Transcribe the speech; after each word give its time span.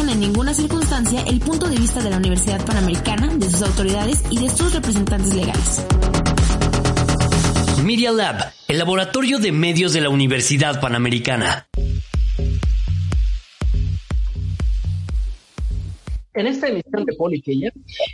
reflejan 0.00 0.08
en 0.10 0.20
ninguna 0.20 0.54
circunstancia 0.54 1.22
el 1.26 1.40
punto 1.40 1.68
de 1.68 1.76
vista 1.76 2.02
de 2.02 2.10
la 2.10 2.16
Universidad 2.16 2.64
Panamericana, 2.64 3.28
de 3.34 3.50
sus 3.50 3.62
autoridades 3.62 4.22
y 4.30 4.38
de 4.38 4.48
sus 4.48 4.72
representantes 4.74 5.34
legales. 5.34 5.86
Media 7.84 8.12
Lab, 8.12 8.52
el 8.68 8.78
laboratorio 8.78 9.38
de 9.38 9.52
medios 9.52 9.92
de 9.92 10.00
la 10.00 10.08
Universidad 10.08 10.80
Panamericana. 10.80 11.66
En 16.32 16.46
esta 16.46 16.68
emisión 16.68 17.04
de 17.04 17.14
Politeia 17.16 17.72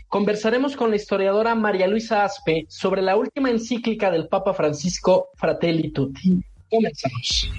conversaremos 0.08 0.74
con 0.74 0.90
la 0.90 0.96
historiadora 0.96 1.54
María 1.54 1.86
Luisa 1.86 2.24
Aspe 2.24 2.66
sobre 2.68 3.02
la 3.02 3.16
última 3.16 3.50
encíclica 3.50 4.10
del 4.10 4.28
Papa 4.28 4.54
Francisco 4.54 5.28
Fratelli 5.36 5.90
Tutti. 5.90 6.42
Comenzamos. 6.70 7.50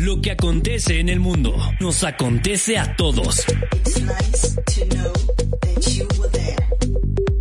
Lo 0.00 0.22
que 0.22 0.30
acontece 0.30 0.98
en 0.98 1.10
el 1.10 1.20
mundo 1.20 1.54
nos 1.78 2.04
acontece 2.04 2.78
a 2.78 2.96
todos. 2.96 3.44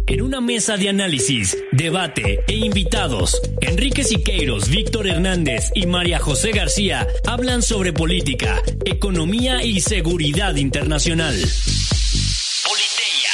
En 0.08 0.22
una 0.22 0.42
mesa 0.42 0.76
de 0.76 0.90
análisis, 0.90 1.58
debate 1.72 2.44
e 2.50 2.56
invitados, 2.56 3.40
Enrique 3.62 4.04
Siqueiros, 4.04 4.68
Víctor 4.68 5.08
Hernández 5.08 5.72
y 5.74 5.86
María 5.86 6.20
José 6.20 6.52
García 6.52 7.08
hablan 7.26 7.62
sobre 7.62 7.94
política, 7.94 8.62
economía 8.84 9.64
y 9.64 9.80
seguridad 9.80 10.58
internacional. 10.58 11.36
Politeia. 11.36 13.32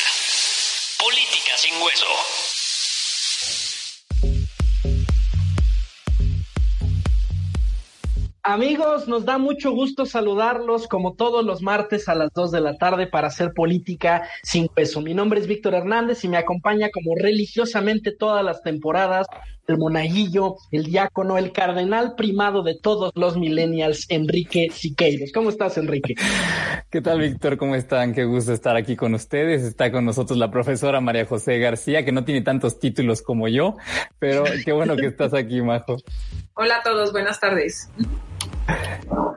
Política 0.99 1.57
sin 1.57 1.73
hueso. 1.81 2.44
Amigos, 8.47 9.07
nos 9.07 9.25
da 9.25 9.39
mucho 9.39 9.71
gusto 9.71 10.05
saludarlos 10.05 10.87
como 10.87 11.15
todos 11.15 11.43
los 11.43 11.63
martes 11.63 12.07
a 12.07 12.13
las 12.13 12.31
2 12.31 12.51
de 12.51 12.61
la 12.61 12.77
tarde 12.77 13.07
para 13.07 13.29
hacer 13.29 13.53
política 13.53 14.29
sin 14.43 14.67
peso. 14.67 15.01
Mi 15.01 15.15
nombre 15.15 15.39
es 15.39 15.47
Víctor 15.47 15.73
Hernández 15.73 16.23
y 16.23 16.27
me 16.27 16.37
acompaña 16.37 16.91
como 16.91 17.15
religiosamente 17.15 18.11
todas 18.11 18.45
las 18.45 18.61
temporadas 18.61 19.25
el 19.67 19.79
monaguillo, 19.79 20.57
el 20.71 20.83
diácono, 20.83 21.39
el 21.39 21.51
cardenal 21.51 22.13
primado 22.15 22.61
de 22.61 22.77
todos 22.79 23.11
los 23.15 23.35
millennials, 23.35 24.05
Enrique 24.09 24.67
Siqueiros. 24.71 25.31
¿Cómo 25.33 25.49
estás, 25.49 25.79
Enrique? 25.79 26.13
¿Qué 26.91 27.01
tal, 27.01 27.21
Víctor? 27.21 27.57
¿Cómo 27.57 27.73
están? 27.73 28.13
Qué 28.13 28.25
gusto 28.25 28.53
estar 28.53 28.75
aquí 28.75 28.95
con 28.95 29.15
ustedes. 29.15 29.63
Está 29.63 29.91
con 29.91 30.05
nosotros 30.05 30.37
la 30.37 30.51
profesora 30.51 31.01
María 31.01 31.25
José 31.25 31.57
García, 31.57 32.05
que 32.05 32.11
no 32.11 32.23
tiene 32.23 32.41
tantos 32.41 32.79
títulos 32.79 33.23
como 33.23 33.47
yo, 33.47 33.75
pero 34.19 34.43
qué 34.63 34.71
bueno 34.71 34.95
que 34.95 35.07
estás 35.07 35.33
aquí, 35.33 35.63
Majo. 35.63 35.97
Hola 36.53 36.77
a 36.77 36.83
todos, 36.83 37.11
buenas 37.11 37.39
tardes. 37.39 37.89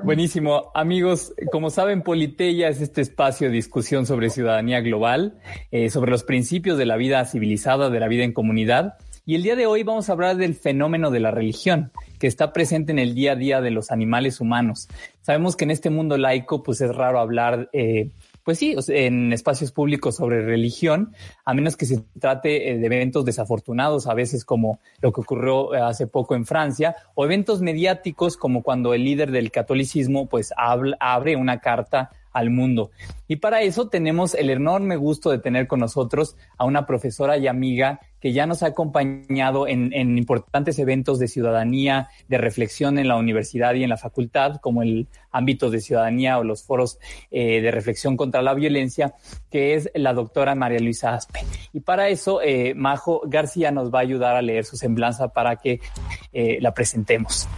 Buenísimo. 0.03 0.71
Amigos, 0.75 1.35
como 1.53 1.69
saben, 1.69 2.03
Politeia 2.03 2.69
es 2.69 2.81
este 2.81 3.03
espacio 3.03 3.49
de 3.49 3.55
discusión 3.55 4.07
sobre 4.07 4.31
ciudadanía 4.31 4.81
global, 4.81 5.39
eh, 5.71 5.91
sobre 5.91 6.11
los 6.11 6.25
principios 6.25 6.79
de 6.79 6.87
la 6.87 6.97
vida 6.97 7.25
civilizada, 7.27 7.91
de 7.91 8.01
la 8.01 8.09
vida 8.09 8.25
en 8.25 8.33
comunidad. 8.33 8.95
Y 9.27 9.35
el 9.35 9.43
día 9.43 9.57
de 9.57 9.67
hoy 9.67 9.83
vamos 9.83 10.09
a 10.09 10.13
hablar 10.13 10.37
del 10.37 10.55
fenómeno 10.55 11.11
de 11.11 11.21
la 11.21 11.31
religión, 11.31 11.93
que 12.19 12.27
está 12.27 12.55
presente 12.55 12.93
en 12.93 12.99
el 12.99 13.15
día 13.15 13.33
a 13.33 13.37
día 13.37 13.61
de 13.61 13.71
los 13.71 13.91
animales 13.91 14.41
humanos. 14.41 14.89
Sabemos 15.21 15.57
que 15.57 15.65
en 15.65 15.73
este 15.73 15.91
mundo 15.91 16.17
laico, 16.17 16.63
pues 16.63 16.81
es 16.81 16.97
raro 16.97 17.21
hablar 17.21 17.69
eh, 17.75 18.09
pues 18.49 18.61
sí, 18.61 18.75
en 18.89 19.35
espacios 19.35 19.73
públicos 19.73 20.17
sobre 20.17 20.41
religión, 20.41 21.13
a 21.45 21.53
menos 21.53 21.77
que 21.77 21.85
se 21.85 22.03
trate 22.19 22.71
eh, 22.71 22.79
de 22.79 22.87
eventos 22.87 23.27
desafortunados, 23.27 24.07
a 24.07 24.15
veces 24.15 24.47
como 24.47 24.81
lo 25.03 25.13
que 25.13 25.21
ocurrió 25.21 25.75
eh, 25.75 25.83
hace 25.83 26.07
poco 26.07 26.35
en 26.35 26.47
Francia, 26.47 26.97
o 27.15 27.27
eventos 27.27 27.61
mediáticos 27.61 28.39
como 28.39 28.63
cuando 28.63 28.95
el 28.95 29.05
líder 29.05 29.33
del 29.33 29.51
catolicismo 29.51 30.31
pues 30.31 30.55
abre 30.57 31.37
una 31.37 31.61
carta 31.61 32.11
al 32.39 32.51
mundo. 32.51 32.91
Y 33.27 33.37
para 33.37 33.63
eso 33.63 33.89
tenemos 33.89 34.35
el 34.35 34.49
enorme 34.49 34.97
gusto 34.97 35.31
de 35.31 35.39
tener 35.39 35.67
con 35.67 35.81
nosotros 35.81 36.37
a 36.57 36.65
una 36.65 36.87
profesora 36.87 37.37
y 37.37 37.47
amiga 37.47 38.01
que 38.21 38.33
ya 38.33 38.47
nos 38.47 38.63
ha 38.63 38.69
acompañado 38.69 39.67
en, 39.69 39.93
importantes 40.19 40.79
eventos 40.79 41.19
de 41.19 41.29
ciudadanía, 41.29 42.09
de 42.29 42.39
reflexión 42.39 42.99
en 42.99 43.09
la 43.09 43.17
universidad 43.17 43.75
y 43.75 43.83
en 43.85 43.91
la 43.91 43.97
facultad, 43.97 44.57
como 44.61 44.83
el 44.83 45.09
ámbito 45.31 45.71
de 45.71 45.81
ciudadanía 45.81 46.39
o 46.39 46.45
los 46.45 46.63
foros 46.63 46.99
eh, 47.31 47.61
de 47.61 47.71
reflexión 47.71 48.17
contra 48.17 48.41
la 48.43 48.55
violencia, 48.55 49.15
que 49.51 49.75
es 49.75 49.91
la 49.95 50.15
doctora 50.15 50.55
María 50.55 50.81
Luisa 50.81 51.15
Aspe. 51.15 51.41
Y 51.73 51.81
para 51.81 52.09
eso, 52.09 52.41
eh, 52.43 52.75
Majo 52.75 53.23
García 53.27 53.71
nos 53.71 53.93
va 53.93 53.99
a 53.99 54.03
ayudar 54.03 54.37
a 54.37 54.43
leer 54.43 54.65
su 54.65 54.77
semblanza 54.77 55.29
para 55.29 55.57
que 55.57 55.81
eh, 56.33 56.59
la 56.61 56.73
presentemos. 56.73 57.49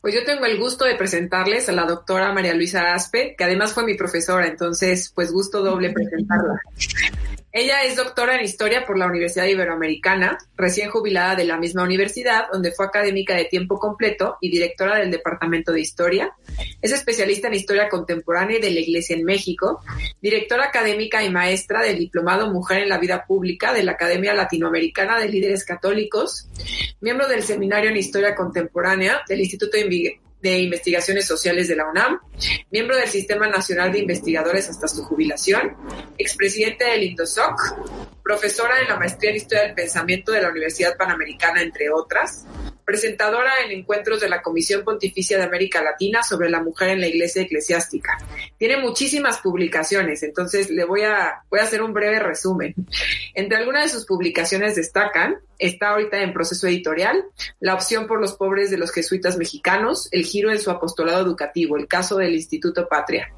Pues 0.00 0.14
yo 0.14 0.24
tengo 0.24 0.44
el 0.44 0.58
gusto 0.58 0.84
de 0.84 0.94
presentarles 0.94 1.68
a 1.68 1.72
la 1.72 1.84
doctora 1.84 2.32
María 2.32 2.54
Luisa 2.54 2.94
Aspe, 2.94 3.34
que 3.36 3.44
además 3.44 3.72
fue 3.72 3.84
mi 3.84 3.94
profesora, 3.94 4.46
entonces 4.46 5.10
pues 5.14 5.32
gusto 5.32 5.62
doble 5.62 5.90
presentarla. 5.94 6.60
Ella 7.58 7.84
es 7.84 7.96
doctora 7.96 8.36
en 8.36 8.44
Historia 8.44 8.84
por 8.84 8.98
la 8.98 9.06
Universidad 9.06 9.46
Iberoamericana, 9.46 10.36
recién 10.58 10.90
jubilada 10.90 11.36
de 11.36 11.44
la 11.44 11.56
misma 11.56 11.84
universidad, 11.84 12.48
donde 12.52 12.70
fue 12.70 12.84
académica 12.84 13.34
de 13.34 13.46
tiempo 13.46 13.78
completo 13.78 14.36
y 14.42 14.50
directora 14.50 14.98
del 14.98 15.10
Departamento 15.10 15.72
de 15.72 15.80
Historia. 15.80 16.36
Es 16.82 16.92
especialista 16.92 17.48
en 17.48 17.54
Historia 17.54 17.88
Contemporánea 17.88 18.58
de 18.58 18.70
la 18.70 18.80
Iglesia 18.80 19.16
en 19.16 19.24
México, 19.24 19.80
directora 20.20 20.66
académica 20.66 21.24
y 21.24 21.30
maestra 21.30 21.80
del 21.80 21.96
Diplomado 21.96 22.52
Mujer 22.52 22.82
en 22.82 22.90
la 22.90 22.98
Vida 22.98 23.24
Pública 23.26 23.72
de 23.72 23.84
la 23.84 23.92
Academia 23.92 24.34
Latinoamericana 24.34 25.18
de 25.18 25.30
Líderes 25.30 25.64
Católicos, 25.64 26.50
miembro 27.00 27.26
del 27.26 27.42
Seminario 27.42 27.88
en 27.88 27.96
Historia 27.96 28.34
Contemporánea 28.34 29.22
del 29.26 29.40
Instituto 29.40 29.78
de 30.40 30.58
Investigaciones 30.58 31.26
Sociales 31.26 31.68
de 31.68 31.76
la 31.76 31.88
UNAM, 31.88 32.20
miembro 32.70 32.96
del 32.96 33.08
Sistema 33.08 33.48
Nacional 33.48 33.92
de 33.92 34.00
Investigadores 34.00 34.68
hasta 34.68 34.88
su 34.88 35.02
jubilación, 35.02 35.76
expresidente 36.18 36.84
del 36.84 37.04
INDOSOC, 37.04 38.22
profesora 38.22 38.80
en 38.80 38.88
la 38.88 38.98
Maestría 38.98 39.30
en 39.30 39.36
Historia 39.36 39.64
del 39.64 39.74
Pensamiento 39.74 40.32
de 40.32 40.42
la 40.42 40.50
Universidad 40.50 40.96
Panamericana, 40.96 41.62
entre 41.62 41.90
otras, 41.90 42.46
presentadora 42.86 43.52
en 43.64 43.72
encuentros 43.72 44.20
de 44.20 44.28
la 44.28 44.42
Comisión 44.42 44.84
Pontificia 44.84 45.36
de 45.36 45.42
América 45.42 45.82
Latina 45.82 46.22
sobre 46.22 46.48
la 46.48 46.62
mujer 46.62 46.90
en 46.90 47.00
la 47.00 47.08
Iglesia 47.08 47.42
Eclesiástica. 47.42 48.16
Tiene 48.58 48.76
muchísimas 48.76 49.38
publicaciones, 49.38 50.22
entonces 50.22 50.70
le 50.70 50.84
voy 50.84 51.02
a, 51.02 51.42
voy 51.50 51.58
a 51.58 51.64
hacer 51.64 51.82
un 51.82 51.92
breve 51.92 52.20
resumen. 52.20 52.74
Entre 53.34 53.58
algunas 53.58 53.82
de 53.82 53.88
sus 53.88 54.06
publicaciones 54.06 54.76
destacan, 54.76 55.40
está 55.58 55.88
ahorita 55.90 56.22
en 56.22 56.32
proceso 56.32 56.68
editorial, 56.68 57.24
La 57.58 57.74
opción 57.74 58.06
por 58.06 58.20
los 58.20 58.34
pobres 58.34 58.70
de 58.70 58.78
los 58.78 58.92
jesuitas 58.92 59.36
mexicanos, 59.36 60.08
El 60.12 60.24
giro 60.24 60.52
en 60.52 60.60
su 60.60 60.70
apostolado 60.70 61.20
educativo, 61.24 61.76
el 61.76 61.88
caso 61.88 62.18
del 62.18 62.34
Instituto 62.34 62.88
Patria, 62.88 63.32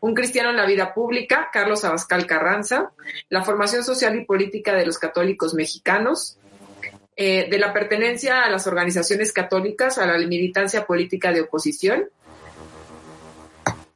Un 0.00 0.14
cristiano 0.14 0.48
en 0.48 0.56
la 0.56 0.64
vida 0.66 0.94
pública, 0.94 1.50
Carlos 1.52 1.84
Abascal 1.84 2.26
Carranza, 2.26 2.92
La 3.28 3.44
formación 3.44 3.84
social 3.84 4.16
y 4.16 4.24
política 4.24 4.74
de 4.74 4.86
los 4.86 4.98
católicos 4.98 5.52
mexicanos, 5.52 6.38
eh, 7.16 7.48
de 7.48 7.58
la 7.58 7.72
pertenencia 7.72 8.42
a 8.42 8.50
las 8.50 8.66
organizaciones 8.66 9.32
católicas, 9.32 9.98
a 9.98 10.06
la 10.06 10.18
militancia 10.26 10.84
política 10.84 11.32
de 11.32 11.42
oposición. 11.42 12.08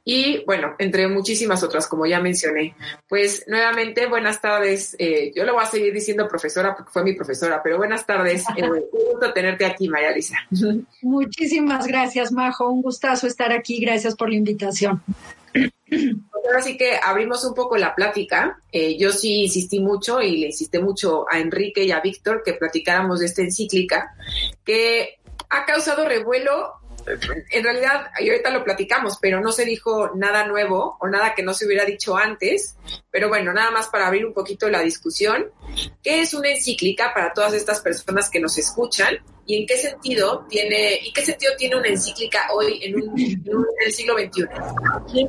Y 0.05 0.43
bueno, 0.45 0.73
entre 0.79 1.07
muchísimas 1.07 1.61
otras, 1.61 1.85
como 1.85 2.05
ya 2.05 2.19
mencioné. 2.19 2.75
Pues 3.07 3.43
nuevamente, 3.47 4.07
buenas 4.07 4.41
tardes. 4.41 4.95
Eh, 4.97 5.31
yo 5.35 5.43
le 5.43 5.51
voy 5.51 5.61
a 5.61 5.67
seguir 5.67 5.93
diciendo 5.93 6.27
profesora 6.27 6.75
porque 6.75 6.91
fue 6.91 7.03
mi 7.03 7.13
profesora, 7.13 7.61
pero 7.61 7.77
buenas 7.77 8.05
tardes. 8.05 8.43
Eh, 8.57 8.63
un 8.63 8.81
gusto 8.89 9.31
tenerte 9.33 9.65
aquí, 9.65 9.87
María 9.87 10.11
Lisa. 10.11 10.35
Muchísimas 11.01 11.85
gracias, 11.85 12.31
Majo. 12.31 12.69
Un 12.69 12.81
gustazo 12.81 13.27
estar 13.27 13.51
aquí. 13.51 13.79
Gracias 13.79 14.15
por 14.15 14.29
la 14.29 14.35
invitación. 14.35 15.03
Así 16.57 16.77
que 16.77 16.99
abrimos 17.01 17.43
un 17.43 17.53
poco 17.53 17.77
la 17.77 17.95
plática. 17.95 18.61
Eh, 18.71 18.97
yo 18.97 19.11
sí 19.11 19.43
insistí 19.43 19.79
mucho 19.79 20.21
y 20.21 20.37
le 20.37 20.47
insistí 20.47 20.79
mucho 20.79 21.25
a 21.29 21.39
Enrique 21.39 21.83
y 21.83 21.91
a 21.91 21.99
Víctor 21.99 22.41
que 22.43 22.53
platicáramos 22.53 23.19
de 23.19 23.27
esta 23.27 23.41
encíclica 23.41 24.15
que 24.63 25.19
ha 25.49 25.65
causado 25.65 26.05
revuelo. 26.05 26.75
En 27.51 27.63
realidad, 27.63 28.11
y 28.19 28.29
ahorita 28.29 28.51
lo 28.51 28.63
platicamos, 28.63 29.17
pero 29.19 29.41
no 29.41 29.51
se 29.51 29.65
dijo 29.65 30.11
nada 30.15 30.45
nuevo 30.45 30.97
o 30.99 31.07
nada 31.07 31.33
que 31.33 31.41
no 31.41 31.53
se 31.53 31.65
hubiera 31.65 31.85
dicho 31.85 32.15
antes. 32.15 32.75
Pero 33.09 33.29
bueno, 33.29 33.51
nada 33.53 33.71
más 33.71 33.87
para 33.87 34.07
abrir 34.07 34.25
un 34.25 34.33
poquito 34.33 34.69
la 34.69 34.81
discusión. 34.81 35.49
¿Qué 36.03 36.21
es 36.21 36.33
una 36.33 36.49
encíclica 36.51 37.13
para 37.13 37.33
todas 37.33 37.53
estas 37.53 37.79
personas 37.79 38.29
que 38.29 38.39
nos 38.39 38.57
escuchan? 38.57 39.17
Y 39.49 39.55
en 39.55 39.65
qué 39.65 39.77
sentido 39.77 40.45
tiene, 40.47 40.99
y 41.03 41.11
qué 41.11 41.25
sentido 41.25 41.51
tiene 41.57 41.75
una 41.75 41.87
encíclica 41.87 42.49
hoy 42.53 42.81
en, 42.83 43.01
un, 43.01 43.19
el 43.83 43.91
siglo 43.91 44.13
XXI. 44.13 45.27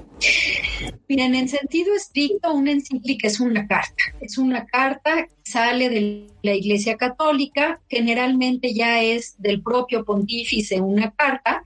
Miren, 1.09 1.35
en 1.35 1.49
sentido 1.49 1.95
estricto, 1.95 2.53
una 2.53 2.71
encíclica 2.71 3.29
es 3.29 3.41
una 3.41 3.67
carta. 3.67 4.05
Es 4.21 4.37
una 4.37 4.67
carta 4.67 5.25
que 5.25 5.51
sale 5.51 5.89
de 5.89 6.27
la 6.43 6.55
Iglesia 6.55 6.99
Católica, 6.99 7.81
generalmente 7.89 8.75
ya 8.75 9.03
es 9.03 9.41
del 9.41 9.63
propio 9.63 10.05
pontífice 10.05 10.83
una 10.83 11.13
carta, 11.13 11.63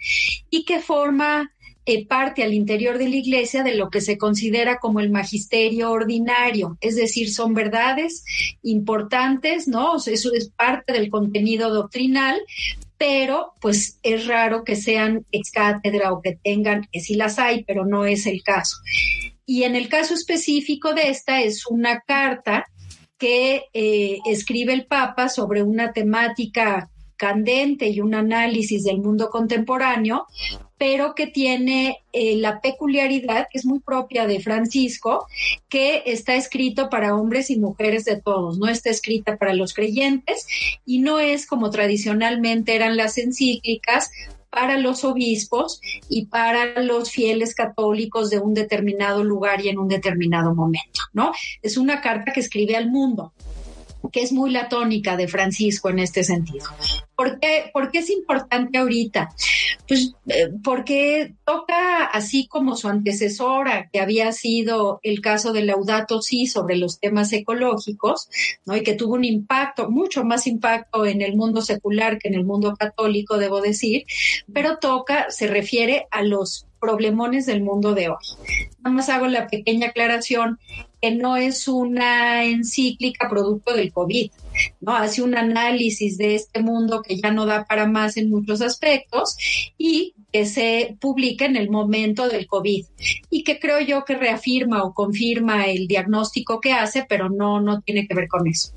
y 0.48 0.64
que 0.64 0.78
forma 0.78 1.50
eh, 1.86 2.06
parte 2.06 2.42
al 2.42 2.54
interior 2.54 2.98
de 2.98 3.08
la 3.08 3.16
iglesia 3.16 3.62
de 3.62 3.74
lo 3.74 3.90
que 3.90 4.00
se 4.00 4.16
considera 4.16 4.78
como 4.78 5.00
el 5.00 5.10
magisterio 5.10 5.90
ordinario, 5.90 6.78
es 6.80 6.96
decir, 6.96 7.32
son 7.32 7.54
verdades 7.54 8.24
importantes, 8.62 9.68
¿no? 9.68 9.96
eso 9.96 10.32
es 10.32 10.50
parte 10.50 10.92
del 10.92 11.10
contenido 11.10 11.72
doctrinal, 11.72 12.40
pero 12.96 13.52
pues 13.60 13.98
es 14.02 14.26
raro 14.26 14.64
que 14.64 14.76
sean 14.76 15.26
ex 15.30 15.50
cátedra 15.50 16.12
o 16.12 16.22
que 16.22 16.38
tengan, 16.42 16.88
que 16.90 17.00
sí 17.00 17.14
las 17.14 17.38
hay, 17.38 17.64
pero 17.64 17.84
no 17.84 18.06
es 18.06 18.26
el 18.26 18.42
caso. 18.42 18.76
Y 19.46 19.64
en 19.64 19.76
el 19.76 19.88
caso 19.88 20.14
específico 20.14 20.94
de 20.94 21.10
esta 21.10 21.42
es 21.42 21.66
una 21.66 22.00
carta 22.00 22.64
que 23.18 23.64
eh, 23.72 24.18
escribe 24.26 24.72
el 24.72 24.86
Papa 24.86 25.28
sobre 25.28 25.62
una 25.62 25.92
temática 25.92 26.90
candente 27.16 27.88
y 27.88 28.00
un 28.00 28.14
análisis 28.14 28.84
del 28.84 28.98
mundo 28.98 29.30
contemporáneo, 29.30 30.26
pero 30.84 31.14
que 31.14 31.26
tiene 31.26 32.04
eh, 32.12 32.36
la 32.36 32.60
peculiaridad, 32.60 33.48
que 33.50 33.56
es 33.56 33.64
muy 33.64 33.80
propia 33.80 34.26
de 34.26 34.40
Francisco, 34.40 35.26
que 35.70 36.02
está 36.04 36.34
escrito 36.34 36.90
para 36.90 37.16
hombres 37.16 37.48
y 37.48 37.58
mujeres 37.58 38.04
de 38.04 38.20
todos, 38.20 38.58
no 38.58 38.68
está 38.68 38.90
escrita 38.90 39.38
para 39.38 39.54
los 39.54 39.72
creyentes 39.72 40.46
y 40.84 40.98
no 40.98 41.20
es 41.20 41.46
como 41.46 41.70
tradicionalmente 41.70 42.74
eran 42.74 42.98
las 42.98 43.16
encíclicas 43.16 44.10
para 44.50 44.76
los 44.76 45.04
obispos 45.04 45.80
y 46.10 46.26
para 46.26 46.82
los 46.82 47.10
fieles 47.10 47.54
católicos 47.54 48.28
de 48.28 48.40
un 48.40 48.52
determinado 48.52 49.24
lugar 49.24 49.64
y 49.64 49.70
en 49.70 49.78
un 49.78 49.88
determinado 49.88 50.54
momento, 50.54 51.00
¿no? 51.14 51.32
Es 51.62 51.78
una 51.78 52.02
carta 52.02 52.30
que 52.34 52.40
escribe 52.40 52.76
al 52.76 52.90
mundo 52.90 53.32
que 54.10 54.22
es 54.22 54.32
muy 54.32 54.50
la 54.50 54.68
tónica 54.68 55.16
de 55.16 55.28
Francisco 55.28 55.88
en 55.88 55.98
este 55.98 56.24
sentido. 56.24 56.66
¿Por 57.16 57.38
qué, 57.38 57.70
es 57.92 58.10
importante 58.10 58.78
ahorita? 58.78 59.30
Pues 59.86 60.14
eh, 60.26 60.50
porque 60.62 61.34
toca, 61.44 62.06
así 62.06 62.46
como 62.48 62.76
su 62.76 62.88
antecesora, 62.88 63.88
que 63.92 64.00
había 64.00 64.32
sido 64.32 64.98
el 65.02 65.20
caso 65.20 65.52
de 65.52 65.64
Laudato 65.64 66.22
Si 66.22 66.46
sobre 66.46 66.76
los 66.76 66.98
temas 66.98 67.32
ecológicos, 67.32 68.28
¿no? 68.64 68.76
y 68.76 68.82
que 68.82 68.94
tuvo 68.94 69.14
un 69.14 69.24
impacto, 69.24 69.90
mucho 69.90 70.24
más 70.24 70.46
impacto 70.46 71.06
en 71.06 71.22
el 71.22 71.36
mundo 71.36 71.62
secular 71.62 72.18
que 72.18 72.28
en 72.28 72.34
el 72.34 72.44
mundo 72.44 72.74
católico, 72.76 73.38
debo 73.38 73.60
decir, 73.60 74.04
pero 74.52 74.78
toca, 74.78 75.30
se 75.30 75.46
refiere 75.46 76.06
a 76.10 76.22
los 76.22 76.66
problemones 76.80 77.46
del 77.46 77.62
mundo 77.62 77.94
de 77.94 78.10
hoy. 78.10 78.16
Nada 78.82 78.96
más 78.96 79.08
hago 79.08 79.26
la 79.26 79.46
pequeña 79.46 79.88
aclaración 79.88 80.58
que 81.04 81.10
no 81.10 81.36
es 81.36 81.68
una 81.68 82.44
encíclica 82.44 83.28
producto 83.28 83.74
del 83.74 83.92
COVID, 83.92 84.30
¿no? 84.80 84.96
Hace 84.96 85.20
un 85.20 85.36
análisis 85.36 86.16
de 86.16 86.34
este 86.34 86.62
mundo 86.62 87.02
que 87.02 87.20
ya 87.20 87.30
no 87.30 87.44
da 87.44 87.66
para 87.66 87.86
más 87.86 88.16
en 88.16 88.30
muchos 88.30 88.62
aspectos 88.62 89.36
y 89.76 90.14
que 90.32 90.46
se 90.46 90.96
publica 90.98 91.44
en 91.44 91.56
el 91.56 91.68
momento 91.68 92.26
del 92.26 92.46
COVID 92.46 92.86
y 93.28 93.44
que 93.44 93.58
creo 93.58 93.80
yo 93.80 94.06
que 94.06 94.16
reafirma 94.16 94.82
o 94.82 94.94
confirma 94.94 95.66
el 95.66 95.86
diagnóstico 95.88 96.58
que 96.58 96.72
hace, 96.72 97.04
pero 97.06 97.28
no, 97.28 97.60
no 97.60 97.82
tiene 97.82 98.06
que 98.06 98.14
ver 98.14 98.26
con 98.26 98.46
eso. 98.48 98.72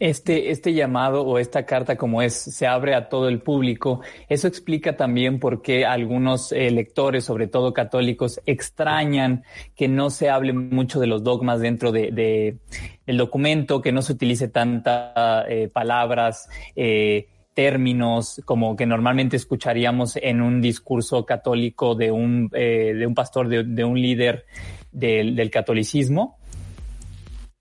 Este, 0.00 0.50
este 0.50 0.74
llamado 0.74 1.22
o 1.22 1.38
esta 1.38 1.64
carta 1.64 1.96
como 1.96 2.20
es, 2.20 2.34
se 2.34 2.66
abre 2.66 2.94
a 2.94 3.08
todo 3.08 3.28
el 3.28 3.40
público. 3.40 4.00
Eso 4.28 4.48
explica 4.48 4.96
también 4.96 5.38
por 5.38 5.62
qué 5.62 5.86
algunos 5.86 6.50
eh, 6.50 6.70
lectores, 6.72 7.24
sobre 7.24 7.46
todo 7.46 7.72
católicos, 7.72 8.40
extrañan 8.44 9.44
que 9.76 9.86
no 9.86 10.10
se 10.10 10.30
hable 10.30 10.52
mucho 10.52 10.98
de 10.98 11.06
los 11.06 11.22
dogmas 11.22 11.60
dentro 11.60 11.92
de, 11.92 12.58
el 13.06 13.16
documento, 13.16 13.80
que 13.80 13.92
no 13.92 14.02
se 14.02 14.12
utilice 14.12 14.48
tantas 14.48 15.46
eh, 15.48 15.70
palabras, 15.72 16.48
eh, 16.74 17.28
términos 17.54 18.42
como 18.44 18.74
que 18.74 18.86
normalmente 18.86 19.36
escucharíamos 19.36 20.16
en 20.16 20.42
un 20.42 20.60
discurso 20.60 21.24
católico 21.24 21.94
de 21.94 22.10
un, 22.10 22.48
de 22.48 23.06
un 23.06 23.14
pastor, 23.14 23.48
de, 23.48 23.62
de 23.62 23.84
un 23.84 24.00
líder 24.00 24.44
del 24.90 25.50
catolicismo. 25.52 26.36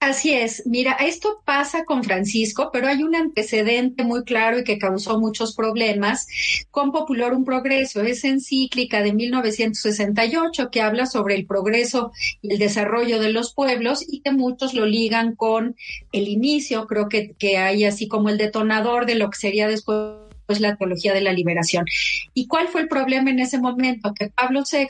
Así 0.04 0.34
es. 0.34 0.64
Mira, 0.66 0.92
esto 1.00 1.42
pasa 1.46 1.86
con 1.86 2.04
Francisco, 2.04 2.72
pero 2.74 2.90
hay 2.90 3.04
un 3.04 3.16
antecedente 3.16 4.04
muy 4.04 4.26
claro 4.26 4.60
y 4.60 4.66
que 4.66 4.78
causó 4.78 5.18
muchos 5.18 5.56
problemas 5.56 6.28
con 6.72 6.92
un 6.94 7.46
Progreso. 7.46 8.02
Es 8.02 8.26
encíclica 8.26 9.02
de 9.02 9.14
1968 9.14 10.72
que 10.72 10.82
habla 10.82 11.06
sobre 11.06 11.36
el 11.36 11.46
progreso 11.46 12.12
y 12.42 12.52
el 12.52 12.60
desarrollo 12.60 13.22
de 13.22 13.32
los 13.32 13.54
pueblos 13.54 14.04
y 14.06 14.20
que 14.20 14.34
muchos 14.34 14.74
lo 14.74 14.86
ligan 14.86 15.38
con 15.38 15.78
el 16.12 16.28
inicio, 16.28 16.86
creo 16.86 17.08
que, 17.08 17.34
que 17.40 17.58
hay 17.58 17.86
así 17.86 18.10
como 18.10 18.28
el 18.28 18.38
detonador 18.38 19.06
de 19.06 19.16
lo 19.16 19.30
que 19.30 19.38
sería 19.38 19.70
después 19.70 20.18
pues 20.46 20.60
la 20.60 20.76
teología 20.76 21.14
de 21.14 21.22
la 21.22 21.32
liberación. 21.32 21.86
¿Y 22.34 22.48
cuál 22.48 22.68
fue 22.68 22.82
el 22.82 22.90
problema 22.90 23.30
en 23.30 23.40
ese 23.40 23.58
momento? 23.58 24.14
Que 24.14 24.28
Pablo 24.28 24.64
VI 24.70 24.88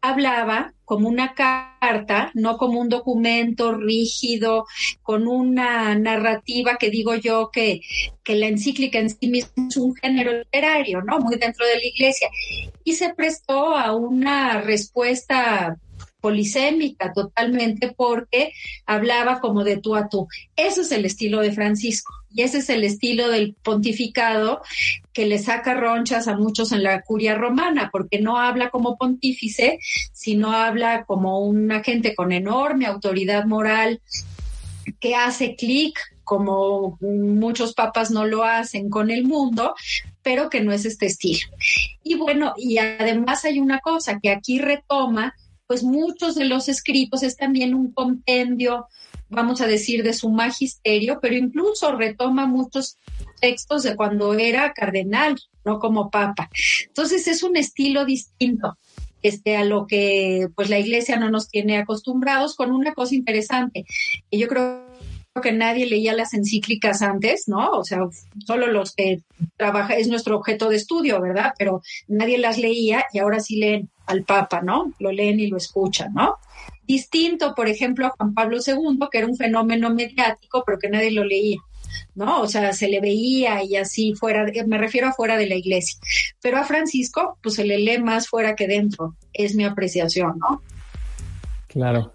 hablaba 0.00 0.73
como 0.84 1.08
una 1.08 1.34
carta, 1.34 2.30
no 2.34 2.56
como 2.56 2.80
un 2.80 2.88
documento 2.88 3.74
rígido, 3.74 4.66
con 5.02 5.26
una 5.28 5.94
narrativa 5.94 6.76
que 6.76 6.90
digo 6.90 7.14
yo 7.14 7.50
que, 7.52 7.80
que 8.22 8.36
la 8.36 8.46
encíclica 8.46 8.98
en 8.98 9.10
sí 9.10 9.28
misma 9.28 9.68
es 9.68 9.76
un 9.76 9.94
género 9.94 10.32
literario, 10.32 11.02
¿no? 11.02 11.18
Muy 11.20 11.36
dentro 11.36 11.66
de 11.66 11.76
la 11.76 11.84
iglesia. 11.84 12.28
Y 12.84 12.94
se 12.94 13.14
prestó 13.14 13.76
a 13.76 13.94
una 13.94 14.60
respuesta 14.60 15.78
polisémica 16.24 17.12
totalmente 17.12 17.92
porque 17.94 18.52
hablaba 18.86 19.40
como 19.40 19.62
de 19.62 19.76
tú 19.76 19.94
a 19.94 20.08
tú. 20.08 20.26
Eso 20.56 20.80
es 20.80 20.90
el 20.90 21.04
estilo 21.04 21.40
de 21.40 21.52
Francisco 21.52 22.14
y 22.32 22.42
ese 22.42 22.58
es 22.58 22.70
el 22.70 22.82
estilo 22.82 23.28
del 23.28 23.54
pontificado 23.62 24.62
que 25.14 25.26
le 25.26 25.38
saca 25.38 25.74
ronchas 25.74 26.28
a 26.28 26.36
muchos 26.36 26.72
en 26.72 26.82
la 26.82 27.00
curia 27.02 27.34
romana, 27.36 27.88
porque 27.90 28.20
no 28.20 28.38
habla 28.38 28.68
como 28.68 28.98
pontífice, 28.98 29.78
sino 30.12 30.52
habla 30.52 31.04
como 31.04 31.38
un 31.40 31.70
agente 31.72 32.14
con 32.14 32.32
enorme 32.32 32.86
autoridad 32.86 33.46
moral 33.46 34.02
que 35.00 35.14
hace 35.14 35.56
clic 35.56 35.98
como 36.24 36.98
muchos 37.00 37.74
papas 37.74 38.10
no 38.10 38.26
lo 38.26 38.44
hacen 38.44 38.90
con 38.90 39.10
el 39.10 39.24
mundo, 39.24 39.74
pero 40.22 40.50
que 40.50 40.62
no 40.62 40.72
es 40.72 40.84
este 40.84 41.06
estilo. 41.06 41.46
Y 42.02 42.14
bueno, 42.14 42.54
y 42.56 42.78
además 42.78 43.44
hay 43.44 43.60
una 43.60 43.78
cosa 43.78 44.18
que 44.20 44.30
aquí 44.30 44.58
retoma 44.58 45.34
pues 45.66 45.82
muchos 45.82 46.34
de 46.34 46.44
los 46.44 46.68
escritos 46.68 47.22
es 47.22 47.36
también 47.36 47.74
un 47.74 47.92
compendio, 47.92 48.86
vamos 49.28 49.60
a 49.60 49.66
decir, 49.66 50.02
de 50.02 50.12
su 50.12 50.28
magisterio, 50.28 51.18
pero 51.20 51.36
incluso 51.36 51.96
retoma 51.96 52.46
muchos 52.46 52.98
textos 53.44 53.82
de 53.82 53.94
cuando 53.94 54.32
era 54.32 54.72
cardenal, 54.72 55.38
no 55.66 55.78
como 55.78 56.10
papa. 56.10 56.48
Entonces 56.86 57.28
es 57.28 57.42
un 57.42 57.58
estilo 57.58 58.06
distinto 58.06 58.78
este, 59.20 59.58
a 59.58 59.64
lo 59.64 59.86
que 59.86 60.48
pues 60.54 60.70
la 60.70 60.78
iglesia 60.78 61.18
no 61.18 61.30
nos 61.30 61.50
tiene 61.50 61.76
acostumbrados, 61.76 62.56
con 62.56 62.72
una 62.72 62.94
cosa 62.94 63.14
interesante, 63.14 63.84
yo 64.30 64.48
creo 64.48 64.82
que 65.42 65.52
nadie 65.52 65.84
leía 65.84 66.14
las 66.14 66.32
encíclicas 66.32 67.02
antes, 67.02 67.48
¿no? 67.48 67.72
O 67.72 67.84
sea, 67.84 67.98
solo 68.46 68.68
los 68.68 68.94
que 68.94 69.20
trabajan, 69.58 69.98
es 69.98 70.08
nuestro 70.08 70.38
objeto 70.38 70.70
de 70.70 70.76
estudio, 70.76 71.20
¿verdad? 71.20 71.52
Pero 71.58 71.82
nadie 72.08 72.38
las 72.38 72.56
leía 72.56 73.04
y 73.12 73.18
ahora 73.18 73.40
sí 73.40 73.56
leen 73.56 73.90
al 74.06 74.22
Papa, 74.22 74.62
¿no? 74.62 74.92
Lo 75.00 75.12
leen 75.12 75.38
y 75.40 75.48
lo 75.48 75.58
escuchan, 75.58 76.14
¿no? 76.14 76.36
Distinto, 76.86 77.54
por 77.54 77.68
ejemplo, 77.68 78.06
a 78.06 78.10
Juan 78.10 78.32
Pablo 78.32 78.58
II, 78.64 78.98
que 79.10 79.18
era 79.18 79.26
un 79.26 79.36
fenómeno 79.36 79.92
mediático, 79.92 80.62
pero 80.64 80.78
que 80.78 80.88
nadie 80.88 81.10
lo 81.10 81.24
leía. 81.24 81.58
¿No? 82.14 82.40
O 82.40 82.46
sea, 82.46 82.72
se 82.72 82.88
le 82.88 83.00
veía 83.00 83.62
y 83.62 83.76
así 83.76 84.14
fuera, 84.14 84.46
me 84.66 84.78
refiero 84.78 85.08
a 85.08 85.12
fuera 85.12 85.36
de 85.36 85.46
la 85.46 85.54
iglesia. 85.54 85.98
Pero 86.40 86.58
a 86.58 86.64
Francisco, 86.64 87.38
pues 87.42 87.56
se 87.56 87.64
le 87.64 87.78
lee 87.78 87.98
más 87.98 88.28
fuera 88.28 88.54
que 88.54 88.66
dentro, 88.66 89.14
es 89.32 89.54
mi 89.54 89.64
apreciación, 89.64 90.38
¿no? 90.38 90.62
Claro 91.68 92.12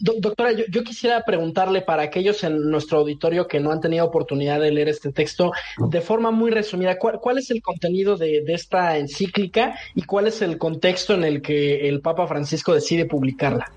doctora, 0.00 0.52
yo, 0.52 0.84
quisiera 0.84 1.24
preguntarle 1.24 1.82
para 1.82 2.02
aquellos 2.02 2.42
en 2.44 2.70
nuestro 2.70 2.98
auditorio 2.98 3.46
que 3.46 3.60
no 3.60 3.70
han 3.70 3.80
tenido 3.80 4.04
oportunidad 4.04 4.60
de 4.60 4.72
leer 4.72 4.88
este 4.88 5.12
texto, 5.12 5.52
de 5.78 6.00
forma 6.00 6.30
muy 6.30 6.50
resumida, 6.50 6.98
¿cuál, 6.98 7.38
es 7.38 7.50
el 7.50 7.62
contenido 7.62 8.16
de, 8.16 8.44
esta 8.48 8.98
encíclica 8.98 9.78
y 9.94 10.02
cuál 10.02 10.26
es 10.26 10.42
el 10.42 10.58
contexto 10.58 11.14
en 11.14 11.24
el 11.24 11.42
que 11.42 11.88
el 11.88 12.00
Papa 12.00 12.26
Francisco 12.26 12.74
decide 12.74 13.04
publicarla? 13.04 13.70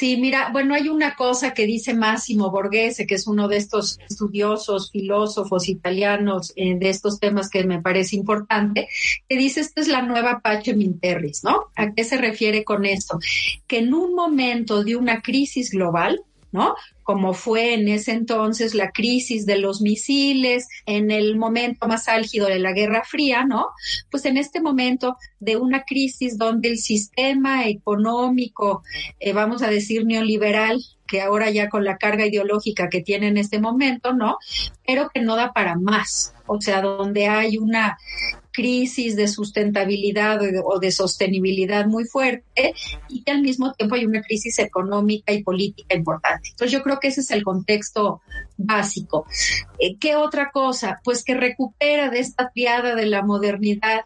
Sí, 0.00 0.16
mira, 0.16 0.48
bueno, 0.50 0.74
hay 0.74 0.88
una 0.88 1.14
cosa 1.14 1.52
que 1.52 1.66
dice 1.66 1.92
Massimo 1.92 2.50
Borghese, 2.50 3.06
que 3.06 3.16
es 3.16 3.26
uno 3.26 3.48
de 3.48 3.58
estos 3.58 3.98
estudiosos, 4.08 4.90
filósofos 4.90 5.68
italianos 5.68 6.54
eh, 6.56 6.74
de 6.78 6.88
estos 6.88 7.20
temas 7.20 7.50
que 7.50 7.64
me 7.64 7.82
parece 7.82 8.16
importante, 8.16 8.88
que 9.28 9.36
dice, 9.36 9.60
esta 9.60 9.82
es 9.82 9.88
la 9.88 10.00
nueva 10.00 10.40
Pache 10.40 10.74
Minterris, 10.74 11.44
¿no? 11.44 11.66
¿A 11.76 11.92
qué 11.92 12.04
se 12.04 12.16
refiere 12.16 12.64
con 12.64 12.86
esto? 12.86 13.18
Que 13.66 13.80
en 13.80 13.92
un 13.92 14.14
momento 14.14 14.84
de 14.84 14.96
una 14.96 15.20
crisis 15.20 15.70
global, 15.70 16.22
¿no? 16.52 16.74
Como 17.02 17.34
fue 17.34 17.74
en 17.74 17.88
ese 17.88 18.12
entonces 18.12 18.74
la 18.74 18.90
crisis 18.90 19.46
de 19.46 19.58
los 19.58 19.80
misiles, 19.80 20.68
en 20.86 21.10
el 21.10 21.36
momento 21.36 21.86
más 21.88 22.08
álgido 22.08 22.46
de 22.46 22.58
la 22.58 22.72
Guerra 22.72 23.02
Fría, 23.04 23.44
¿no? 23.44 23.68
Pues 24.10 24.24
en 24.24 24.36
este 24.36 24.60
momento 24.60 25.16
de 25.38 25.56
una 25.56 25.84
crisis 25.84 26.38
donde 26.38 26.70
el 26.70 26.78
sistema 26.78 27.66
económico, 27.66 28.82
eh, 29.18 29.32
vamos 29.32 29.62
a 29.62 29.68
decir 29.68 30.04
neoliberal, 30.06 30.80
que 31.06 31.20
ahora 31.20 31.50
ya 31.50 31.68
con 31.68 31.84
la 31.84 31.98
carga 31.98 32.24
ideológica 32.24 32.88
que 32.88 33.02
tiene 33.02 33.26
en 33.26 33.36
este 33.36 33.58
momento, 33.58 34.12
¿no? 34.12 34.38
Pero 34.86 35.10
que 35.12 35.20
no 35.20 35.34
da 35.34 35.52
para 35.52 35.74
más. 35.74 36.32
O 36.46 36.60
sea, 36.60 36.82
donde 36.82 37.26
hay 37.26 37.58
una 37.58 37.98
crisis 38.60 39.16
de 39.16 39.26
sustentabilidad 39.26 40.38
o 40.64 40.78
de 40.78 40.92
sostenibilidad 40.92 41.86
muy 41.86 42.04
fuerte 42.04 42.74
y 43.08 43.22
que 43.22 43.32
al 43.32 43.40
mismo 43.40 43.72
tiempo 43.72 43.94
hay 43.94 44.04
una 44.04 44.20
crisis 44.20 44.58
económica 44.58 45.32
y 45.32 45.42
política 45.42 45.94
importante. 45.94 46.50
Entonces 46.50 46.72
yo 46.72 46.82
creo 46.82 47.00
que 47.00 47.08
ese 47.08 47.22
es 47.22 47.30
el 47.30 47.42
contexto 47.42 48.20
básico. 48.58 49.26
Eh, 49.78 49.96
¿Qué 49.98 50.14
otra 50.14 50.50
cosa? 50.50 51.00
Pues 51.04 51.24
que 51.24 51.34
recupera 51.34 52.10
de 52.10 52.18
esta 52.18 52.50
triada 52.50 52.94
de 52.94 53.06
la 53.06 53.22
modernidad 53.22 54.02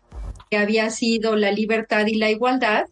que 0.48 0.56
había 0.56 0.88
sido 0.90 1.34
la 1.34 1.50
libertad 1.50 2.06
y 2.06 2.14
la 2.14 2.30
igualdad. 2.30 2.84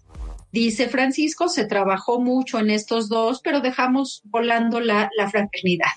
Dice 0.51 0.89
Francisco, 0.89 1.49
se 1.49 1.65
trabajó 1.65 2.21
mucho 2.21 2.59
en 2.59 2.71
estos 2.71 3.09
dos, 3.09 3.41
pero 3.41 3.61
dejamos 3.61 4.23
volando 4.25 4.81
la, 4.81 5.09
la 5.17 5.31
fraternidad. 5.31 5.93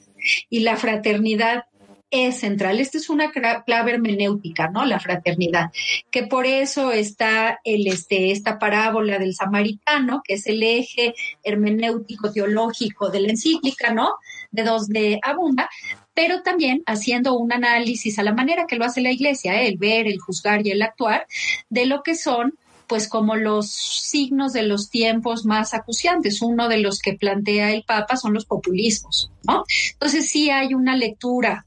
Y 0.48 0.60
la 0.60 0.78
fraternidad 0.78 1.64
es 2.12 2.40
central. 2.40 2.80
Esta 2.80 2.98
es 2.98 3.10
una 3.10 3.32
clave 3.32 3.92
hermenéutica, 3.92 4.70
¿no? 4.70 4.86
La 4.86 5.00
fraternidad, 5.00 5.72
que 6.12 6.24
por 6.24 6.46
eso 6.46 6.92
está 6.92 7.60
el, 7.64 7.88
este, 7.88 8.32
esta 8.32 8.60
parábola 8.60 9.20
del 9.20 9.34
samaritano, 9.34 10.22
que 10.24 10.36
es 10.36 10.48
el 10.48 10.64
eje 10.64 11.14
hermenéutico 11.44 12.32
teológico 12.32 13.10
de 13.10 13.22
la 13.22 13.30
encíclica, 13.30 13.94
¿no? 13.94 14.16
De 14.52 14.64
dos 14.64 14.88
de 14.88 15.20
Abunda, 15.24 15.70
pero 16.14 16.42
también 16.42 16.84
haciendo 16.86 17.38
un 17.38 17.52
análisis 17.52 18.18
a 18.20 18.24
la 18.24 18.34
manera 18.34 18.66
que 18.68 18.78
lo 18.78 18.86
hace 18.86 19.02
la 19.02 19.12
iglesia, 19.12 19.62
¿eh? 19.62 19.68
el 19.68 19.78
ver, 19.78 20.08
el 20.08 20.20
juzgar 20.20 20.66
y 20.66 20.72
el 20.72 20.82
actuar, 20.82 21.28
de 21.70 21.86
lo 21.86 22.04
que 22.04 22.16
son 22.16 22.54
pues 22.88 23.10
como 23.10 23.36
los 23.36 23.72
signos 23.72 24.54
de 24.54 24.62
los 24.62 24.92
tiempos 24.92 25.46
más 25.46 25.74
acuciantes. 25.74 26.44
Uno 26.44 26.70
de 26.70 26.78
los 26.78 27.00
que 27.00 27.14
plantea 27.14 27.72
el 27.72 27.84
Papa 27.84 28.16
son 28.16 28.34
los 28.34 28.46
populismos, 28.46 29.32
¿no? 29.48 29.64
Entonces 29.94 30.30
sí 30.30 30.52
hay 30.52 30.76
una 30.76 30.96
lectura 30.96 31.66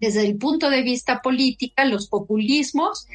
desde 0.00 0.26
el 0.26 0.36
punto 0.36 0.70
de 0.70 0.82
vista 0.82 1.20
política, 1.22 1.84
los 1.84 2.08
populismos, 2.08 3.06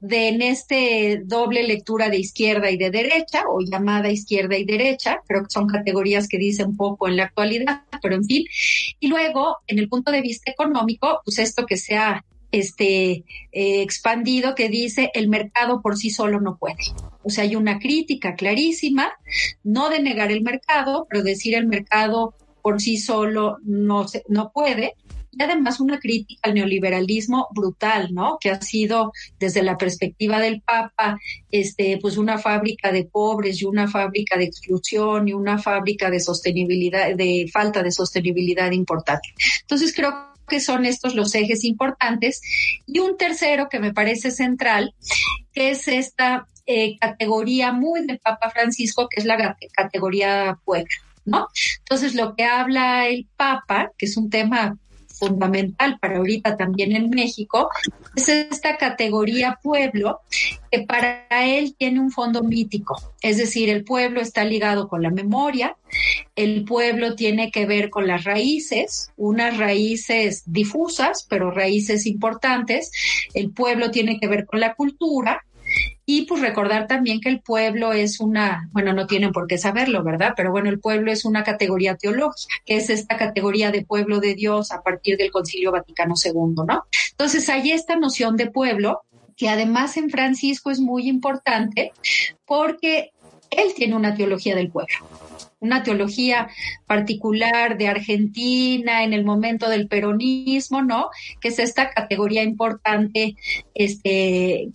de 0.00 0.28
en 0.28 0.42
este 0.42 1.22
doble 1.24 1.62
lectura 1.62 2.08
de 2.08 2.18
izquierda 2.18 2.70
y 2.70 2.76
de 2.76 2.90
derecha, 2.90 3.44
o 3.48 3.60
llamada 3.60 4.10
izquierda 4.10 4.56
y 4.56 4.64
derecha, 4.64 5.20
creo 5.26 5.42
que 5.42 5.50
son 5.50 5.66
categorías 5.66 6.28
que 6.28 6.38
dicen 6.38 6.76
poco 6.76 7.08
en 7.08 7.16
la 7.16 7.24
actualidad, 7.24 7.82
pero 8.02 8.14
en 8.14 8.24
fin. 8.24 8.44
Y 9.00 9.08
luego, 9.08 9.58
en 9.66 9.78
el 9.78 9.88
punto 9.88 10.10
de 10.10 10.22
vista 10.22 10.50
económico, 10.50 11.20
pues 11.24 11.38
esto 11.38 11.66
que 11.66 11.76
se 11.76 11.96
ha 11.96 12.24
este, 12.52 13.24
eh, 13.52 13.82
expandido 13.82 14.54
que 14.54 14.68
dice 14.68 15.10
el 15.14 15.28
mercado 15.28 15.82
por 15.82 15.96
sí 15.96 16.10
solo 16.10 16.40
no 16.40 16.56
puede. 16.56 16.84
O 17.22 17.30
sea, 17.30 17.44
hay 17.44 17.56
una 17.56 17.78
crítica 17.78 18.34
clarísima, 18.34 19.12
no 19.64 19.90
de 19.90 20.00
negar 20.00 20.30
el 20.30 20.42
mercado, 20.42 21.06
pero 21.10 21.22
decir 21.22 21.54
el 21.54 21.66
mercado 21.66 22.34
por 22.62 22.80
sí 22.80 22.96
solo 22.98 23.58
no, 23.62 24.08
se, 24.08 24.24
no 24.28 24.52
puede 24.52 24.94
y 25.36 25.42
además 25.42 25.80
una 25.80 25.98
crítica 25.98 26.40
al 26.42 26.54
neoliberalismo 26.54 27.48
brutal, 27.54 28.08
¿no? 28.12 28.38
Que 28.40 28.50
ha 28.50 28.60
sido 28.60 29.12
desde 29.38 29.62
la 29.62 29.76
perspectiva 29.76 30.40
del 30.40 30.62
Papa, 30.62 31.18
este, 31.50 31.98
pues 32.00 32.16
una 32.16 32.38
fábrica 32.38 32.90
de 32.92 33.04
pobres 33.04 33.60
y 33.60 33.64
una 33.64 33.88
fábrica 33.88 34.38
de 34.38 34.44
exclusión 34.44 35.28
y 35.28 35.32
una 35.32 35.58
fábrica 35.58 36.10
de 36.10 36.20
sostenibilidad, 36.20 37.14
de 37.14 37.48
falta 37.52 37.82
de 37.82 37.90
sostenibilidad 37.90 38.72
importante. 38.72 39.28
Entonces 39.62 39.94
creo 39.94 40.36
que 40.46 40.60
son 40.60 40.86
estos 40.86 41.14
los 41.14 41.34
ejes 41.34 41.64
importantes. 41.64 42.40
Y 42.86 43.00
un 43.00 43.16
tercero 43.16 43.68
que 43.68 43.80
me 43.80 43.92
parece 43.92 44.30
central, 44.30 44.94
que 45.52 45.70
es 45.70 45.88
esta 45.88 46.46
eh, 46.66 46.96
categoría 46.98 47.72
muy 47.72 48.06
del 48.06 48.18
Papa 48.18 48.50
Francisco, 48.50 49.08
que 49.08 49.20
es 49.20 49.26
la 49.26 49.56
categoría 49.74 50.58
pueblo. 50.64 50.88
¿No? 51.24 51.48
Entonces, 51.78 52.14
lo 52.14 52.36
que 52.36 52.44
habla 52.44 53.08
el 53.08 53.26
Papa, 53.36 53.90
que 53.98 54.06
es 54.06 54.16
un 54.16 54.30
tema 54.30 54.78
fundamental 55.18 55.98
para 55.98 56.18
ahorita 56.18 56.56
también 56.56 56.94
en 56.94 57.10
México, 57.10 57.70
es 58.14 58.28
esta 58.28 58.76
categoría 58.76 59.58
pueblo 59.62 60.20
que 60.70 60.82
para 60.82 61.26
él 61.30 61.74
tiene 61.78 62.00
un 62.00 62.10
fondo 62.10 62.42
mítico. 62.42 62.96
Es 63.22 63.38
decir, 63.38 63.70
el 63.70 63.84
pueblo 63.84 64.20
está 64.20 64.44
ligado 64.44 64.88
con 64.88 65.02
la 65.02 65.10
memoria, 65.10 65.76
el 66.34 66.64
pueblo 66.64 67.14
tiene 67.14 67.50
que 67.50 67.66
ver 67.66 67.90
con 67.90 68.06
las 68.06 68.24
raíces, 68.24 69.10
unas 69.16 69.56
raíces 69.56 70.42
difusas, 70.46 71.26
pero 71.28 71.50
raíces 71.50 72.06
importantes, 72.06 72.90
el 73.34 73.50
pueblo 73.50 73.90
tiene 73.90 74.18
que 74.20 74.28
ver 74.28 74.44
con 74.44 74.60
la 74.60 74.74
cultura, 74.74 75.45
y 76.08 76.22
pues 76.22 76.40
recordar 76.40 76.86
también 76.86 77.20
que 77.20 77.28
el 77.28 77.40
pueblo 77.40 77.92
es 77.92 78.20
una, 78.20 78.68
bueno, 78.70 78.92
no 78.92 79.08
tienen 79.08 79.32
por 79.32 79.48
qué 79.48 79.58
saberlo, 79.58 80.04
¿verdad? 80.04 80.34
Pero 80.36 80.52
bueno, 80.52 80.70
el 80.70 80.78
pueblo 80.78 81.10
es 81.10 81.24
una 81.24 81.42
categoría 81.42 81.96
teológica, 81.96 82.54
que 82.64 82.76
es 82.76 82.90
esta 82.90 83.16
categoría 83.16 83.72
de 83.72 83.84
pueblo 83.84 84.20
de 84.20 84.34
Dios 84.36 84.70
a 84.70 84.82
partir 84.82 85.16
del 85.16 85.32
Concilio 85.32 85.72
Vaticano 85.72 86.14
II, 86.22 86.64
¿no? 86.66 86.84
Entonces 87.10 87.48
hay 87.48 87.72
esta 87.72 87.96
noción 87.96 88.36
de 88.36 88.48
pueblo 88.48 89.02
que 89.36 89.48
además 89.48 89.96
en 89.96 90.08
Francisco 90.08 90.70
es 90.70 90.78
muy 90.78 91.08
importante 91.08 91.92
porque 92.46 93.10
él 93.50 93.74
tiene 93.74 93.96
una 93.96 94.14
teología 94.14 94.54
del 94.54 94.70
pueblo 94.70 94.94
una 95.58 95.82
teología 95.82 96.48
particular 96.86 97.78
de 97.78 97.88
Argentina 97.88 99.02
en 99.02 99.12
el 99.12 99.24
momento 99.24 99.68
del 99.68 99.88
peronismo, 99.88 100.82
¿no? 100.82 101.08
Que 101.40 101.48
es 101.48 101.58
esta 101.58 101.90
categoría 101.90 102.42
importante, 102.42 103.36
este, 103.74 104.68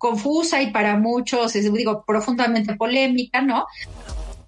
confusa 0.00 0.62
y 0.62 0.70
para 0.70 0.96
muchos, 0.96 1.52
digo, 1.52 2.04
profundamente 2.06 2.74
polémica, 2.74 3.42
¿no? 3.42 3.66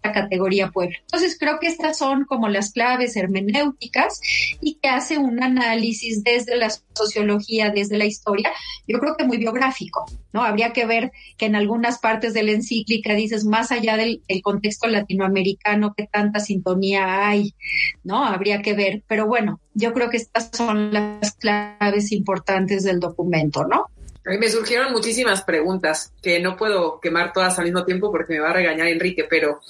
la 0.03 0.13
categoría 0.13 0.71
pueblo. 0.71 0.97
Entonces 1.03 1.37
creo 1.39 1.59
que 1.61 1.69
estas 1.69 1.99
son 1.99 2.25
como 2.25 2.49
las 2.49 2.73
claves 2.73 3.17
hermenéuticas 3.17 4.21
y 4.61 4.79
que 4.83 4.89
hace 4.89 5.19
un 5.19 5.43
análisis 5.43 6.25
desde 6.25 6.57
la 6.57 6.71
sociología, 6.95 7.71
desde 7.71 7.99
la 7.99 8.07
historia, 8.07 8.51
yo 8.87 8.99
creo 8.99 9.17
que 9.17 9.25
muy 9.25 9.37
biográfico, 9.37 10.07
¿no? 10.33 10.43
Habría 10.43 10.73
que 10.73 10.87
ver 10.87 11.13
que 11.37 11.47
en 11.47 11.55
algunas 11.55 11.99
partes 11.99 12.35
de 12.35 12.43
la 12.43 12.53
encíclica 12.53 13.15
dices, 13.15 13.45
más 13.45 13.71
allá 13.71 13.97
del, 13.97 14.23
contexto 14.43 14.89
latinoamericano, 14.89 15.95
qué 15.97 16.09
tanta 16.11 16.41
sintonía 16.41 17.29
hay, 17.29 17.55
¿no? 18.03 18.25
Habría 18.25 18.61
que 18.61 18.75
ver, 18.75 19.05
pero 19.07 19.27
bueno, 19.27 19.61
yo 19.75 19.93
creo 19.93 20.11
que 20.11 20.17
estas 20.17 20.51
son 20.53 20.93
las 20.93 21.35
claves 21.35 22.11
importantes 22.11 22.83
del 22.83 22.99
documento, 22.99 23.65
¿no? 23.65 23.87
Me 24.25 24.49
surgieron 24.49 24.93
muchísimas 24.93 25.43
preguntas 25.43 26.13
que 26.23 26.39
no 26.41 26.57
puedo 26.57 27.01
quemar 27.01 27.33
todas 27.33 27.59
al 27.59 27.65
mismo 27.65 27.85
tiempo 27.85 28.11
porque 28.11 28.35
me 28.35 28.41
va 28.41 28.51
a 28.51 28.55
regañar 28.55 28.87
Enrique, 28.87 29.27
pero 29.29 29.61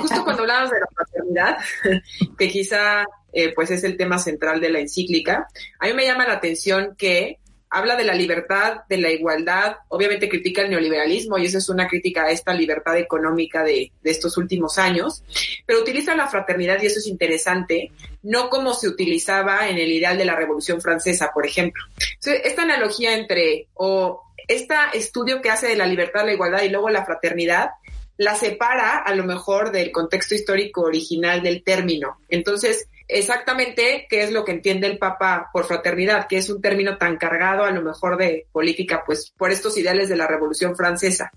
justo 0.00 0.24
cuando 0.24 0.42
hablabas 0.42 0.70
de 0.70 0.80
la 0.80 0.86
fraternidad, 0.94 1.58
que 2.38 2.48
quizá 2.48 3.04
eh, 3.32 3.52
pues 3.54 3.70
es 3.70 3.84
el 3.84 3.96
tema 3.96 4.18
central 4.18 4.60
de 4.60 4.70
la 4.70 4.80
encíclica, 4.80 5.48
a 5.78 5.86
mí 5.86 5.92
me 5.92 6.06
llama 6.06 6.26
la 6.26 6.34
atención 6.34 6.94
que 6.96 7.38
habla 7.70 7.96
de 7.96 8.04
la 8.04 8.14
libertad, 8.14 8.82
de 8.88 8.98
la 8.98 9.10
igualdad, 9.10 9.76
obviamente 9.88 10.28
critica 10.28 10.62
el 10.62 10.70
neoliberalismo 10.70 11.38
y 11.38 11.46
eso 11.46 11.58
es 11.58 11.68
una 11.68 11.86
crítica 11.86 12.24
a 12.24 12.30
esta 12.30 12.54
libertad 12.54 12.96
económica 12.96 13.62
de, 13.62 13.92
de, 14.02 14.10
estos 14.10 14.36
últimos 14.36 14.78
años, 14.78 15.22
pero 15.66 15.80
utiliza 15.80 16.16
la 16.16 16.28
fraternidad 16.28 16.80
y 16.82 16.86
eso 16.86 16.98
es 16.98 17.06
interesante, 17.06 17.92
no 18.22 18.48
como 18.50 18.74
se 18.74 18.88
utilizaba 18.88 19.68
en 19.68 19.78
el 19.78 19.90
ideal 19.92 20.16
de 20.16 20.24
la 20.24 20.36
Revolución 20.36 20.80
Francesa, 20.80 21.30
por 21.32 21.46
ejemplo. 21.46 21.82
esta 22.24 22.62
analogía 22.62 23.14
entre, 23.16 23.68
o 23.74 24.22
este 24.46 24.74
estudio 24.94 25.42
que 25.42 25.50
hace 25.50 25.68
de 25.68 25.76
la 25.76 25.86
libertad, 25.86 26.24
la 26.24 26.32
igualdad 26.32 26.62
y 26.62 26.70
luego 26.70 26.88
la 26.88 27.04
fraternidad, 27.04 27.70
la 28.16 28.34
separa 28.34 28.98
a 28.98 29.14
lo 29.14 29.24
mejor 29.24 29.70
del 29.70 29.92
contexto 29.92 30.34
histórico 30.34 30.82
original 30.82 31.42
del 31.42 31.62
término. 31.62 32.18
Entonces, 32.28 32.88
exactamente 33.08 34.06
qué 34.08 34.22
es 34.22 34.30
lo 34.30 34.44
que 34.44 34.52
entiende 34.52 34.86
el 34.86 34.98
Papa 34.98 35.50
por 35.52 35.64
fraternidad, 35.64 36.26
que 36.28 36.36
es 36.36 36.50
un 36.50 36.60
término 36.60 36.98
tan 36.98 37.16
cargado 37.16 37.64
a 37.64 37.70
lo 37.70 37.82
mejor 37.82 38.16
de 38.18 38.46
política, 38.52 39.02
pues 39.04 39.32
por 39.36 39.50
estos 39.50 39.76
ideales 39.78 40.08
de 40.08 40.16
la 40.16 40.26
Revolución 40.26 40.76
Francesa. 40.76 41.32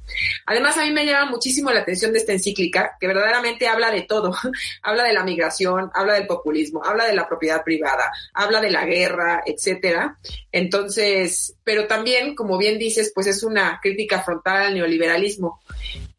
Además, 0.45 0.77
a 0.77 0.83
mí 0.83 0.91
me 0.91 1.05
llama 1.05 1.31
muchísimo 1.31 1.71
la 1.71 1.79
atención 1.79 2.11
de 2.11 2.19
esta 2.19 2.33
encíclica, 2.33 2.97
que 2.99 3.07
verdaderamente 3.07 3.67
habla 3.67 3.89
de 3.89 4.01
todo. 4.01 4.35
habla 4.83 5.03
de 5.03 5.13
la 5.13 5.23
migración, 5.23 5.89
habla 5.93 6.15
del 6.15 6.27
populismo, 6.27 6.83
habla 6.83 7.05
de 7.05 7.15
la 7.15 7.27
propiedad 7.27 7.63
privada, 7.63 8.11
habla 8.33 8.61
de 8.61 8.71
la 8.71 8.85
guerra, 8.85 9.41
etcétera. 9.45 10.17
Entonces, 10.51 11.55
pero 11.63 11.87
también, 11.87 12.35
como 12.35 12.57
bien 12.57 12.77
dices, 12.77 13.11
pues 13.15 13.27
es 13.27 13.43
una 13.43 13.79
crítica 13.81 14.21
frontal 14.21 14.67
al 14.67 14.73
neoliberalismo. 14.73 15.61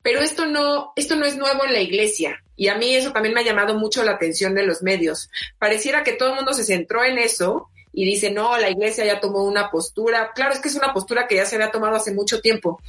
Pero 0.03 0.21
esto 0.21 0.47
no, 0.47 0.93
esto 0.97 1.15
no 1.17 1.27
es 1.27 1.37
nuevo 1.37 1.65
en 1.65 1.73
la 1.73 1.81
iglesia. 1.81 2.43
Y 2.63 2.69
a 2.69 2.77
mí 2.77 2.95
eso 2.95 3.11
también 3.11 3.35
me 3.35 3.41
ha 3.41 3.45
llamado 3.45 3.77
mucho 3.77 4.05
la 4.05 4.13
atención 4.13 4.55
de 4.55 4.63
los 4.63 4.83
medios. 4.83 5.29
Pareciera 5.59 6.05
que 6.05 6.13
todo 6.13 6.29
el 6.29 6.37
mundo 6.37 6.53
se 6.53 6.63
centró 6.63 7.03
en 7.03 7.19
eso 7.19 7.71
y 7.93 8.05
dice, 8.05 8.31
no, 8.31 8.57
la 8.57 8.71
iglesia 8.71 9.05
ya 9.05 9.19
tomó 9.19 9.43
una 9.43 9.69
postura. 9.69 10.31
Claro, 10.33 10.53
es 10.53 10.61
que 10.61 10.69
es 10.69 10.77
una 10.77 10.93
postura 10.93 11.27
que 11.27 11.35
ya 11.35 11.45
se 11.45 11.57
había 11.57 11.73
tomado 11.73 11.97
hace 11.97 12.15
mucho 12.15 12.41
tiempo. 12.41 12.81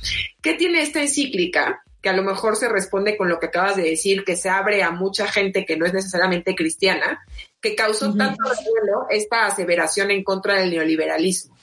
¿Qué 0.44 0.54
tiene 0.54 0.84
esta 0.84 1.02
encíclica? 1.02 1.84
que 2.04 2.10
a 2.10 2.14
lo 2.14 2.22
mejor 2.22 2.56
se 2.58 2.70
responde 2.70 3.18
con 3.18 3.30
lo 3.30 3.40
que 3.40 3.48
acabas 3.48 3.78
de 3.78 3.84
decir, 3.84 4.26
que 4.26 4.36
se 4.36 4.50
abre 4.50 4.84
a 4.84 4.92
mucha 4.92 5.26
gente 5.26 5.66
que 5.66 5.78
no 5.78 5.86
es 5.86 5.94
necesariamente 5.94 6.54
cristiana, 6.54 7.26
que 7.62 7.76
causó 7.76 8.14
tanto 8.14 8.44
revuelo 8.44 9.08
esta 9.10 9.46
aseveración 9.46 10.12
en 10.12 10.24
contra 10.24 10.60
del 10.60 10.70
neoliberalismo. 10.70 11.58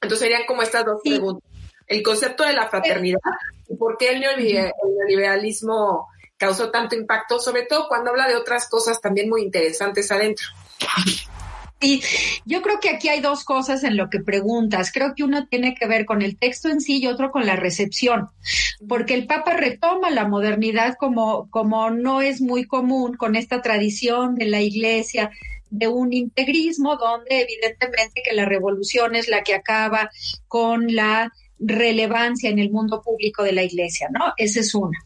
Entonces 0.00 0.20
serían 0.20 0.46
como 0.46 0.62
estas 0.62 0.86
dos 0.86 1.02
preguntas. 1.04 1.48
El 1.86 2.02
concepto 2.02 2.44
de 2.44 2.54
la 2.54 2.68
fraternidad 2.68 3.20
y 3.68 3.76
por 3.76 3.96
qué 3.98 4.12
el 4.12 4.20
neoliberalismo 4.20 6.08
causó 6.38 6.70
tanto 6.70 6.94
impacto, 6.94 7.38
sobre 7.38 7.66
todo 7.66 7.88
cuando 7.88 8.10
habla 8.10 8.28
de 8.28 8.36
otras 8.36 8.68
cosas 8.68 9.00
también 9.00 9.28
muy 9.28 9.42
interesantes 9.42 10.10
adentro. 10.10 10.46
Y 11.80 12.02
yo 12.44 12.60
creo 12.62 12.80
que 12.80 12.90
aquí 12.90 13.08
hay 13.08 13.20
dos 13.20 13.44
cosas 13.44 13.84
en 13.84 13.96
lo 13.96 14.10
que 14.10 14.18
preguntas. 14.18 14.90
Creo 14.92 15.14
que 15.14 15.22
uno 15.22 15.46
tiene 15.46 15.74
que 15.74 15.86
ver 15.86 16.06
con 16.06 16.22
el 16.22 16.36
texto 16.36 16.68
en 16.68 16.80
sí 16.80 16.98
y 16.98 17.06
otro 17.06 17.30
con 17.30 17.46
la 17.46 17.54
recepción, 17.54 18.30
porque 18.88 19.14
el 19.14 19.26
Papa 19.26 19.52
retoma 19.52 20.10
la 20.10 20.26
modernidad 20.26 20.96
como, 20.98 21.48
como 21.50 21.90
no 21.90 22.20
es 22.20 22.40
muy 22.40 22.64
común 22.64 23.16
con 23.16 23.36
esta 23.36 23.62
tradición 23.62 24.34
de 24.34 24.46
la 24.46 24.60
Iglesia 24.60 25.30
de 25.70 25.86
un 25.86 26.12
integrismo 26.12 26.96
donde 26.96 27.42
evidentemente 27.42 28.22
que 28.24 28.34
la 28.34 28.46
revolución 28.46 29.14
es 29.14 29.28
la 29.28 29.42
que 29.42 29.54
acaba 29.54 30.10
con 30.48 30.94
la 30.94 31.32
relevancia 31.58 32.50
en 32.50 32.58
el 32.58 32.70
mundo 32.70 33.02
público 33.02 33.42
de 33.42 33.52
la 33.52 33.62
iglesia, 33.62 34.08
¿no? 34.10 34.32
Esa 34.36 34.60
es 34.60 34.74
una. 34.74 34.98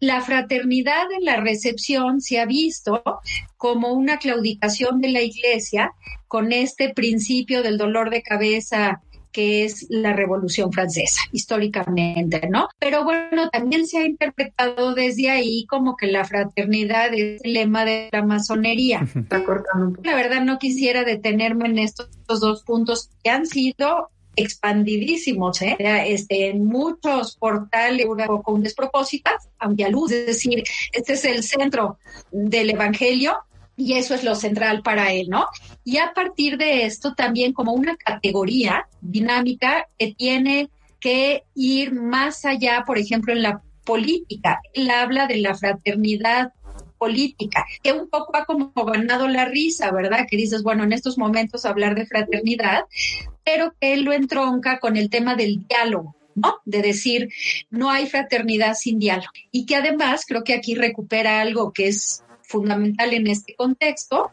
La 0.00 0.20
fraternidad 0.22 1.10
en 1.12 1.24
la 1.24 1.36
recepción 1.36 2.20
se 2.20 2.40
ha 2.40 2.46
visto 2.46 3.02
como 3.56 3.92
una 3.92 4.18
claudicación 4.18 5.00
de 5.00 5.08
la 5.10 5.22
iglesia 5.22 5.92
con 6.28 6.52
este 6.52 6.94
principio 6.94 7.62
del 7.62 7.76
dolor 7.76 8.10
de 8.10 8.22
cabeza 8.22 9.00
que 9.32 9.64
es 9.64 9.86
la 9.88 10.12
Revolución 10.12 10.72
Francesa, 10.72 11.20
históricamente, 11.32 12.48
¿no? 12.48 12.68
Pero 12.78 13.04
bueno, 13.04 13.48
también 13.50 13.86
se 13.86 13.98
ha 13.98 14.04
interpretado 14.04 14.94
desde 14.94 15.30
ahí 15.30 15.66
como 15.66 15.96
que 15.96 16.08
la 16.08 16.24
fraternidad 16.24 17.14
es 17.14 17.40
el 17.44 17.52
lema 17.52 17.84
de 17.84 18.08
la 18.12 18.24
masonería. 18.24 19.06
La 20.02 20.14
verdad 20.14 20.42
no 20.42 20.58
quisiera 20.58 21.04
detenerme 21.04 21.68
en 21.68 21.78
estos 21.78 22.08
dos 22.26 22.62
puntos 22.64 23.10
que 23.22 23.30
han 23.30 23.46
sido 23.46 24.10
expandidísimos, 24.42 25.62
¿eh? 25.62 25.76
este, 26.06 26.48
en 26.48 26.64
muchos 26.64 27.36
portales 27.36 28.06
con 28.42 28.62
despropósitas, 28.62 29.48
aunque 29.58 29.84
a 29.84 29.88
luz, 29.88 30.12
es 30.12 30.26
decir, 30.26 30.62
este 30.92 31.14
es 31.14 31.24
el 31.24 31.42
centro 31.42 31.98
del 32.30 32.70
Evangelio 32.70 33.38
y 33.76 33.94
eso 33.94 34.14
es 34.14 34.24
lo 34.24 34.34
central 34.34 34.82
para 34.82 35.12
él, 35.12 35.28
¿no? 35.30 35.46
Y 35.84 35.98
a 35.98 36.12
partir 36.14 36.58
de 36.58 36.84
esto 36.84 37.14
también 37.14 37.52
como 37.52 37.72
una 37.72 37.96
categoría 37.96 38.86
dinámica 39.00 39.86
que 39.98 40.14
tiene 40.14 40.68
que 41.00 41.44
ir 41.54 41.92
más 41.92 42.44
allá, 42.44 42.84
por 42.86 42.98
ejemplo, 42.98 43.32
en 43.32 43.42
la 43.42 43.62
política. 43.84 44.60
Él 44.74 44.90
habla 44.90 45.26
de 45.26 45.38
la 45.38 45.54
fraternidad 45.54 46.52
política, 47.00 47.64
que 47.82 47.92
un 47.92 48.10
poco 48.10 48.36
ha 48.36 48.44
como 48.44 48.72
ganado 48.74 49.26
la 49.26 49.46
risa, 49.46 49.90
¿verdad? 49.90 50.26
Que 50.28 50.36
dices, 50.36 50.62
bueno, 50.62 50.84
en 50.84 50.92
estos 50.92 51.16
momentos 51.16 51.64
hablar 51.64 51.94
de 51.94 52.04
fraternidad, 52.04 52.84
pero 53.42 53.72
que 53.80 53.94
él 53.94 54.02
lo 54.02 54.12
entronca 54.12 54.78
con 54.78 54.98
el 54.98 55.08
tema 55.08 55.34
del 55.34 55.66
diálogo. 55.66 56.14
¿no? 56.36 56.58
De 56.64 56.80
decir, 56.80 57.28
no 57.70 57.90
hay 57.90 58.06
fraternidad 58.06 58.74
sin 58.74 58.98
diálogo. 58.98 59.32
Y 59.50 59.66
que 59.66 59.76
además 59.76 60.24
creo 60.26 60.44
que 60.44 60.54
aquí 60.54 60.74
recupera 60.74 61.40
algo 61.40 61.72
que 61.72 61.88
es 61.88 62.22
fundamental 62.42 63.12
en 63.12 63.26
este 63.26 63.54
contexto, 63.54 64.30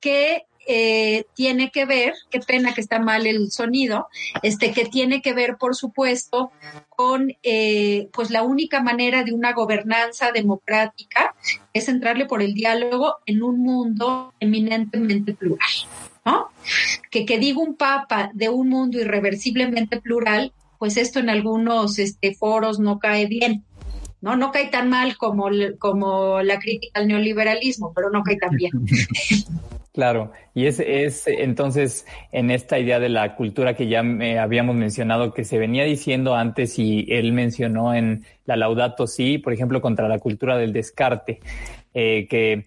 que 0.00 0.44
eh, 0.66 1.24
tiene 1.34 1.70
que 1.70 1.84
ver, 1.86 2.14
qué 2.30 2.40
pena 2.40 2.74
que 2.74 2.80
está 2.80 2.98
mal 2.98 3.26
el 3.26 3.50
sonido, 3.50 4.08
este, 4.42 4.72
que 4.72 4.84
tiene 4.84 5.22
que 5.22 5.32
ver, 5.32 5.56
por 5.56 5.74
supuesto, 5.74 6.52
con 6.90 7.32
eh, 7.42 8.08
pues 8.12 8.30
la 8.30 8.42
única 8.42 8.82
manera 8.82 9.24
de 9.24 9.32
una 9.32 9.52
gobernanza 9.52 10.32
democrática 10.32 11.34
es 11.72 11.88
entrarle 11.88 12.26
por 12.26 12.42
el 12.42 12.54
diálogo 12.54 13.16
en 13.26 13.42
un 13.42 13.60
mundo 13.60 14.34
eminentemente 14.40 15.34
plural. 15.34 15.68
¿no? 16.24 16.48
Que 17.10 17.24
que 17.24 17.38
diga 17.38 17.60
un 17.60 17.76
papa 17.76 18.30
de 18.34 18.48
un 18.48 18.68
mundo 18.68 18.98
irreversiblemente 18.98 20.00
plural, 20.00 20.52
pues 20.78 20.96
esto 20.96 21.18
en 21.18 21.30
algunos 21.30 21.98
este, 21.98 22.34
foros 22.34 22.78
no 22.78 22.98
cae 22.98 23.26
bien. 23.26 23.64
¿no? 24.20 24.36
No 24.36 24.52
cae 24.52 24.68
tan 24.68 24.88
mal 24.88 25.16
como, 25.16 25.48
como 25.78 26.42
la 26.42 26.58
crítica 26.58 27.00
al 27.00 27.08
neoliberalismo, 27.08 27.92
pero 27.94 28.10
no 28.10 28.22
cae 28.22 28.36
tan 28.36 28.56
bien. 28.56 28.72
Claro, 29.92 30.30
y 30.54 30.66
es, 30.66 30.78
es 30.78 31.26
entonces 31.26 32.06
en 32.30 32.52
esta 32.52 32.78
idea 32.78 33.00
de 33.00 33.08
la 33.08 33.34
cultura 33.34 33.74
que 33.74 33.88
ya 33.88 34.04
habíamos 34.40 34.76
mencionado, 34.76 35.34
que 35.34 35.44
se 35.44 35.58
venía 35.58 35.82
diciendo 35.82 36.36
antes 36.36 36.78
y 36.78 37.06
él 37.08 37.32
mencionó 37.32 37.92
en 37.92 38.24
la 38.44 38.54
Laudato 38.54 39.08
Si, 39.08 39.38
por 39.38 39.52
ejemplo, 39.52 39.80
contra 39.80 40.06
la 40.06 40.20
cultura 40.20 40.56
del 40.56 40.72
descarte, 40.72 41.40
eh, 41.92 42.28
que 42.30 42.66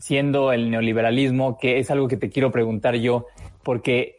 siendo 0.00 0.52
el 0.52 0.70
neoliberalismo, 0.70 1.58
que 1.58 1.80
es 1.80 1.90
algo 1.90 2.06
que 2.06 2.16
te 2.16 2.30
quiero 2.30 2.52
preguntar 2.52 2.94
yo, 2.94 3.26
porque 3.64 4.18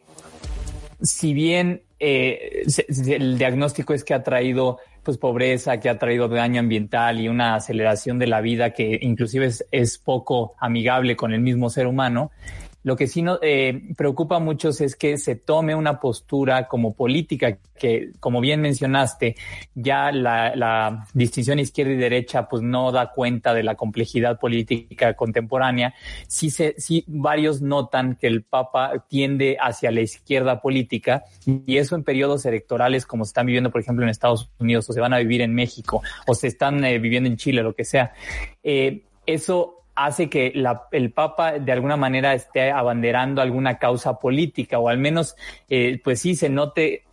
si 1.00 1.32
bien 1.32 1.80
eh, 2.00 2.64
el 3.06 3.38
diagnóstico 3.38 3.94
es 3.94 4.04
que 4.04 4.12
ha 4.12 4.22
traído 4.22 4.78
pues 5.02 5.18
pobreza, 5.18 5.80
que 5.80 5.88
ha 5.88 5.98
traído 5.98 6.28
daño 6.28 6.60
ambiental 6.60 7.20
y 7.20 7.28
una 7.28 7.54
aceleración 7.54 8.18
de 8.18 8.26
la 8.26 8.40
vida 8.40 8.70
que 8.70 8.98
inclusive 9.02 9.50
es, 9.70 9.98
poco 9.98 10.54
amigable 10.58 11.16
con 11.16 11.32
el 11.32 11.40
mismo 11.40 11.70
ser 11.70 11.86
humano. 11.86 12.30
Lo 12.82 12.96
que 12.96 13.06
sí 13.06 13.22
nos 13.22 13.38
eh, 13.42 13.80
preocupa 13.96 14.36
a 14.36 14.40
muchos 14.40 14.80
es 14.80 14.96
que 14.96 15.16
se 15.18 15.36
tome 15.36 15.74
una 15.74 16.00
postura 16.00 16.66
como 16.66 16.94
política, 16.94 17.58
que 17.78 18.10
como 18.18 18.40
bien 18.40 18.60
mencionaste, 18.60 19.36
ya 19.74 20.10
la, 20.10 20.54
la, 20.56 21.06
distinción 21.14 21.58
izquierda 21.58 21.92
y 21.92 21.96
derecha 21.96 22.48
pues 22.48 22.62
no 22.62 22.90
da 22.90 23.12
cuenta 23.12 23.54
de 23.54 23.62
la 23.62 23.76
complejidad 23.76 24.38
política 24.38 25.14
contemporánea. 25.14 25.94
Sí, 26.26 26.50
se, 26.50 26.74
sí 26.78 27.04
varios 27.06 27.62
notan 27.62 28.16
que 28.16 28.26
el 28.26 28.42
Papa 28.42 29.04
tiende 29.08 29.56
hacia 29.60 29.90
la 29.90 30.00
izquierda 30.00 30.60
política 30.60 31.24
y 31.46 31.76
eso 31.76 31.94
en 31.94 32.04
periodos 32.04 32.44
electorales 32.46 33.06
como 33.06 33.24
se 33.24 33.30
están 33.30 33.46
viviendo, 33.46 33.70
por 33.70 33.80
ejemplo, 33.80 34.04
en 34.04 34.10
Estados 34.10 34.50
Unidos 34.58 34.88
o 34.90 34.92
se 34.92 35.00
van 35.00 35.12
a 35.12 35.18
vivir 35.18 35.40
en 35.40 35.54
México 35.54 36.02
o 36.26 36.34
se 36.34 36.48
están 36.48 36.84
eh, 36.84 36.98
viviendo 36.98 37.28
en 37.28 37.36
Chile, 37.36 37.62
lo 37.62 37.74
que 37.74 37.84
sea. 37.84 38.12
Eh, 38.62 39.04
eso 39.26 39.81
hace 40.04 40.28
que 40.28 40.52
la, 40.54 40.82
el 40.92 41.12
Papa 41.12 41.58
de 41.58 41.72
alguna 41.72 41.96
manera 41.96 42.34
esté 42.34 42.70
abanderando 42.70 43.40
alguna 43.40 43.78
causa 43.78 44.18
política 44.18 44.78
o 44.78 44.88
al 44.88 44.98
menos 44.98 45.36
eh, 45.68 46.00
pues 46.02 46.20
sí 46.20 46.34
se 46.34 46.48
note 46.48 47.04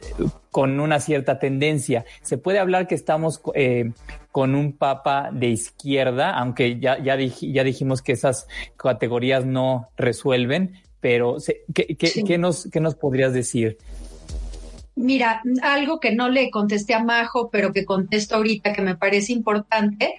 con 0.51 0.79
una 0.79 0.99
cierta 0.99 1.39
tendencia. 1.39 2.05
Se 2.21 2.37
puede 2.37 2.59
hablar 2.59 2.87
que 2.87 2.95
estamos 2.95 3.41
eh, 3.53 3.91
con 4.31 4.55
un 4.55 4.73
Papa 4.73 5.29
de 5.31 5.47
izquierda, 5.47 6.31
aunque 6.31 6.79
ya, 6.79 6.97
ya, 7.01 7.17
ya 7.17 7.63
dijimos 7.63 8.01
que 8.01 8.13
esas 8.13 8.47
categorías 8.77 9.45
no 9.45 9.89
resuelven, 9.97 10.73
pero 10.99 11.37
¿qué, 11.73 11.95
qué, 11.95 12.23
¿qué, 12.25 12.37
nos, 12.37 12.67
¿qué 12.71 12.79
nos 12.79 12.95
podrías 12.95 13.33
decir? 13.33 13.77
Mira, 14.95 15.41
algo 15.63 15.99
que 15.99 16.13
no 16.13 16.27
le 16.27 16.51
contesté 16.51 16.93
a 16.93 17.03
Majo, 17.03 17.49
pero 17.49 17.71
que 17.71 17.85
contesto 17.85 18.35
ahorita 18.35 18.73
que 18.73 18.81
me 18.81 18.97
parece 18.97 19.31
importante, 19.31 20.17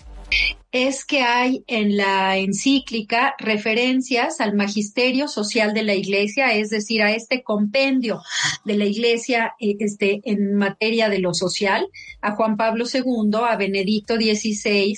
es 0.73 1.05
que 1.05 1.23
hay 1.23 1.65
en 1.67 1.97
la 1.97 2.37
encíclica 2.37 3.35
referencias 3.39 4.41
al 4.41 4.55
magisterio 4.55 5.27
social 5.27 5.75
de 5.75 5.83
la 5.83 5.95
Iglesia, 5.95 6.55
es 6.55 6.71
decir, 6.71 7.03
a 7.03 7.13
este 7.13 7.43
compendio 7.43 8.23
de 8.65 8.77
la 8.77 8.85
Iglesia 8.85 9.55
eh, 9.59 9.77
este, 9.81 10.21
en 10.25 10.55
materia 10.55 11.09
de 11.09 11.19
lo 11.19 11.35
social, 11.35 11.89
a 12.23 12.33
Juan 12.33 12.57
Pablo 12.57 12.85
II, 12.93 13.31
a 13.49 13.57
Benedicto 13.57 14.15
XVI, 14.15 14.97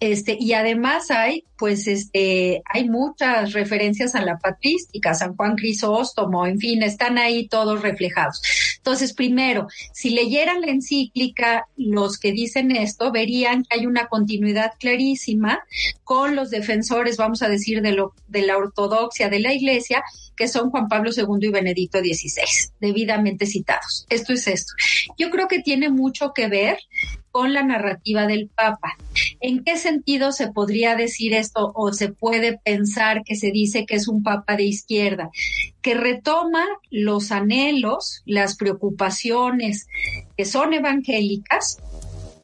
este, 0.00 0.36
y 0.38 0.52
además 0.52 1.10
hay, 1.10 1.44
pues, 1.56 1.86
este, 1.86 2.62
hay 2.66 2.88
muchas 2.88 3.52
referencias 3.54 4.14
a 4.14 4.22
la 4.22 4.36
patrística, 4.38 5.14
San 5.14 5.34
Juan 5.34 5.56
Crisóstomo, 5.56 6.46
en 6.46 6.58
fin, 6.58 6.82
están 6.82 7.16
ahí 7.16 7.48
todos 7.48 7.80
reflejados. 7.80 8.42
Entonces, 8.86 9.14
primero, 9.14 9.66
si 9.92 10.10
leyeran 10.10 10.60
la 10.60 10.68
encíclica, 10.68 11.66
los 11.76 12.20
que 12.20 12.30
dicen 12.30 12.70
esto 12.70 13.10
verían 13.10 13.64
que 13.64 13.80
hay 13.80 13.86
una 13.86 14.06
continuidad 14.06 14.74
clarísima 14.78 15.58
con 16.04 16.36
los 16.36 16.50
defensores, 16.50 17.16
vamos 17.16 17.42
a 17.42 17.48
decir, 17.48 17.82
de, 17.82 17.90
lo, 17.90 18.14
de 18.28 18.42
la 18.42 18.56
ortodoxia 18.56 19.28
de 19.28 19.40
la 19.40 19.52
Iglesia, 19.52 20.04
que 20.36 20.46
son 20.46 20.70
Juan 20.70 20.86
Pablo 20.86 21.10
II 21.10 21.48
y 21.48 21.50
Benedicto 21.50 21.98
XVI, 21.98 22.70
debidamente 22.78 23.46
citados. 23.46 24.06
Esto 24.08 24.34
es 24.34 24.46
esto. 24.46 24.72
Yo 25.18 25.30
creo 25.30 25.48
que 25.48 25.62
tiene 25.62 25.88
mucho 25.88 26.32
que 26.32 26.46
ver 26.46 26.78
con 27.36 27.52
la 27.52 27.62
narrativa 27.62 28.26
del 28.26 28.48
Papa. 28.48 28.96
¿En 29.40 29.62
qué 29.62 29.76
sentido 29.76 30.32
se 30.32 30.52
podría 30.52 30.96
decir 30.96 31.34
esto 31.34 31.70
o 31.74 31.92
se 31.92 32.08
puede 32.08 32.58
pensar 32.64 33.24
que 33.24 33.36
se 33.36 33.50
dice 33.50 33.84
que 33.84 33.96
es 33.96 34.08
un 34.08 34.22
Papa 34.22 34.56
de 34.56 34.64
izquierda? 34.64 35.28
Que 35.86 35.94
retoma 35.94 36.64
los 36.90 37.30
anhelos, 37.30 38.22
las 38.24 38.56
preocupaciones 38.56 39.86
que 40.36 40.44
son 40.44 40.74
evangélicas, 40.74 41.78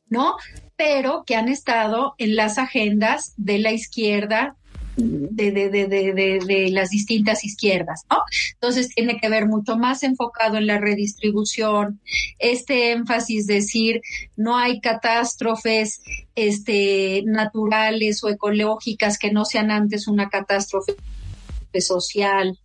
¿no? 0.09 0.37
pero 0.77 1.25
que 1.27 1.35
han 1.35 1.49
estado 1.49 2.15
en 2.19 2.37
las 2.37 2.59
agendas 2.59 3.35
de 3.37 3.59
la 3.59 3.73
izquierda 3.73 4.55
de, 4.97 5.51
de, 5.51 5.69
de, 5.71 6.39
de, 6.47 6.71
las 6.71 6.91
distintas 6.91 7.45
izquierdas, 7.45 8.03
¿no? 8.09 8.19
Entonces 8.55 8.91
tiene 8.95 9.19
que 9.19 9.29
ver 9.29 9.47
mucho 9.47 9.77
más 9.77 10.05
enfocado 10.05 10.57
en 10.59 10.69
la 10.69 10.79
redistribución, 10.79 12.01
este 12.39 12.93
énfasis 12.93 13.49
decir 13.49 14.03
no 14.37 14.57
hay 14.57 14.81
catástrofes 14.81 16.01
este, 16.37 17.23
naturales 17.27 18.23
o 18.23 18.29
ecológicas 18.29 19.19
que 19.19 19.33
no 19.33 19.45
sean 19.45 19.73
antes 19.73 20.07
una 20.07 20.29
catástrofe 20.29 20.95
social, 21.81 22.59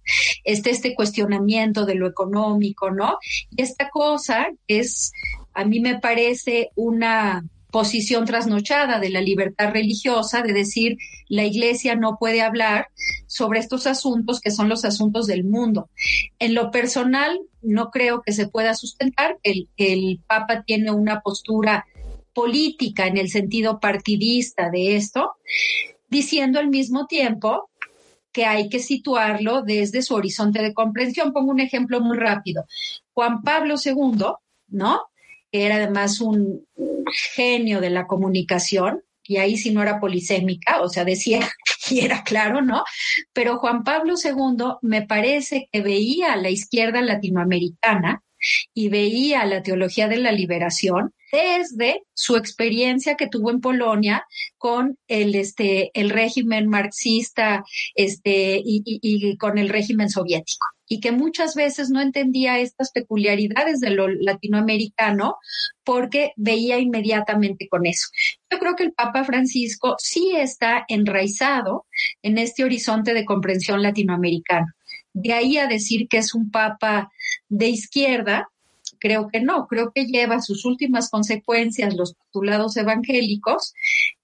este, 0.44 0.72
este 0.72 0.96
cuestionamiento 0.96 1.86
de 1.86 1.96
lo 1.96 2.08
económico, 2.08 2.92
¿no? 2.92 3.18
Y 3.56 3.62
esta 3.62 3.90
cosa 3.90 4.48
es, 4.68 5.12
a 5.54 5.66
mí 5.66 5.80
me 5.80 6.00
parece 6.00 6.70
una 6.76 7.44
posición 7.72 8.26
trasnochada 8.26 9.00
de 9.00 9.10
la 9.10 9.22
libertad 9.22 9.72
religiosa, 9.72 10.42
de 10.42 10.54
decir 10.54 10.98
la 11.28 11.46
iglesia 11.46 11.96
no 11.96 12.18
puede 12.18 12.42
hablar 12.42 12.88
sobre 13.28 13.60
estos 13.60 13.88
asuntos 13.88 14.40
que 14.40 14.52
son 14.52 14.70
los 14.70 14.86
asuntos 14.86 15.28
del 15.28 15.44
mundo. 15.44 15.90
En 16.40 16.54
lo 16.54 16.72
personal, 16.72 17.40
no 17.62 17.92
creo 17.92 18.22
que 18.22 18.32
se 18.32 18.48
pueda 18.48 18.74
sustentar. 18.74 19.38
El, 19.44 19.68
el 19.78 20.22
Papa 20.28 20.64
tiene 20.66 20.92
una 20.92 21.20
postura 21.22 21.86
política 22.34 23.08
en 23.08 23.18
el 23.18 23.30
sentido 23.30 23.80
partidista 23.80 24.70
de 24.70 24.96
esto, 24.96 25.32
diciendo 26.10 26.60
al 26.60 26.70
mismo 26.70 27.08
tiempo 27.08 27.70
que 28.38 28.46
hay 28.46 28.70
que 28.70 28.78
situarlo 28.78 29.64
desde 29.64 30.04
su 30.04 30.14
horizonte 30.14 30.62
de 30.62 30.76
comprensión. 30.76 31.34
Pongo 31.34 31.50
un 31.50 31.60
ejemplo 31.60 32.02
muy 32.02 32.18
rápido. 32.18 32.68
Juan 33.12 33.42
Pablo 33.42 33.78
II, 33.84 34.26
¿no? 34.68 35.02
Que 35.52 35.66
era 35.66 35.78
además 35.78 36.22
un 36.22 36.64
genio 37.34 37.82
de 37.82 37.90
la 37.90 38.06
comunicación, 38.06 39.02
y 39.24 39.38
ahí 39.38 39.58
sí 39.58 39.72
no 39.72 39.82
era 39.82 40.00
polisémica, 40.00 40.82
o 40.82 40.88
sea, 40.88 41.04
decía 41.04 41.40
y 41.90 42.02
era 42.02 42.24
claro, 42.24 42.62
¿no? 42.62 42.84
Pero 43.34 43.58
Juan 43.58 43.84
Pablo 43.84 44.14
II 44.24 44.76
me 44.84 45.02
parece 45.02 45.68
que 45.72 45.82
veía 45.82 46.34
a 46.34 46.38
la 46.38 46.52
izquierda 46.52 47.02
latinoamericana 47.02 48.22
y 48.74 48.90
veía 48.90 49.46
la 49.46 49.64
teología 49.64 50.08
de 50.08 50.18
la 50.18 50.32
liberación 50.32 51.14
desde 51.32 52.04
su 52.14 52.38
experiencia 52.38 53.16
que 53.16 53.28
tuvo 53.28 53.52
en 53.52 53.60
Polonia 53.60 54.26
con 54.58 54.98
el, 55.08 55.36
este, 55.36 55.92
el 55.94 56.10
régimen 56.10 56.68
marxista 56.68 57.64
este, 57.96 58.62
y, 58.64 58.82
y 58.86 59.38
con 59.38 59.58
el 59.58 59.70
régimen 59.70 60.10
soviético 60.10 60.66
y 60.88 61.00
que 61.00 61.12
muchas 61.12 61.56
veces 61.56 61.90
no 61.90 62.02
entendía 62.02 62.60
estas 62.60 62.92
peculiaridades 62.92 63.80
de 63.80 63.90
lo 63.90 64.08
latinoamericano 64.08 65.36
porque 65.84 66.32
veía 66.38 66.80
inmediatamente 66.80 67.68
con 67.68 67.86
eso. 67.86 68.08
Yo 68.50 68.60
creo 68.60 68.76
que 68.76 68.84
el 68.84 68.94
Papa 68.94 69.24
Francisco 69.26 69.96
sí 70.00 70.32
está 70.36 70.86
enraizado 70.88 71.86
en 72.22 72.38
este 72.38 72.64
horizonte 72.64 73.14
de 73.14 73.26
comprensión 73.26 73.82
latinoamericano. 73.82 74.68
De 75.20 75.34
ahí 75.34 75.58
a 75.58 75.66
decir 75.66 76.08
que 76.08 76.20
es 76.20 76.36
un 76.36 76.52
Papa 76.52 77.12
de 77.50 77.70
izquierda, 77.70 78.50
creo 79.00 79.30
que 79.30 79.42
no, 79.42 79.66
creo 79.66 79.92
que 79.92 80.06
lleva 80.06 80.42
sus 80.42 80.64
últimas 80.64 81.10
consecuencias 81.10 81.96
los 81.96 82.14
postulados 82.14 82.78
evangélicos, 82.78 83.74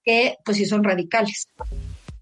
que 0.04 0.36
pues 0.44 0.56
sí 0.56 0.66
son 0.66 0.84
radicales 0.84 1.48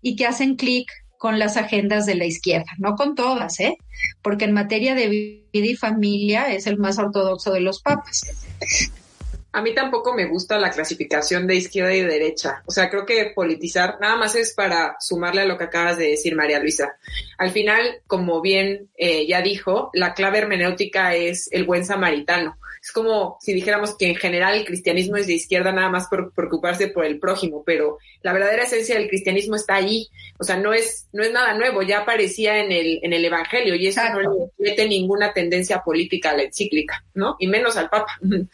y 0.00 0.16
que 0.16 0.26
hacen 0.26 0.56
clic 0.56 0.90
con 1.18 1.38
las 1.38 1.58
agendas 1.58 2.06
de 2.06 2.14
la 2.14 2.24
izquierda, 2.24 2.72
no 2.78 2.96
con 2.96 3.14
todas, 3.14 3.60
¿eh? 3.60 3.76
Porque 4.22 4.46
en 4.46 4.52
materia 4.52 4.94
de 4.94 5.08
vida 5.52 5.66
y 5.66 5.76
familia 5.76 6.50
es 6.50 6.66
el 6.66 6.78
más 6.78 6.98
ortodoxo 6.98 7.52
de 7.52 7.60
los 7.60 7.82
papas. 7.82 8.22
A 9.52 9.60
mí 9.60 9.74
tampoco 9.74 10.14
me 10.14 10.26
gusta 10.26 10.58
la 10.58 10.70
clasificación 10.70 11.46
de 11.46 11.56
izquierda 11.56 11.94
y 11.94 12.00
derecha. 12.00 12.62
O 12.66 12.70
sea, 12.70 12.88
creo 12.88 13.04
que 13.04 13.32
politizar 13.34 13.98
nada 14.00 14.16
más 14.16 14.34
es 14.34 14.54
para 14.54 14.96
sumarle 14.98 15.42
a 15.42 15.46
lo 15.46 15.58
que 15.58 15.64
acabas 15.64 15.98
de 15.98 16.08
decir, 16.08 16.34
María 16.34 16.58
Luisa. 16.58 16.96
Al 17.38 17.50
final, 17.50 18.00
como 18.06 18.40
bien 18.40 18.88
eh, 18.96 19.26
ya 19.26 19.42
dijo, 19.42 19.90
la 19.92 20.14
clave 20.14 20.38
hermenéutica 20.38 21.14
es 21.14 21.48
el 21.52 21.64
buen 21.64 21.84
samaritano 21.84 22.56
es 22.82 22.90
como 22.90 23.38
si 23.40 23.52
dijéramos 23.52 23.96
que 23.96 24.08
en 24.08 24.16
general 24.16 24.56
el 24.56 24.64
cristianismo 24.64 25.16
es 25.16 25.28
de 25.28 25.34
izquierda 25.34 25.70
nada 25.70 25.88
más 25.88 26.08
por 26.08 26.32
preocuparse 26.32 26.88
por 26.88 27.04
el 27.04 27.20
prójimo, 27.20 27.62
pero 27.64 27.98
la 28.22 28.32
verdadera 28.32 28.64
esencia 28.64 28.96
del 28.96 29.06
cristianismo 29.08 29.54
está 29.54 29.76
ahí. 29.76 30.08
O 30.36 30.42
sea, 30.42 30.56
no 30.56 30.74
es, 30.74 31.06
no 31.12 31.22
es 31.22 31.30
nada 31.30 31.54
nuevo, 31.54 31.82
ya 31.82 32.00
aparecía 32.00 32.58
en 32.58 32.72
el, 32.72 32.98
en 33.02 33.12
el 33.12 33.24
evangelio 33.24 33.76
y 33.76 33.86
eso 33.86 34.00
no 34.12 34.20
le 34.20 34.28
mete 34.58 34.88
ninguna 34.88 35.32
tendencia 35.32 35.80
política 35.84 36.30
a 36.30 36.36
la 36.36 36.42
encíclica, 36.42 37.04
¿no? 37.14 37.36
Y 37.38 37.46
menos 37.46 37.76
al 37.76 37.88
Papa. 37.88 38.18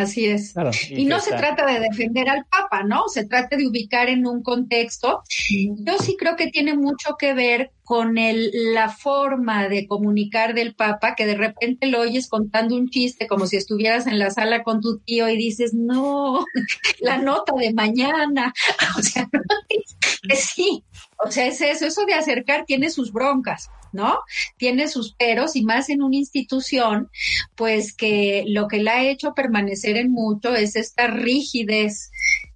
Así 0.00 0.26
es. 0.26 0.54
y, 0.90 1.04
no 1.04 1.20
se 1.20 1.30
trata 1.34 1.66
de 1.66 1.80
defender 1.80 2.28
al 2.28 2.44
Papa, 2.46 2.82
¿no? 2.82 3.08
Se 3.08 3.26
trata 3.26 3.56
de 3.56 3.66
ubicar 3.66 4.08
en 4.08 4.26
un 4.26 4.42
contexto. 4.42 5.22
Yo 5.48 5.98
sí 5.98 6.16
creo 6.18 6.36
que 6.36 6.48
tiene 6.48 6.74
mucho 6.74 7.16
que 7.18 7.34
ver 7.34 7.72
con 7.90 8.18
el, 8.18 8.52
la 8.72 8.88
forma 8.88 9.68
de 9.68 9.88
comunicar 9.88 10.54
del 10.54 10.76
Papa, 10.76 11.16
que 11.16 11.26
de 11.26 11.34
repente 11.34 11.88
lo 11.88 12.00
oyes 12.00 12.28
contando 12.28 12.76
un 12.76 12.88
chiste 12.88 13.26
como 13.26 13.48
si 13.48 13.56
estuvieras 13.56 14.06
en 14.06 14.20
la 14.20 14.30
sala 14.30 14.62
con 14.62 14.80
tu 14.80 15.00
tío 15.00 15.28
y 15.28 15.36
dices, 15.36 15.74
no, 15.74 16.44
la 17.00 17.18
nota 17.18 17.52
de 17.58 17.72
mañana. 17.72 18.52
O 18.98 19.02
sea, 19.02 19.28
sí, 20.34 20.84
o 21.24 21.30
sea, 21.30 21.46
es 21.46 21.60
eso, 21.60 21.86
eso 21.86 22.04
de 22.06 22.14
acercar 22.14 22.64
tiene 22.64 22.90
sus 22.90 23.12
broncas. 23.12 23.70
¿no? 23.92 24.20
Tiene 24.56 24.88
sus 24.88 25.14
peros 25.14 25.56
y 25.56 25.64
más 25.64 25.88
en 25.88 26.02
una 26.02 26.16
institución, 26.16 27.10
pues 27.56 27.92
que 27.92 28.44
lo 28.46 28.68
que 28.68 28.82
la 28.82 28.92
ha 28.92 29.04
hecho 29.04 29.34
permanecer 29.34 29.96
en 29.96 30.12
mucho 30.12 30.54
es 30.54 30.76
esta 30.76 31.08
rigidez 31.08 32.10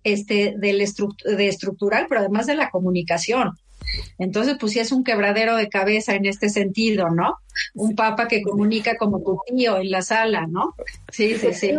este, 0.05 0.55
del 0.57 0.79
de 0.79 1.49
estructural, 1.49 2.07
pero 2.09 2.21
además 2.21 2.47
de 2.47 2.55
la 2.55 2.71
comunicación. 2.71 3.59
Entonces, 4.19 4.57
pues 4.59 4.73
sí 4.73 4.81
es 4.81 4.93
un 4.93 5.05
quebradero 5.05 5.57
de 5.57 5.69
cabeza 5.69 6.15
en 6.15 6.27
este 6.27 6.49
sentido, 6.49 7.11
¿no? 7.11 7.39
Un 7.75 7.95
papa 7.95 8.29
que 8.29 8.43
comunica 8.43 8.97
como 8.97 9.23
tu 9.23 9.41
tío 9.47 9.79
en 9.79 9.91
la 9.91 10.03
sala, 10.03 10.47
¿no? 10.47 10.75
Sí, 11.13 11.37
sí, 11.37 11.53
sí. 11.53 11.73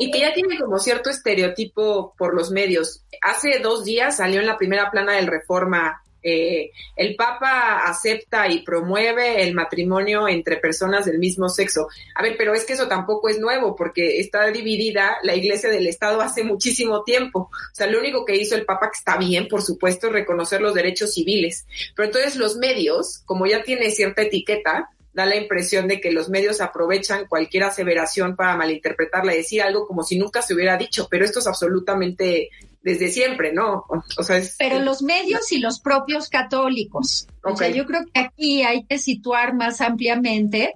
Y 0.00 0.10
que 0.10 0.20
ya 0.20 0.32
tiene 0.32 0.58
como 0.58 0.78
cierto 0.78 1.10
estereotipo 1.10 2.14
por 2.16 2.34
los 2.34 2.50
medios. 2.52 3.02
Hace 3.20 3.58
dos 3.58 3.84
días 3.84 4.18
salió 4.18 4.40
en 4.40 4.46
la 4.46 4.56
primera 4.56 4.90
plana 4.90 5.14
del 5.14 5.26
Reforma 5.26 6.02
eh, 6.22 6.72
el 6.96 7.16
Papa 7.16 7.84
acepta 7.84 8.48
y 8.48 8.62
promueve 8.62 9.42
el 9.42 9.54
matrimonio 9.54 10.28
entre 10.28 10.56
personas 10.56 11.06
del 11.06 11.18
mismo 11.18 11.48
sexo. 11.48 11.88
A 12.14 12.22
ver, 12.22 12.36
pero 12.36 12.54
es 12.54 12.64
que 12.64 12.72
eso 12.72 12.88
tampoco 12.88 13.28
es 13.28 13.38
nuevo 13.38 13.76
porque 13.76 14.20
está 14.20 14.46
dividida 14.48 15.18
la 15.22 15.34
Iglesia 15.34 15.70
del 15.70 15.86
Estado 15.86 16.20
hace 16.20 16.44
muchísimo 16.44 17.04
tiempo. 17.04 17.50
O 17.52 17.74
sea, 17.74 17.86
lo 17.86 17.98
único 17.98 18.24
que 18.24 18.36
hizo 18.36 18.54
el 18.54 18.64
Papa, 18.64 18.90
que 18.90 18.98
está 18.98 19.16
bien, 19.16 19.48
por 19.48 19.62
supuesto, 19.62 20.08
es 20.08 20.12
reconocer 20.12 20.60
los 20.60 20.74
derechos 20.74 21.14
civiles. 21.14 21.66
Pero 21.94 22.06
entonces 22.06 22.36
los 22.36 22.56
medios, 22.56 23.22
como 23.24 23.46
ya 23.46 23.62
tiene 23.62 23.90
cierta 23.90 24.22
etiqueta, 24.22 24.90
da 25.12 25.26
la 25.26 25.36
impresión 25.36 25.88
de 25.88 26.00
que 26.00 26.12
los 26.12 26.28
medios 26.28 26.60
aprovechan 26.60 27.26
cualquier 27.26 27.64
aseveración 27.64 28.36
para 28.36 28.56
malinterpretarla 28.56 29.34
y 29.34 29.38
decir 29.38 29.62
algo 29.62 29.86
como 29.86 30.04
si 30.04 30.16
nunca 30.16 30.42
se 30.42 30.54
hubiera 30.54 30.76
dicho, 30.76 31.08
pero 31.10 31.24
esto 31.24 31.40
es 31.40 31.46
absolutamente 31.48 32.50
desde 32.82 33.08
siempre, 33.08 33.52
¿no? 33.52 33.84
O 34.18 34.22
sea, 34.22 34.40
Pero 34.58 34.78
los 34.78 35.02
medios 35.02 35.52
y 35.52 35.58
los 35.58 35.80
propios 35.80 36.28
católicos. 36.28 37.26
O 37.42 37.56
sea, 37.56 37.68
yo 37.68 37.86
creo 37.86 38.04
que 38.12 38.20
aquí 38.20 38.62
hay 38.62 38.84
que 38.84 38.98
situar 38.98 39.54
más 39.54 39.80
ampliamente 39.80 40.74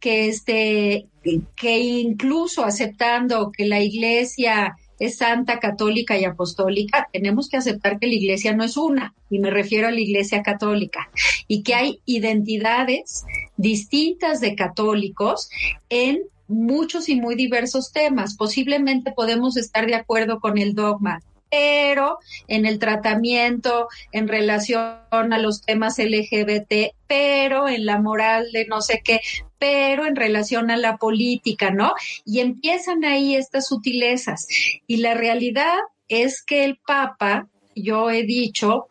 que 0.00 0.28
este, 0.28 1.06
que 1.54 1.78
incluso 1.78 2.64
aceptando 2.64 3.52
que 3.52 3.66
la 3.66 3.80
iglesia 3.80 4.76
es 4.98 5.18
santa, 5.18 5.60
católica 5.60 6.18
y 6.18 6.24
apostólica, 6.24 7.08
tenemos 7.12 7.48
que 7.48 7.56
aceptar 7.56 7.98
que 7.98 8.08
la 8.08 8.14
iglesia 8.14 8.52
no 8.54 8.64
es 8.64 8.76
una, 8.76 9.14
y 9.30 9.38
me 9.38 9.50
refiero 9.50 9.86
a 9.86 9.92
la 9.92 10.00
iglesia 10.00 10.42
católica, 10.42 11.08
y 11.46 11.62
que 11.62 11.74
hay 11.74 12.00
identidades 12.04 13.24
distintas 13.56 14.40
de 14.40 14.56
católicos 14.56 15.50
en 15.88 16.22
muchos 16.48 17.08
y 17.08 17.20
muy 17.20 17.36
diversos 17.36 17.92
temas. 17.92 18.34
Posiblemente 18.36 19.12
podemos 19.12 19.56
estar 19.56 19.86
de 19.86 19.94
acuerdo 19.94 20.40
con 20.40 20.58
el 20.58 20.74
dogma, 20.74 21.20
pero 21.50 22.18
en 22.46 22.66
el 22.66 22.78
tratamiento 22.78 23.88
en 24.12 24.28
relación 24.28 24.98
a 25.10 25.38
los 25.38 25.62
temas 25.62 25.98
LGBT, 25.98 26.94
pero 27.06 27.68
en 27.68 27.86
la 27.86 28.00
moral 28.00 28.50
de 28.52 28.66
no 28.66 28.80
sé 28.80 29.00
qué, 29.04 29.20
pero 29.58 30.06
en 30.06 30.16
relación 30.16 30.70
a 30.70 30.76
la 30.76 30.96
política, 30.96 31.70
¿no? 31.70 31.92
Y 32.24 32.40
empiezan 32.40 33.04
ahí 33.04 33.34
estas 33.34 33.68
sutilezas. 33.68 34.46
Y 34.86 34.98
la 34.98 35.14
realidad 35.14 35.76
es 36.08 36.42
que 36.42 36.64
el 36.64 36.76
Papa, 36.76 37.48
yo 37.74 38.10
he 38.10 38.22
dicho, 38.22 38.86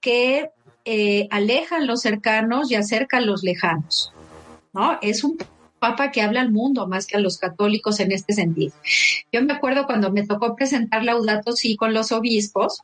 que 0.00 0.50
eh, 0.84 1.28
aleja 1.30 1.80
los 1.80 2.02
cercanos 2.02 2.70
y 2.70 2.74
acerca 2.74 3.18
a 3.18 3.20
los 3.20 3.42
lejanos. 3.42 4.12
¿no? 4.72 4.98
Es 5.02 5.24
un 5.24 5.38
papa 5.82 6.12
que 6.12 6.22
habla 6.22 6.40
al 6.40 6.52
mundo 6.52 6.86
más 6.86 7.08
que 7.08 7.16
a 7.16 7.20
los 7.20 7.38
católicos 7.38 7.98
en 7.98 8.12
este 8.12 8.34
sentido. 8.34 8.72
Yo 9.32 9.42
me 9.42 9.52
acuerdo 9.52 9.84
cuando 9.84 10.12
me 10.12 10.24
tocó 10.24 10.54
presentar 10.54 11.02
Laudato 11.02 11.52
sí 11.52 11.74
con 11.74 11.92
los 11.92 12.12
obispos, 12.12 12.82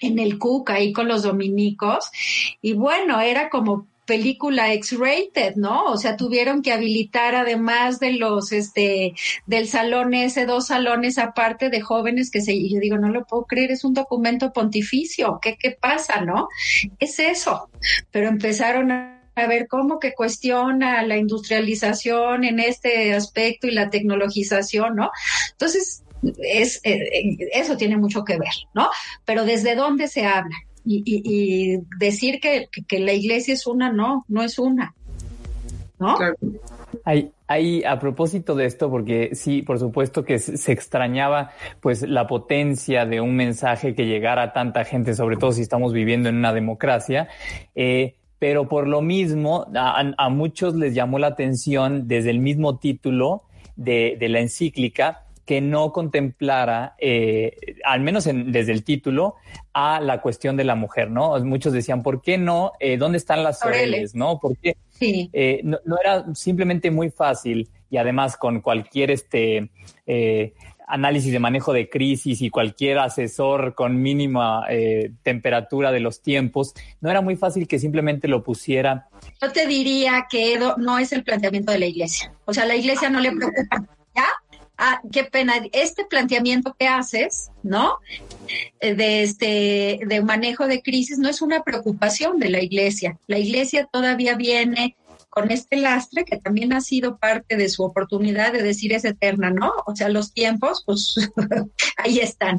en 0.00 0.18
el 0.18 0.38
CUC, 0.38 0.70
ahí 0.70 0.92
con 0.92 1.08
los 1.08 1.22
dominicos, 1.22 2.10
y 2.60 2.74
bueno, 2.74 3.18
era 3.20 3.48
como 3.48 3.86
película 4.04 4.72
X-rated, 4.74 5.56
¿no? 5.56 5.86
O 5.86 5.96
sea, 5.96 6.16
tuvieron 6.16 6.62
que 6.62 6.72
habilitar 6.72 7.34
además 7.34 7.98
de 7.98 8.12
los, 8.12 8.52
este, 8.52 9.14
del 9.46 9.68
salón 9.68 10.14
ese, 10.14 10.46
dos 10.46 10.68
salones 10.68 11.18
aparte 11.18 11.70
de 11.70 11.80
jóvenes 11.80 12.30
que 12.30 12.42
se, 12.42 12.68
yo 12.68 12.78
digo, 12.78 12.98
no 12.98 13.08
lo 13.08 13.24
puedo 13.24 13.44
creer, 13.44 13.70
es 13.70 13.84
un 13.84 13.94
documento 13.94 14.52
pontificio, 14.52 15.38
¿qué, 15.40 15.56
qué 15.58 15.72
pasa, 15.72 16.20
no? 16.20 16.48
Es 16.98 17.18
eso, 17.18 17.70
pero 18.10 18.28
empezaron 18.28 18.92
a 18.92 19.17
a 19.38 19.46
ver 19.46 19.68
cómo 19.68 19.98
que 19.98 20.14
cuestiona 20.14 21.02
la 21.02 21.16
industrialización 21.16 22.44
en 22.44 22.60
este 22.60 23.14
aspecto 23.14 23.66
y 23.66 23.72
la 23.72 23.90
tecnologización, 23.90 24.96
¿no? 24.96 25.10
Entonces, 25.52 26.02
es, 26.42 26.80
eh, 26.84 27.36
eso 27.52 27.76
tiene 27.76 27.96
mucho 27.96 28.24
que 28.24 28.38
ver, 28.38 28.52
¿no? 28.74 28.88
Pero 29.24 29.44
desde 29.44 29.74
dónde 29.74 30.08
se 30.08 30.26
habla 30.26 30.56
y, 30.84 31.78
decir 31.98 32.40
que, 32.40 32.68
la 32.98 33.12
iglesia 33.12 33.54
es 33.54 33.66
una, 33.66 33.92
no, 33.92 34.24
no 34.28 34.42
es 34.42 34.58
una, 34.58 34.94
¿no? 35.98 36.16
Hay, 37.46 37.82
a 37.84 37.98
propósito 37.98 38.54
de 38.54 38.66
esto, 38.66 38.90
porque 38.90 39.34
sí, 39.34 39.62
por 39.62 39.78
supuesto 39.78 40.24
que 40.24 40.38
se 40.38 40.72
extrañaba 40.72 41.50
pues 41.80 42.02
la 42.02 42.26
potencia 42.26 43.06
de 43.06 43.20
un 43.20 43.36
mensaje 43.36 43.94
que 43.94 44.06
llegara 44.06 44.42
a 44.42 44.52
tanta 44.52 44.84
gente, 44.84 45.14
sobre 45.14 45.36
todo 45.36 45.52
si 45.52 45.62
estamos 45.62 45.92
viviendo 45.92 46.28
en 46.28 46.36
una 46.36 46.52
democracia, 46.52 47.28
eh, 47.74 48.16
pero 48.38 48.68
por 48.68 48.86
lo 48.86 49.02
mismo 49.02 49.66
a, 49.74 50.28
muchos 50.28 50.74
les 50.74 50.94
llamó 50.94 51.18
la 51.18 51.28
atención 51.28 52.08
desde 52.08 52.30
el 52.30 52.38
mismo 52.38 52.78
título 52.78 53.42
de, 53.76 54.16
de 54.18 54.28
la 54.28 54.40
encíclica 54.40 55.24
que 55.48 55.62
no 55.62 55.94
contemplara, 55.94 56.94
eh, 56.98 57.56
al 57.82 58.02
menos 58.02 58.24
desde 58.24 58.70
el 58.70 58.84
a 59.72 59.98
la 59.98 60.20
cuestión 60.20 60.58
de 60.58 60.64
la 60.64 60.74
mujer, 60.74 61.10
¿no? 61.10 61.42
Muchos 61.42 61.72
decían, 61.72 62.02
¿por 62.02 62.20
qué 62.20 62.36
no? 62.36 62.72
Eh, 62.80 62.98
¿Dónde 62.98 63.16
están 63.16 63.42
las 63.42 63.64
oreles, 63.64 64.14
no? 64.14 64.40
Porque 64.40 64.76
sí. 64.90 65.30
Eh, 65.32 65.62
no, 65.64 65.78
era 65.98 66.26
simplemente 66.34 66.90
muy 66.90 67.08
fácil 67.08 67.66
y 67.88 67.96
además 67.96 68.36
con 68.36 68.60
cualquier 68.60 69.10
este 69.10 69.70
análisis 70.88 71.32
de 71.32 71.38
manejo 71.38 71.72
de 71.72 71.88
crisis 71.88 72.40
y 72.42 72.50
cualquier 72.50 72.98
asesor 72.98 73.74
con 73.74 74.00
mínima 74.00 74.64
temperatura 75.22 75.92
de 75.92 76.00
los 76.00 76.22
tiempos, 76.22 76.74
no 77.00 77.10
era 77.10 77.20
muy 77.20 77.36
fácil 77.36 77.68
que 77.68 77.78
simplemente 77.78 78.28
lo 78.28 78.42
pusiera. 78.42 79.08
Yo 79.40 79.52
te 79.52 79.66
diría 79.66 80.26
que 80.30 80.58
no 80.76 80.98
es 80.98 81.12
el 81.12 81.24
planteamiento 81.24 81.72
de 81.72 81.78
la 81.78 81.86
iglesia. 81.86 82.32
O 82.44 82.54
sea, 82.54 82.64
la 82.64 82.76
iglesia 82.76 83.10
no 83.10 83.20
le 83.20 83.32
preocupa, 83.32 83.84
¿ya? 84.14 84.26
ah, 84.78 85.00
qué 85.12 85.24
pena, 85.24 85.54
este 85.72 86.04
planteamiento 86.06 86.74
que 86.78 86.86
haces, 86.86 87.50
¿no? 87.62 87.98
Eh, 88.80 88.94
de 88.94 89.22
este, 89.22 90.00
de 90.06 90.22
manejo 90.22 90.66
de 90.66 90.80
crisis 90.80 91.18
no 91.18 91.28
es 91.28 91.42
una 91.42 91.62
preocupación 91.62 92.38
de 92.38 92.48
la 92.48 92.62
iglesia. 92.62 93.18
La 93.26 93.38
iglesia 93.38 93.88
todavía 93.92 94.36
viene 94.36 94.96
con 95.38 95.52
este 95.52 95.76
lastre 95.76 96.24
que 96.24 96.38
también 96.38 96.72
ha 96.72 96.80
sido 96.80 97.16
parte 97.16 97.56
de 97.56 97.68
su 97.68 97.84
oportunidad 97.84 98.52
de 98.52 98.60
decir 98.60 98.92
es 98.92 99.04
eterna, 99.04 99.50
¿no? 99.50 99.72
O 99.86 99.94
sea, 99.94 100.08
los 100.08 100.32
tiempos, 100.32 100.82
pues 100.84 101.14
ahí 101.96 102.18
están. 102.18 102.58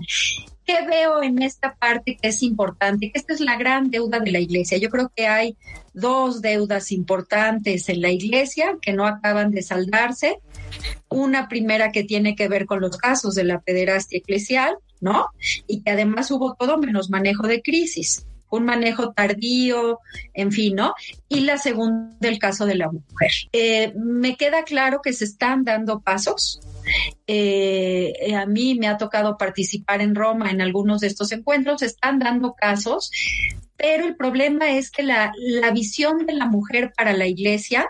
¿Qué 0.63 0.85
veo 0.87 1.21
en 1.21 1.41
esta 1.41 1.75
parte 1.75 2.15
que 2.15 2.29
es 2.29 2.41
importante? 2.41 3.11
Que 3.11 3.19
esta 3.19 3.33
es 3.33 3.41
la 3.41 3.57
gran 3.57 3.89
deuda 3.89 4.19
de 4.19 4.31
la 4.31 4.39
iglesia. 4.39 4.77
Yo 4.77 4.89
creo 4.89 5.11
que 5.13 5.27
hay 5.27 5.57
dos 5.93 6.41
deudas 6.41 6.93
importantes 6.93 7.89
en 7.89 7.99
la 7.99 8.11
iglesia 8.11 8.77
que 8.81 8.93
no 8.93 9.05
acaban 9.05 9.51
de 9.51 9.61
saldarse. 9.61 10.39
Una 11.09 11.49
primera 11.49 11.91
que 11.91 12.05
tiene 12.05 12.33
que 12.33 12.47
ver 12.47 12.65
con 12.65 12.79
los 12.79 12.95
casos 12.95 13.35
de 13.35 13.43
la 13.43 13.59
pederastia 13.59 14.19
eclesial, 14.19 14.77
¿no? 15.01 15.25
Y 15.67 15.81
que 15.81 15.91
además 15.91 16.31
hubo 16.31 16.55
todo 16.55 16.77
menos 16.77 17.09
manejo 17.09 17.45
de 17.45 17.61
crisis 17.61 18.25
un 18.49 18.65
manejo 18.65 19.11
tardío, 19.11 19.99
en 20.33 20.51
fin, 20.51 20.75
¿no? 20.75 20.93
Y 21.27 21.41
la 21.41 21.57
segunda, 21.57 22.27
el 22.27 22.39
caso 22.39 22.65
de 22.65 22.75
la 22.75 22.91
mujer. 22.91 23.31
Eh, 23.53 23.93
me 23.95 24.35
queda 24.35 24.63
claro 24.63 25.01
que 25.03 25.13
se 25.13 25.25
están 25.25 25.63
dando 25.63 26.01
pasos. 26.01 26.59
Eh, 27.27 28.33
a 28.35 28.45
mí 28.45 28.75
me 28.75 28.87
ha 28.87 28.97
tocado 28.97 29.37
participar 29.37 30.01
en 30.01 30.15
Roma 30.15 30.49
en 30.49 30.61
algunos 30.61 31.01
de 31.01 31.07
estos 31.07 31.31
encuentros, 31.31 31.81
se 31.81 31.85
están 31.85 32.17
dando 32.19 32.53
casos, 32.53 33.11
pero 33.77 34.07
el 34.07 34.15
problema 34.15 34.71
es 34.71 34.89
que 34.89 35.03
la, 35.03 35.31
la 35.37 35.71
visión 35.71 36.25
de 36.25 36.33
la 36.33 36.47
mujer 36.47 36.91
para 36.97 37.13
la 37.13 37.27
iglesia 37.27 37.89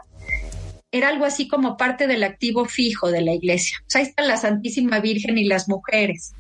era 0.91 1.09
algo 1.09 1.25
así 1.25 1.47
como 1.47 1.77
parte 1.77 2.07
del 2.07 2.23
activo 2.23 2.65
fijo 2.65 3.11
de 3.11 3.21
la 3.21 3.33
iglesia. 3.33 3.77
O 3.81 3.89
sea, 3.89 4.01
ahí 4.01 4.07
está 4.07 4.23
la 4.23 4.37
Santísima 4.37 4.99
Virgen 4.99 5.37
y 5.37 5.45
las 5.45 5.69
mujeres. 5.69 6.33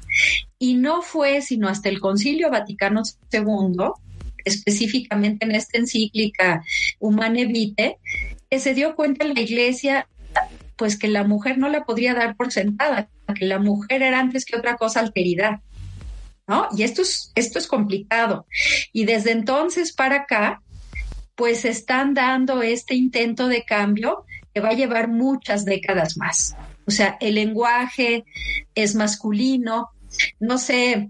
Y 0.57 0.75
no 0.75 1.01
fue 1.01 1.41
sino 1.41 1.67
hasta 1.67 1.89
el 1.89 1.99
Concilio 1.99 2.49
Vaticano 2.49 3.03
II, 3.31 3.77
específicamente 4.45 5.45
en 5.45 5.55
esta 5.55 5.77
encíclica 5.77 6.63
Humane 6.99 7.45
Vitae, 7.45 7.97
que 8.49 8.59
se 8.59 8.73
dio 8.73 8.95
cuenta 8.95 9.25
en 9.25 9.33
la 9.33 9.41
iglesia 9.41 10.07
pues 10.75 10.97
que 10.97 11.09
la 11.09 11.25
mujer 11.25 11.57
no 11.57 11.67
la 11.67 11.83
podría 11.83 12.13
dar 12.13 12.35
por 12.37 12.53
sentada, 12.53 13.09
que 13.35 13.45
la 13.45 13.59
mujer 13.59 14.01
era 14.01 14.19
antes 14.19 14.45
que 14.45 14.55
otra 14.55 14.77
cosa 14.77 15.01
alteridad. 15.01 15.59
¿No? 16.47 16.67
Y 16.75 16.81
esto 16.81 17.03
es, 17.03 17.31
esto 17.35 17.59
es 17.59 17.67
complicado. 17.67 18.47
Y 18.91 19.05
desde 19.05 19.31
entonces 19.31 19.93
para 19.93 20.21
acá, 20.21 20.63
pues 21.35 21.63
están 21.63 22.13
dando 22.13 22.63
este 22.63 22.95
intento 22.95 23.47
de 23.47 23.65
cambio 23.65 24.25
que 24.53 24.61
va 24.61 24.69
a 24.69 24.73
llevar 24.73 25.09
muchas 25.09 25.63
décadas 25.63 26.17
más. 26.17 26.55
O 26.87 26.91
sea, 26.91 27.17
el 27.19 27.35
lenguaje 27.35 28.25
es 28.73 28.95
masculino, 28.95 29.89
no 30.39 30.57
sé, 30.57 31.09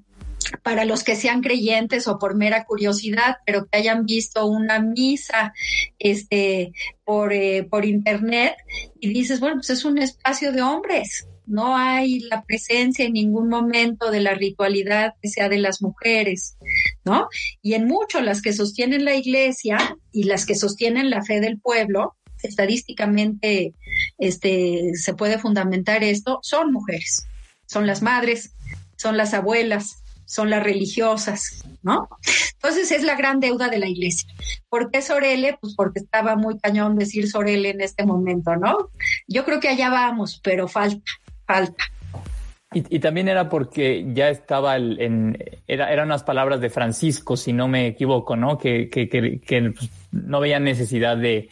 para 0.63 0.85
los 0.85 1.03
que 1.03 1.15
sean 1.15 1.41
creyentes 1.41 2.07
o 2.07 2.19
por 2.19 2.35
mera 2.35 2.65
curiosidad, 2.65 3.37
pero 3.45 3.65
que 3.65 3.77
hayan 3.77 4.05
visto 4.05 4.45
una 4.45 4.79
misa 4.79 5.53
este, 5.97 6.73
por, 7.03 7.33
eh, 7.33 7.67
por 7.69 7.85
internet 7.85 8.55
y 8.99 9.13
dices, 9.13 9.39
bueno, 9.39 9.57
pues 9.57 9.69
es 9.71 9.85
un 9.85 9.97
espacio 9.97 10.51
de 10.51 10.61
hombres, 10.61 11.27
no 11.49 11.75
hay 11.75 12.19
la 12.19 12.43
presencia 12.43 13.05
en 13.05 13.13
ningún 13.13 13.49
momento 13.49 14.11
de 14.11 14.21
la 14.21 14.35
ritualidad 14.35 15.15
que 15.19 15.29
sea 15.29 15.49
de 15.49 15.57
las 15.57 15.81
mujeres, 15.81 16.57
¿no? 17.03 17.27
Y 17.61 17.73
en 17.73 17.87
mucho 17.87 18.21
las 18.21 18.41
que 18.43 18.53
sostienen 18.53 19.03
la 19.03 19.15
iglesia 19.15 19.97
y 20.11 20.23
las 20.23 20.45
que 20.45 20.53
sostienen 20.53 21.09
la 21.09 21.23
fe 21.23 21.39
del 21.41 21.59
pueblo, 21.59 22.15
estadísticamente 22.43 23.73
este, 24.19 24.91
se 24.93 25.13
puede 25.15 25.39
fundamentar 25.39 26.03
esto, 26.03 26.39
son 26.43 26.71
mujeres, 26.71 27.25
son 27.65 27.87
las 27.87 28.01
madres, 28.03 28.53
son 28.95 29.17
las 29.17 29.33
abuelas, 29.33 30.03
son 30.29 30.51
las 30.51 30.61
religiosas, 30.61 31.63
¿no? 31.81 32.07
Entonces 32.53 32.91
es 32.91 33.03
la 33.03 33.15
gran 33.15 33.39
deuda 33.39 33.67
de 33.67 33.79
la 33.79 33.87
iglesia. 33.87 34.29
¿Por 34.69 34.91
qué 34.91 35.01
Sorele? 35.01 35.57
Pues 35.59 35.73
porque 35.75 36.01
estaba 36.01 36.35
muy 36.35 36.59
cañón 36.59 36.99
decir 36.99 37.27
Sorele 37.27 37.71
en 37.71 37.81
este 37.81 38.05
momento, 38.05 38.55
¿no? 38.55 38.91
Yo 39.27 39.43
creo 39.43 39.59
que 39.59 39.69
allá 39.69 39.89
vamos, 39.89 40.39
pero 40.43 40.67
falta, 40.67 41.11
falta. 41.47 41.83
Y, 42.71 42.99
también 42.99 43.27
era 43.27 43.49
porque 43.49 44.05
ya 44.13 44.29
estaba 44.29 44.75
el, 44.75 45.01
en, 45.01 45.43
era, 45.67 45.91
eran 45.91 46.09
unas 46.09 46.21
palabras 46.21 46.61
de 46.61 46.69
Francisco, 46.69 47.35
si 47.35 47.51
no 47.51 47.67
me 47.67 47.87
equivoco, 47.87 48.35
¿no? 48.35 48.59
Que, 48.59 48.87
que, 48.87 49.09
que, 49.09 49.73
pues, 49.75 49.89
no 50.11 50.39
veía 50.39 50.59
necesidad 50.59 51.17
de, 51.17 51.49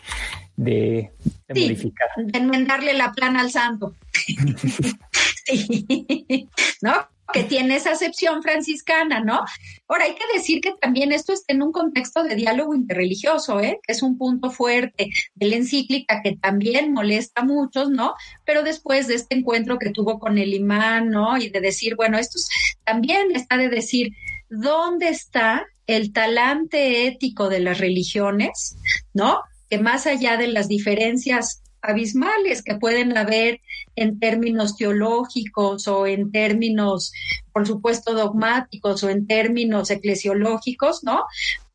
de, 0.55 1.09
modificar. 1.49 2.09
De 2.17 2.37
enmendarle 2.37 2.93
la 2.93 3.11
plana 3.11 3.41
al 3.41 3.49
santo. 3.49 3.95
sí. 5.45 6.47
¿No? 6.83 7.07
Que 7.33 7.43
tiene 7.43 7.75
esa 7.75 7.91
acepción 7.91 8.41
franciscana, 8.41 9.19
¿no? 9.19 9.41
Ahora, 9.87 10.05
hay 10.05 10.15
que 10.15 10.37
decir 10.37 10.61
que 10.61 10.73
también 10.79 11.11
esto 11.11 11.33
está 11.33 11.53
en 11.53 11.61
un 11.61 11.71
contexto 11.71 12.23
de 12.23 12.35
diálogo 12.35 12.73
interreligioso, 12.73 13.59
¿eh? 13.59 13.79
Que 13.83 13.93
es 13.93 14.01
un 14.01 14.17
punto 14.17 14.49
fuerte 14.49 15.09
de 15.35 15.47
la 15.47 15.55
encíclica 15.55 16.21
que 16.23 16.37
también 16.37 16.93
molesta 16.93 17.41
a 17.41 17.45
muchos, 17.45 17.89
¿no? 17.89 18.13
Pero 18.45 18.63
después 18.63 19.07
de 19.07 19.15
este 19.15 19.35
encuentro 19.35 19.77
que 19.77 19.91
tuvo 19.91 20.19
con 20.19 20.37
el 20.37 20.53
imán, 20.53 21.09
¿no? 21.09 21.37
Y 21.37 21.49
de 21.49 21.61
decir, 21.61 21.95
bueno, 21.95 22.17
esto 22.17 22.39
también 22.83 23.35
está 23.35 23.57
de 23.57 23.69
decir, 23.69 24.13
¿dónde 24.49 25.09
está 25.09 25.65
el 25.87 26.13
talante 26.13 27.07
ético 27.07 27.49
de 27.49 27.59
las 27.59 27.79
religiones, 27.79 28.77
¿no? 29.13 29.41
Que 29.69 29.79
más 29.79 30.07
allá 30.07 30.37
de 30.37 30.47
las 30.47 30.67
diferencias 30.67 31.61
abismales 31.81 32.63
que 32.63 32.75
pueden 32.75 33.17
haber 33.17 33.61
en 33.95 34.19
términos 34.19 34.75
teológicos 34.75 35.87
o 35.87 36.07
en 36.07 36.31
términos, 36.31 37.11
por 37.51 37.65
supuesto, 37.67 38.13
dogmáticos 38.13 39.03
o 39.03 39.09
en 39.09 39.27
términos 39.27 39.89
eclesiológicos, 39.89 41.03
¿no? 41.03 41.25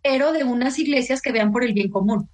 Pero 0.03 0.33
de 0.33 0.45
unas 0.45 0.79
iglesias 0.79 1.23
que 1.23 1.33
vean 1.33 1.53
por 1.53 1.65
el 1.65 1.73
bien 1.73 1.91
común. 1.91 2.29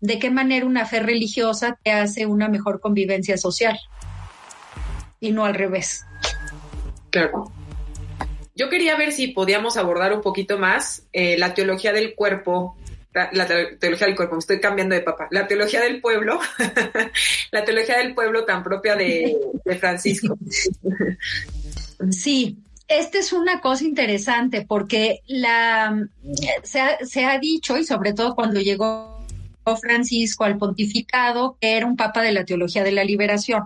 ¿De 0.00 0.18
qué 0.18 0.30
manera 0.30 0.66
una 0.66 0.84
fe 0.84 1.00
religiosa 1.00 1.78
te 1.82 1.92
hace 1.92 2.26
una 2.26 2.48
mejor 2.48 2.80
convivencia 2.80 3.36
social? 3.36 3.78
Y 5.20 5.30
no 5.30 5.44
al 5.44 5.54
revés. 5.54 6.04
Claro. 7.10 7.52
Yo 8.54 8.68
quería 8.68 8.96
ver 8.96 9.12
si 9.12 9.28
podíamos 9.28 9.76
abordar 9.76 10.12
un 10.12 10.20
poquito 10.20 10.58
más 10.58 11.06
eh, 11.12 11.38
la 11.38 11.54
teología 11.54 11.92
del 11.92 12.14
cuerpo 12.14 12.76
la, 13.12 13.46
teología 13.78 14.06
del 14.06 14.16
cuerpo, 14.16 14.36
me 14.36 14.40
estoy 14.40 14.60
cambiando 14.60 14.94
de 14.94 15.02
papá, 15.02 15.28
la 15.30 15.46
teología 15.46 15.80
del 15.82 16.00
pueblo, 16.00 16.40
la 17.50 17.64
teología 17.64 17.98
del 17.98 18.14
pueblo 18.14 18.44
tan 18.44 18.62
propia 18.62 18.96
de, 18.96 19.36
Francisco. 19.78 20.36
Sí, 22.10 22.58
esta 22.88 23.18
es 23.20 23.32
una 23.32 23.60
cosa 23.60 23.84
interesante 23.84 24.66
porque 24.66 25.20
la 25.28 26.04
se 26.64 26.80
ha, 26.80 26.98
se 27.06 27.24
ha, 27.24 27.38
dicho 27.38 27.78
y 27.78 27.84
sobre 27.84 28.12
todo 28.12 28.34
cuando 28.34 28.60
llegó 28.60 29.24
Francisco 29.80 30.42
al 30.42 30.58
pontificado 30.58 31.56
que 31.60 31.76
era 31.76 31.86
un 31.86 31.94
papa 31.94 32.22
de 32.22 32.32
la 32.32 32.44
teología 32.44 32.82
de 32.82 32.90
la 32.90 33.04
liberación. 33.04 33.62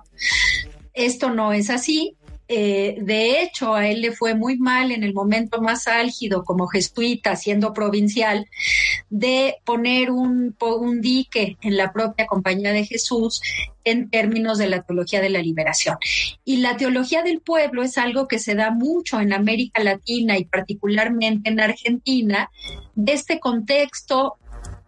Esto 0.92 1.30
no 1.30 1.54
es 1.54 1.70
así. 1.70 2.16
Eh, 2.48 2.98
de 3.00 3.42
hecho, 3.42 3.74
a 3.74 3.88
él 3.88 4.02
le 4.02 4.12
fue 4.12 4.35
muy 4.35 4.56
mal 4.56 4.92
en 4.92 5.02
el 5.02 5.12
momento 5.12 5.61
más 5.61 5.88
álgido 5.88 6.44
como 6.44 6.68
jesuita, 6.68 7.35
siendo 7.35 7.72
provincial, 7.72 8.46
de 9.09 9.57
poner 9.64 10.11
un, 10.11 10.57
un 10.61 11.01
dique 11.01 11.57
en 11.61 11.77
la 11.77 11.92
propia 11.92 12.27
compañía 12.27 12.73
de 12.73 12.85
Jesús 12.85 13.40
en 13.85 14.11
términos 14.11 14.59
de 14.59 14.69
la 14.69 14.83
teología 14.83 15.21
de 15.21 15.31
la 15.31 15.40
liberación. 15.40 15.97
Y 16.45 16.57
la 16.59 16.77
teología 16.77 17.23
del 17.23 17.40
pueblo 17.40 17.83
es 17.83 17.99
algo 17.99 18.27
que 18.27 18.38
se 18.38 18.55
da 18.55 18.71
mucho 18.71 19.21
en 19.21 19.33
América 19.33 19.83
Latina 19.83 20.38
y 20.38 20.45
particularmente 20.45 21.51
en 21.51 21.61
Argentina, 21.61 22.51
de 22.95 23.12
este 23.12 23.38
contexto 23.38 24.38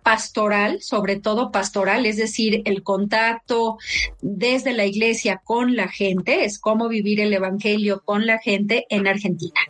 pastoral, 0.09 0.81
sobre 0.81 1.17
todo 1.17 1.53
pastoral, 1.53 2.07
es 2.07 2.17
decir, 2.17 2.63
el 2.65 2.83
contacto 2.83 3.77
desde 4.23 4.73
la 4.73 4.87
iglesia 4.87 5.43
con 5.45 5.77
la 5.77 5.89
gente, 5.89 6.47
es 6.47 6.59
cómo 6.59 6.89
vivir 6.89 7.21
el 7.21 7.35
Evangelio 7.35 8.01
con 8.07 8.27
la 8.27 8.39
gente 8.39 8.87
en 8.89 9.07
Argentina. 9.07 9.61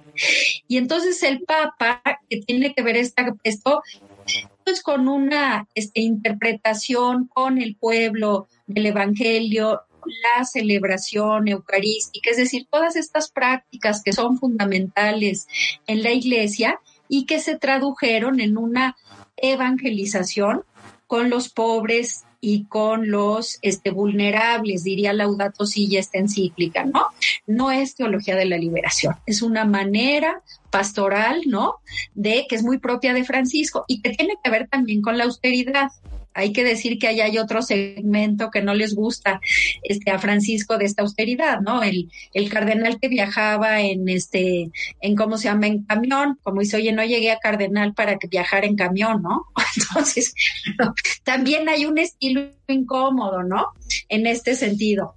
Y 0.69 0.77
entonces 0.77 1.25
el 1.25 1.41
Papa, 1.41 2.03
que 2.31 2.41
tiene 2.43 2.73
que 2.73 2.83
ver 2.83 2.97
esta, 2.97 3.35
esto, 3.43 3.83
pues 4.69 4.83
con 4.83 5.09
una 5.09 5.67
este, 5.75 6.03
interpretación 6.03 7.27
con 7.33 7.57
el 7.57 7.75
pueblo 7.75 8.49
del 8.67 8.85
Evangelio, 8.85 9.81
la 10.05 10.45
celebración 10.45 11.49
eucarística, 11.49 12.29
es 12.29 12.37
decir, 12.37 12.67
todas 12.71 12.95
estas 12.95 13.31
prácticas 13.31 14.03
que 14.03 14.13
son 14.13 14.39
fundamentales 14.39 15.49
en 15.87 16.03
la 16.03 16.11
iglesia 16.11 16.81
y 17.09 17.25
que 17.25 17.41
se 17.41 17.57
tradujeron 17.57 18.41
en 18.41 18.59
una 18.59 18.95
evangelización 19.39 20.65
con 21.07 21.31
los 21.31 21.49
pobres 21.49 22.27
y 22.41 22.65
con 22.65 23.11
los 23.11 23.59
este, 23.63 23.91
vulnerables, 23.91 24.85
diría 24.85 25.13
Laudato 25.13 25.67
Si 25.67 25.97
esta 25.97 26.19
encíclica, 26.19 26.85
¿no? 26.85 27.07
No 27.47 27.71
es 27.71 27.95
teología 27.95 28.37
de 28.37 28.45
la 28.45 28.59
liberación, 28.59 29.17
es 29.27 29.43
una 29.43 29.65
manera 29.65 30.43
pastoral, 30.71 31.43
¿no? 31.47 31.77
De 32.15 32.47
que 32.49 32.57
es 32.57 32.63
muy 32.63 32.79
propia 32.79 33.15
de 33.15 33.25
Francisco 33.25 33.85
y 33.89 34.01
que 34.03 34.11
tiene 34.11 34.35
que 34.43 34.51
ver 34.51 34.69
también 34.69 35.03
con 35.03 35.19
la 35.19 35.25
austeridad. 35.25 35.89
Hay 36.35 36.53
que 36.53 36.65
decir 36.65 36.99
que 36.99 37.09
allá 37.09 37.25
hay 37.25 37.39
otro 37.39 37.63
segmento 37.63 38.51
que 38.51 38.63
no 38.63 38.75
les 38.75 38.95
gusta 38.95 39.41
este, 39.83 40.11
a 40.11 40.19
Francisco 40.19 40.79
de 40.79 40.85
esta 40.85 41.03
austeridad, 41.03 41.61
¿no? 41.61 41.83
El, 41.83 42.11
el 42.33 42.49
cardenal 42.49 42.99
que 43.01 43.09
viajaba 43.09 43.81
en 43.81 44.09
este, 44.09 44.71
en 45.01 45.17
cómo 45.17 45.37
se 45.37 45.45
llama, 45.45 45.67
en 45.67 45.85
camión, 45.85 46.39
como 46.43 46.61
dice, 46.61 46.77
oye, 46.77 46.93
no 46.93 47.05
llegué 47.05 47.33
a 47.33 47.39
cardenal 47.39 47.95
para 47.95 48.19
que 48.19 48.29
viajara 48.29 48.67
en 48.67 48.77
camión, 48.77 49.23
¿no? 49.23 49.47
Entonces, 49.77 50.35
también 51.25 51.69
hay 51.69 51.87
un 51.87 51.99
estilo 51.99 52.51
incómodo, 52.69 53.43
¿no? 53.43 53.69
En 54.09 54.27
este 54.27 54.55
sentido 54.55 55.15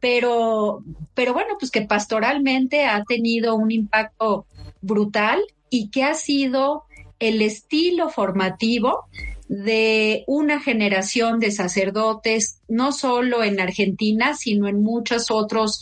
pero, 0.00 0.82
pero 1.14 1.32
bueno, 1.32 1.56
pues 1.58 1.70
que 1.70 1.82
pastoralmente 1.82 2.86
ha 2.86 3.04
tenido 3.04 3.54
un 3.54 3.70
impacto 3.70 4.46
brutal 4.80 5.40
y 5.68 5.90
que 5.90 6.04
ha 6.04 6.14
sido 6.14 6.84
el 7.18 7.42
estilo 7.42 8.08
formativo 8.08 9.04
de 9.50 10.22
una 10.28 10.60
generación 10.60 11.40
de 11.40 11.50
sacerdotes, 11.50 12.60
no 12.68 12.92
solo 12.92 13.42
en 13.42 13.58
Argentina, 13.58 14.36
sino 14.36 14.68
en 14.68 14.80
muchos 14.80 15.28
otros 15.28 15.80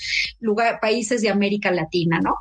países 0.81 1.20
de 1.20 1.28
América 1.28 1.70
Latina, 1.70 2.18
¿no? 2.18 2.37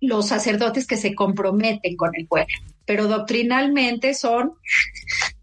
Los 0.00 0.26
sacerdotes 0.26 0.88
que 0.88 0.96
se 0.96 1.14
comprometen 1.14 1.96
con 1.96 2.10
el 2.16 2.26
pueblo, 2.26 2.52
pero 2.84 3.06
doctrinalmente 3.06 4.12
son, 4.12 4.54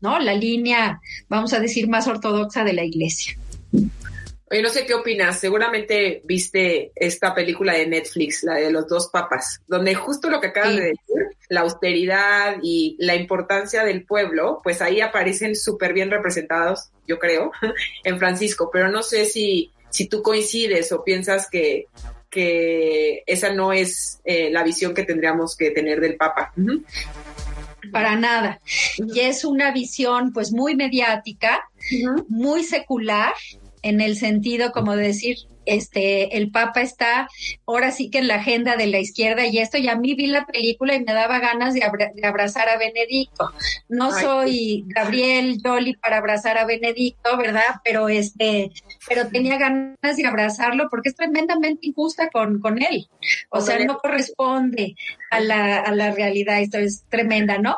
¿no? 0.02 0.20
La 0.20 0.34
línea, 0.34 1.00
vamos 1.30 1.54
a 1.54 1.62
decir, 1.62 1.88
más 1.88 2.10
ortodoxa 2.10 2.66
de 2.66 2.74
la 2.74 2.84
iglesia. 2.84 3.38
Oye, 3.72 4.62
no 4.62 4.68
sé 4.68 4.86
qué 4.86 4.94
opinas. 4.94 5.40
Seguramente 5.40 6.22
viste 6.26 6.92
esta 6.96 7.34
película 7.34 7.76
de 7.76 7.88
Netflix, 7.88 8.44
la 8.44 8.56
de 8.56 8.70
los 8.70 8.90
dos 8.90 9.08
papas, 9.08 9.62
donde 9.68 9.96
justo 9.96 10.30
lo 10.30 10.42
que 10.42 10.48
acabas 10.48 10.76
de 10.76 10.82
decir, 10.82 11.38
la 11.52 11.62
austeridad 11.62 12.60
y 12.64 12.96
la 12.98 13.14
importancia 13.14 13.84
del 13.84 14.06
pueblo, 14.06 14.62
pues 14.64 14.82
ahí 14.82 15.02
aparecen 15.02 15.54
súper 15.54 15.92
bien 15.92 16.10
representados, 16.10 16.92
yo 17.06 17.20
creo, 17.20 17.52
en 18.06 18.18
Francisco. 18.20 18.70
Pero 18.72 18.90
no 18.90 19.04
sé 19.04 19.26
si, 19.26 19.70
si 19.90 20.08
tú 20.08 20.24
coincides 20.24 20.94
o 20.94 21.04
piensas 21.04 21.50
que, 21.50 21.88
que 22.30 23.24
esa 23.28 23.54
no 23.54 23.74
es 23.74 24.22
eh, 24.24 24.50
la 24.50 24.64
visión 24.64 24.94
que 24.94 25.04
tendríamos 25.04 25.58
que 25.58 25.72
tener 25.72 26.00
del 26.00 26.16
papa. 26.16 26.54
Para 27.92 28.16
nada. 28.16 28.62
Y 28.98 29.20
es 29.20 29.44
una 29.44 29.74
visión 29.74 30.32
pues 30.32 30.54
muy 30.54 30.78
mediática, 30.78 31.70
muy 32.30 32.64
secular, 32.64 33.34
en 33.82 34.00
el 34.00 34.16
sentido 34.16 34.72
como 34.72 34.96
de 34.96 35.08
decir, 35.08 35.36
este, 35.66 36.38
el 36.38 36.52
Papa 36.52 36.82
está 36.82 37.30
ahora 37.66 37.92
sí 37.92 38.10
que 38.10 38.20
en 38.20 38.28
la 38.28 38.36
agenda 38.36 38.76
de 38.76 38.88
la 38.88 39.00
izquierda 39.00 39.46
y 39.46 39.60
esto, 39.60 39.78
y 39.78 39.88
a 39.88 39.96
mí 39.96 40.14
vi 40.16 40.28
la 40.28 40.46
película 40.46 40.96
y 40.96 41.04
me 41.04 41.14
daba 41.14 41.40
ganas 41.40 41.74
de, 41.74 41.84
abrazar 42.24 42.70
a 42.70 42.78
Benedicto. 42.78 43.52
No 43.90 44.12
soy 44.12 44.86
Gabriel 44.88 45.60
Jolly 45.64 45.96
para 45.96 46.18
abrazar 46.18 46.58
a 46.58 46.66
Benedicto, 46.66 47.38
¿verdad? 47.38 47.82
Pero 47.84 48.10
este, 48.10 48.72
pero 49.08 49.28
tenía 49.28 49.58
ganas 49.58 50.18
de 50.18 50.28
abrazarlo 50.28 50.88
porque 50.90 51.10
es 51.10 51.16
tremendamente 51.16 51.88
injusta 51.88 52.30
con, 52.30 52.60
con 52.60 52.82
él. 52.82 53.08
O 53.50 53.62
sea, 53.62 53.84
no 53.86 53.98
corresponde 53.98 54.96
a 55.30 55.40
la, 55.40 55.78
a 55.78 55.94
la 55.94 56.12
realidad, 56.12 56.62
esto 56.62 56.78
es 56.78 57.04
tremenda, 57.10 57.58
¿no? 57.58 57.78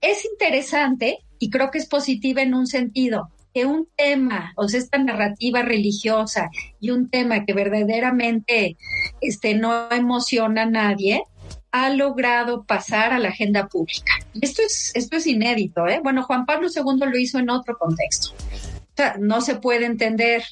Es 0.00 0.24
interesante 0.24 1.18
y 1.38 1.50
creo 1.50 1.70
que 1.70 1.78
es 1.78 1.86
positiva 1.86 2.42
en 2.42 2.54
un 2.54 2.66
sentido 2.66 3.30
que 3.54 3.64
un 3.64 3.88
tema, 3.96 4.52
o 4.56 4.68
sea, 4.68 4.80
esta 4.80 4.98
narrativa 4.98 5.62
religiosa 5.62 6.50
y 6.80 6.90
un 6.90 7.08
tema 7.08 7.44
que 7.44 7.54
verdaderamente 7.54 8.76
este, 9.20 9.54
no 9.54 9.90
emociona 9.92 10.62
a 10.62 10.66
nadie, 10.66 11.22
ha 11.70 11.90
logrado 11.90 12.64
pasar 12.64 13.12
a 13.12 13.18
la 13.18 13.28
agenda 13.28 13.68
pública. 13.68 14.12
Esto 14.40 14.62
es, 14.62 14.90
esto 14.94 15.16
es 15.16 15.26
inédito, 15.26 15.86
¿eh? 15.86 16.00
Bueno, 16.02 16.24
Juan 16.24 16.46
Pablo 16.46 16.68
II 16.68 16.98
lo 16.98 17.18
hizo 17.18 17.38
en 17.38 17.50
otro 17.50 17.78
contexto. 17.78 18.32
O 18.32 18.96
sea, 18.96 19.16
no 19.18 19.40
se 19.40 19.56
puede 19.56 19.86
entender 19.86 20.44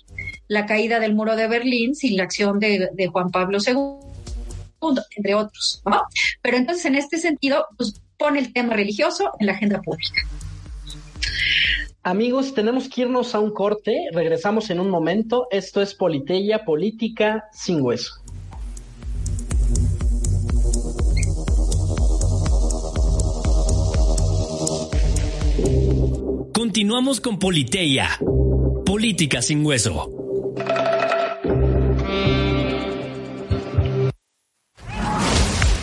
la 0.48 0.66
caída 0.66 0.98
del 1.00 1.14
muro 1.14 1.36
de 1.36 1.48
Berlín 1.48 1.94
sin 1.94 2.16
la 2.16 2.24
acción 2.24 2.58
de, 2.58 2.88
de 2.92 3.06
Juan 3.08 3.30
Pablo 3.30 3.58
II, 3.64 5.00
entre 5.16 5.34
otros, 5.34 5.82
¿no? 5.86 6.02
Pero 6.40 6.56
entonces, 6.56 6.84
en 6.86 6.96
este 6.96 7.18
sentido, 7.18 7.66
pues 7.76 8.00
pone 8.18 8.38
el 8.40 8.52
tema 8.52 8.74
religioso 8.74 9.30
en 9.40 9.46
la 9.46 9.52
agenda 9.52 9.80
pública. 9.80 10.22
Amigos, 12.04 12.52
tenemos 12.52 12.88
que 12.88 13.02
irnos 13.02 13.32
a 13.36 13.38
un 13.38 13.52
corte. 13.52 14.08
Regresamos 14.12 14.70
en 14.70 14.80
un 14.80 14.90
momento. 14.90 15.46
Esto 15.52 15.80
es 15.80 15.94
Politeya, 15.94 16.64
política 16.64 17.44
sin 17.52 17.80
hueso. 17.80 18.14
Continuamos 26.52 27.20
con 27.20 27.38
Politeya, 27.38 28.18
política 28.84 29.40
sin 29.40 29.64
hueso. 29.64 30.10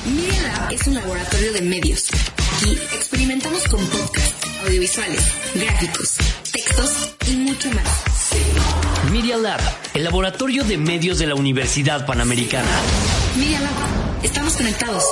Media 0.05 0.69
es 0.69 0.86
un 0.86 0.95
laboratorio 0.95 1.53
de 1.53 1.62
medios. 1.62 2.10
Aquí 2.58 2.71
experimentamos 2.93 3.63
con 3.69 3.79
podcast 3.86 4.29
audiovisuales, 4.65 5.22
gráficos, 5.56 6.15
textos 6.52 7.15
y 7.28 7.36
mucho 7.38 7.69
más. 7.72 9.12
Media 9.12 9.38
Lab, 9.38 9.60
el 9.93 10.04
laboratorio 10.04 10.63
de 10.63 10.78
medios 10.78 11.19
de 11.19 11.28
la 11.28 11.36
Universidad 11.36 12.06
Panamericana. 12.06 12.67
Media 13.38 13.60
Lab, 13.62 14.24
estamos 14.24 14.54
conectados. 14.54 15.04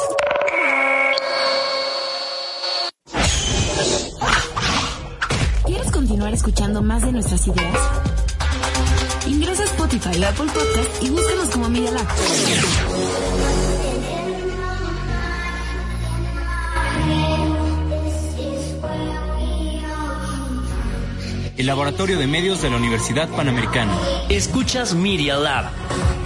¿Quieres 5.66 5.92
continuar 5.92 6.34
escuchando 6.34 6.82
más 6.82 7.02
de 7.04 7.12
nuestras 7.12 7.48
ideas? 7.48 7.78
Ingresa 9.28 9.64
a 9.64 9.66
Spotify 9.66 10.24
o 10.24 10.28
Apple 10.28 10.52
Podcast 10.54 11.04
y 11.04 11.10
búscanos 11.10 11.50
como 11.50 11.70
Media 11.70 11.92
Lab. 11.92 12.08
El 21.58 21.66
laboratorio 21.66 22.18
de 22.20 22.28
medios 22.28 22.62
de 22.62 22.70
la 22.70 22.78
Universidad 22.78 23.28
Panamericana. 23.30 23.98
Escuchas 24.30 24.94
Media 24.94 25.38
Lab, 25.38 25.72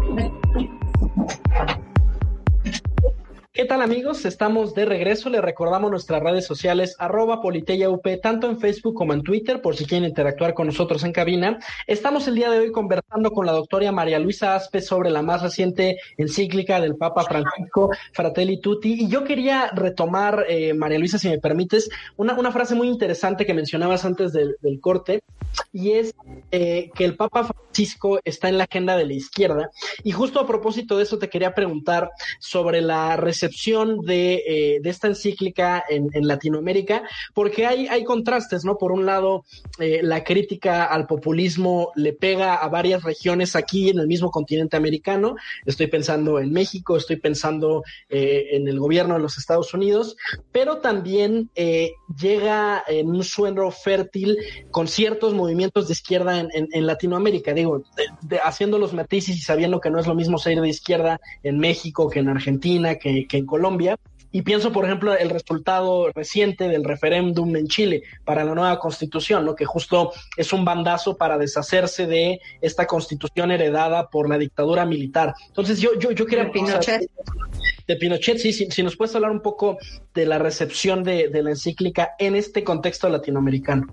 ¿Qué 3.65 3.69
tal 3.69 3.81
amigos? 3.81 4.25
Estamos 4.25 4.75
de 4.75 4.85
regreso. 4.85 5.27
Les 5.27 5.41
recordamos 5.41 5.89
nuestras 5.89 6.21
redes 6.21 6.45
sociales 6.45 6.95
arroba 6.99 7.41
politeyaup, 7.41 8.05
tanto 8.21 8.47
en 8.47 8.59
Facebook 8.59 8.93
como 8.93 9.13
en 9.13 9.23
Twitter, 9.23 9.59
por 9.59 9.75
si 9.75 9.87
quieren 9.87 10.07
interactuar 10.07 10.53
con 10.53 10.67
nosotros 10.67 11.03
en 11.03 11.11
cabina. 11.11 11.57
Estamos 11.87 12.27
el 12.27 12.35
día 12.35 12.51
de 12.51 12.59
hoy 12.59 12.71
conversando 12.71 13.31
con 13.31 13.47
la 13.47 13.53
doctora 13.53 13.91
María 13.91 14.19
Luisa 14.19 14.53
Aspe 14.53 14.81
sobre 14.81 15.09
la 15.09 15.23
más 15.23 15.41
reciente 15.41 15.97
encíclica 16.15 16.79
del 16.79 16.95
Papa 16.95 17.23
Francisco, 17.23 17.89
Fratelli 18.13 18.61
Tutti. 18.61 19.05
Y 19.05 19.07
yo 19.07 19.23
quería 19.23 19.71
retomar, 19.73 20.45
eh, 20.47 20.75
María 20.75 20.99
Luisa, 20.99 21.17
si 21.17 21.27
me 21.27 21.39
permites, 21.39 21.89
una, 22.17 22.35
una, 22.35 22.51
frase 22.51 22.75
muy 22.75 22.87
interesante 22.87 23.47
que 23.47 23.55
mencionabas 23.55 24.05
antes 24.05 24.31
del, 24.31 24.57
del 24.61 24.79
corte, 24.79 25.23
y 25.73 25.93
es 25.93 26.13
eh, 26.51 26.91
que 26.93 27.05
el 27.05 27.15
Papa 27.15 27.45
Francisco 27.45 28.19
está 28.23 28.47
en 28.47 28.59
la 28.59 28.65
agenda 28.65 28.95
de 28.95 29.05
la 29.07 29.13
izquierda. 29.13 29.71
Y 30.03 30.11
justo 30.11 30.39
a 30.39 30.45
propósito 30.45 30.97
de 30.97 31.03
eso 31.03 31.17
te 31.17 31.29
quería 31.29 31.55
preguntar 31.55 32.11
sobre 32.39 32.81
la 32.81 33.15
recepción 33.15 33.54
de, 34.03 34.43
eh, 34.47 34.79
de 34.81 34.89
esta 34.89 35.07
encíclica 35.07 35.83
en, 35.89 36.09
Latinoamérica, 36.27 37.03
porque 37.33 37.65
hay, 37.65 37.87
hay 37.87 38.03
contrastes, 38.03 38.65
¿no? 38.65 38.77
Por 38.77 38.91
un 38.91 39.05
lado, 39.05 39.45
eh, 39.79 39.99
la 40.01 40.23
crítica 40.23 40.85
al 40.85 41.05
populismo 41.05 41.91
le 41.95 42.13
pega 42.13 42.55
a 42.55 42.67
varias 42.67 43.03
regiones 43.03 43.55
aquí 43.55 43.89
en 43.89 43.99
el 43.99 44.07
mismo 44.07 44.31
continente 44.31 44.75
americano. 44.75 45.35
Estoy 45.65 45.87
pensando 45.87 46.39
en 46.39 46.51
México, 46.51 46.97
estoy 46.97 47.17
pensando 47.17 47.83
eh, 48.09 48.47
en 48.51 48.67
el 48.67 48.79
gobierno 48.79 49.15
de 49.15 49.19
los 49.19 49.37
Estados 49.37 49.73
Unidos, 49.73 50.15
pero 50.51 50.77
también 50.77 51.49
llega 51.55 52.83
en 52.87 53.07
un 53.09 53.23
suelo 53.23 53.71
fértil 53.71 54.37
con 54.71 54.87
ciertos 54.87 55.33
movimientos 55.33 55.87
de 55.87 55.93
izquierda 55.93 56.39
en, 56.39 56.85
Latinoamérica. 56.85 57.53
Digo, 57.53 57.83
haciendo 58.43 58.77
los 58.77 58.93
matices 58.93 59.35
y 59.35 59.41
sabiendo 59.41 59.79
que 59.79 59.89
no 59.89 59.99
es 59.99 60.07
lo 60.07 60.15
mismo 60.15 60.37
ser 60.37 60.59
de 60.61 60.69
izquierda 60.69 61.19
en 61.43 61.57
México 61.59 62.09
que 62.09 62.19
en 62.19 62.29
Argentina, 62.29 62.95
que, 62.95 63.27
que 63.27 63.44
en 63.45 63.47
Colombia. 63.47 63.97
Y 64.31 64.41
pienso, 64.41 64.73
por 64.73 64.83
ejemplo, 64.83 65.15
el 65.15 65.29
resultado 65.29 66.11
reciente 66.13 66.67
del 66.67 66.83
referéndum 66.83 67.55
en 67.55 67.67
Chile 67.67 68.03
para 68.25 68.43
la 68.43 68.53
nueva 68.53 68.79
constitución, 68.79 69.45
¿no? 69.45 69.55
que 69.55 69.63
justo 69.63 70.11
es 70.35 70.51
un 70.51 70.65
bandazo 70.65 71.15
para 71.15 71.37
deshacerse 71.37 72.05
de 72.05 72.41
esta 72.59 72.85
constitución 72.85 73.51
heredada 73.51 74.09
por 74.09 74.27
la 74.27 74.37
dictadura 74.37 74.85
militar. 74.85 75.33
Entonces, 75.47 75.79
yo, 75.79 75.97
yo, 75.97 76.11
yo 76.11 76.25
quería... 76.25 76.45
De 76.45 76.49
Pinochet. 76.49 77.09
De 77.87 77.95
Pinochet, 77.95 78.37
sí, 78.39 78.51
sí, 78.51 78.67
si 78.69 78.83
nos 78.83 78.97
puedes 78.97 79.15
hablar 79.15 79.31
un 79.31 79.41
poco 79.41 79.77
de 80.13 80.25
la 80.25 80.37
recepción 80.37 81.03
de, 81.03 81.29
de 81.29 81.41
la 81.41 81.51
encíclica 81.51 82.15
en 82.19 82.35
este 82.35 82.65
contexto 82.65 83.07
latinoamericano. 83.07 83.87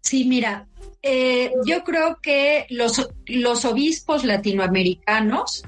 Sí, 0.00 0.24
mira, 0.24 0.66
eh, 1.02 1.52
yo 1.64 1.84
creo 1.84 2.18
que 2.20 2.66
los, 2.70 3.08
los 3.26 3.64
obispos 3.64 4.24
latinoamericanos 4.24 5.64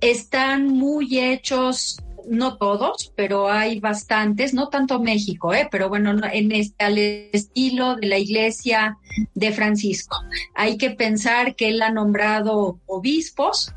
están 0.00 0.68
muy 0.68 1.18
hechos 1.18 1.98
no 2.30 2.56
todos, 2.56 3.12
pero 3.16 3.50
hay 3.50 3.80
bastantes, 3.80 4.54
no 4.54 4.68
tanto 4.68 5.00
México, 5.00 5.54
¿eh? 5.54 5.68
pero 5.70 5.88
bueno, 5.88 6.14
en 6.32 6.52
este, 6.52 7.30
estilo 7.36 7.96
de 7.96 8.06
la 8.06 8.18
iglesia 8.18 8.98
de 9.34 9.52
Francisco. 9.52 10.16
Hay 10.54 10.76
que 10.76 10.90
pensar 10.90 11.54
que 11.54 11.68
él 11.68 11.82
ha 11.82 11.90
nombrado 11.90 12.78
obispos, 12.86 13.74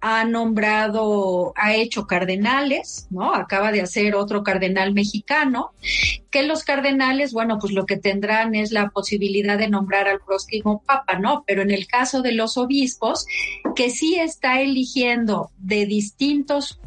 ha 0.00 0.24
nombrado, 0.24 1.52
ha 1.56 1.74
hecho 1.74 2.06
cardenales, 2.06 3.06
¿no? 3.10 3.34
Acaba 3.34 3.70
de 3.70 3.82
hacer 3.82 4.16
otro 4.16 4.42
cardenal 4.42 4.92
mexicano, 4.92 5.70
que 6.30 6.42
los 6.42 6.64
cardenales, 6.64 7.32
bueno, 7.32 7.58
pues 7.60 7.72
lo 7.72 7.86
que 7.86 7.96
tendrán 7.96 8.56
es 8.56 8.72
la 8.72 8.90
posibilidad 8.90 9.56
de 9.56 9.68
nombrar 9.68 10.08
al 10.08 10.20
próximo 10.20 10.82
papa, 10.84 11.18
¿no? 11.20 11.44
Pero 11.46 11.62
en 11.62 11.70
el 11.70 11.86
caso 11.86 12.20
de 12.20 12.32
los 12.32 12.56
obispos, 12.56 13.26
que 13.76 13.90
sí 13.90 14.16
está 14.16 14.60
eligiendo 14.60 15.50
de 15.58 15.86
distintos 15.86 16.80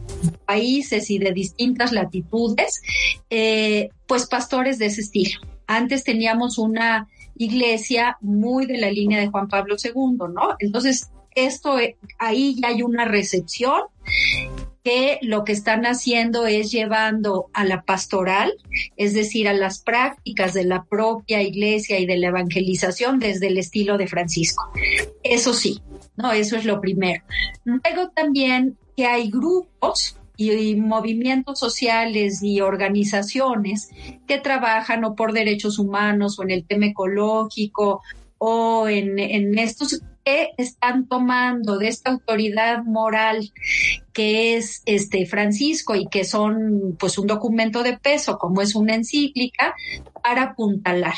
países 0.46 1.10
y 1.10 1.20
de 1.20 1.32
distintas 1.32 1.92
latitudes, 1.92 2.82
eh, 3.30 3.90
pues 4.08 4.28
pastores 4.28 4.78
de 4.80 4.88
ese 4.88 5.02
estilo. 5.02 5.40
Antes 5.68 6.04
teníamos 6.04 6.58
una 6.58 7.08
iglesia 7.38 8.18
muy 8.22 8.66
de 8.66 8.78
la 8.78 8.92
línea 8.92 9.20
de 9.20 9.28
Juan 9.28 9.48
Pablo 9.48 9.76
II, 9.84 10.18
¿no? 10.34 10.56
Entonces, 10.60 11.10
esto 11.36 11.78
ahí 12.18 12.56
ya 12.62 12.70
hay 12.70 12.82
una 12.82 13.06
recepción 13.06 13.82
que 14.86 15.18
lo 15.24 15.44
que 15.44 15.52
están 15.52 15.86
haciendo 15.86 16.46
es 16.46 16.72
llevando 16.72 17.50
a 17.54 17.66
la 17.66 17.82
pastoral, 17.82 18.54
es 18.98 19.16
decir, 19.16 19.48
a 19.48 19.54
las 19.54 19.82
prácticas 19.82 20.54
de 20.54 20.64
la 20.64 20.84
propia 20.84 21.42
iglesia 21.42 22.00
y 22.00 22.06
de 22.06 22.18
la 22.18 22.28
evangelización 22.28 23.20
desde 23.20 23.48
el 23.48 23.58
estilo 23.58 23.98
de 23.98 24.08
Francisco. 24.08 24.72
Eso 25.24 25.54
sí, 25.54 25.82
no, 26.16 26.32
eso 26.32 26.56
es 26.56 26.66
lo 26.66 26.80
primero. 26.80 27.24
Luego 27.64 28.12
también 28.16 28.78
que 28.96 29.06
hay 29.06 29.30
grupos 29.30 30.18
y, 30.38 30.76
movimientos 30.76 31.60
sociales 31.60 32.42
y 32.44 32.62
organizaciones 32.62 33.90
que 34.28 34.40
trabajan 34.40 35.04
o 35.06 35.16
por 35.16 35.34
derechos 35.34 35.80
humanos 35.80 36.40
o 36.40 36.44
en 36.44 36.52
el 36.52 36.66
tema 36.66 36.88
ecológico 36.88 38.02
o 38.38 38.88
en, 38.88 39.18
en 39.20 39.58
estos 39.58 40.02
que 40.24 40.50
están 40.58 41.08
tomando 41.08 41.78
de 41.78 41.88
esta 41.88 42.12
autoridad 42.12 42.84
moral 42.84 43.52
que 44.12 44.58
es 44.58 44.82
este 44.86 45.26
Francisco 45.26 45.96
y 45.96 46.08
que 46.08 46.24
son 46.24 46.96
pues 47.00 47.18
un 47.18 47.28
documento 47.28 47.84
de 47.84 47.98
peso 47.98 48.38
como 48.38 48.62
es 48.62 48.76
una 48.76 48.96
encíclica 48.96 49.76
para 50.24 50.44
apuntalar. 50.44 51.16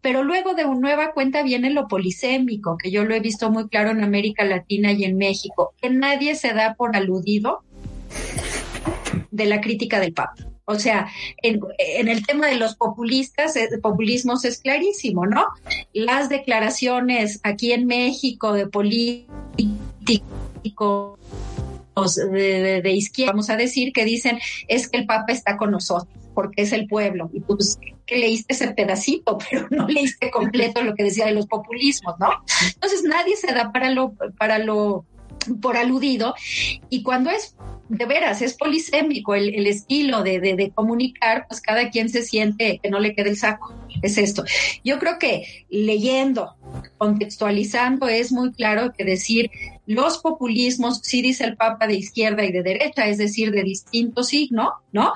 Pero 0.00 0.22
luego 0.22 0.54
de 0.54 0.64
una 0.64 0.80
nueva 0.80 1.12
cuenta 1.12 1.42
viene 1.42 1.70
lo 1.70 1.88
polisémico, 1.88 2.76
que 2.76 2.90
yo 2.90 3.04
lo 3.04 3.14
he 3.14 3.20
visto 3.20 3.50
muy 3.50 3.68
claro 3.68 3.90
en 3.90 4.04
América 4.04 4.44
Latina 4.44 4.92
y 4.92 5.04
en 5.04 5.16
México, 5.16 5.74
que 5.80 5.90
nadie 5.90 6.34
se 6.34 6.52
da 6.52 6.74
por 6.74 6.96
aludido 6.96 7.62
de 9.30 9.46
la 9.46 9.60
crítica 9.60 10.00
del 10.00 10.12
Papa. 10.12 10.34
O 10.68 10.76
sea, 10.76 11.08
en, 11.42 11.60
en, 11.78 12.08
el 12.08 12.26
tema 12.26 12.48
de 12.48 12.56
los 12.56 12.74
populistas, 12.74 13.54
el 13.54 13.80
populismos 13.80 14.44
es 14.44 14.58
clarísimo, 14.58 15.24
¿no? 15.24 15.46
Las 15.92 16.28
declaraciones 16.28 17.38
aquí 17.44 17.72
en 17.72 17.86
México 17.86 18.52
de 18.52 18.66
políticos 18.66 19.28
de, 22.32 22.80
de, 22.82 22.92
izquierda, 22.92 23.32
vamos 23.32 23.48
a 23.48 23.56
decir, 23.56 23.92
que 23.92 24.04
dicen 24.04 24.40
es 24.66 24.88
que 24.88 24.98
el 24.98 25.06
Papa 25.06 25.32
está 25.32 25.56
con 25.56 25.70
nosotros, 25.70 26.08
porque 26.36 26.62
es 26.62 26.72
el 26.72 26.86
pueblo. 26.86 27.30
Y 27.32 27.40
pues 27.40 27.80
que 28.04 28.18
leíste 28.18 28.52
ese 28.52 28.72
pedacito, 28.72 29.38
pero 29.50 29.66
no 29.70 29.88
leíste 29.88 30.30
completo 30.30 30.82
lo 30.82 30.94
que 30.94 31.02
decía 31.02 31.26
de 31.26 31.32
los 31.32 31.46
populismos, 31.46 32.14
¿no? 32.20 32.28
Entonces 32.74 33.02
nadie 33.02 33.34
se 33.36 33.52
da 33.52 33.72
para 33.72 33.90
lo, 33.90 34.12
para 34.38 34.58
lo 34.58 35.06
por 35.60 35.76
aludido 35.76 36.34
y 36.90 37.04
cuando 37.04 37.30
es 37.30 37.54
de 37.88 38.04
veras 38.04 38.42
es 38.42 38.54
polisémico 38.54 39.36
el, 39.36 39.54
el 39.54 39.68
estilo 39.68 40.24
de, 40.24 40.40
de, 40.40 40.56
de, 40.56 40.70
comunicar, 40.70 41.46
pues 41.48 41.60
cada 41.60 41.88
quien 41.90 42.08
se 42.08 42.22
siente 42.22 42.80
que 42.82 42.90
no 42.90 42.98
le 42.98 43.14
quede 43.14 43.30
el 43.30 43.36
saco. 43.36 43.72
Es 44.02 44.18
esto. 44.18 44.44
Yo 44.84 44.98
creo 44.98 45.20
que 45.20 45.66
leyendo, 45.70 46.56
contextualizando, 46.98 48.08
es 48.08 48.32
muy 48.32 48.52
claro 48.52 48.92
que 48.92 49.04
decir 49.04 49.50
los 49.86 50.18
populismos, 50.18 50.98
sí 51.02 51.22
dice 51.22 51.44
el 51.44 51.56
Papa 51.56 51.86
de 51.86 51.94
izquierda 51.94 52.44
y 52.44 52.50
de 52.50 52.64
derecha, 52.64 53.06
es 53.06 53.18
decir, 53.18 53.52
de 53.52 53.62
distinto 53.62 54.24
signo, 54.24 54.72
¿no? 54.92 55.12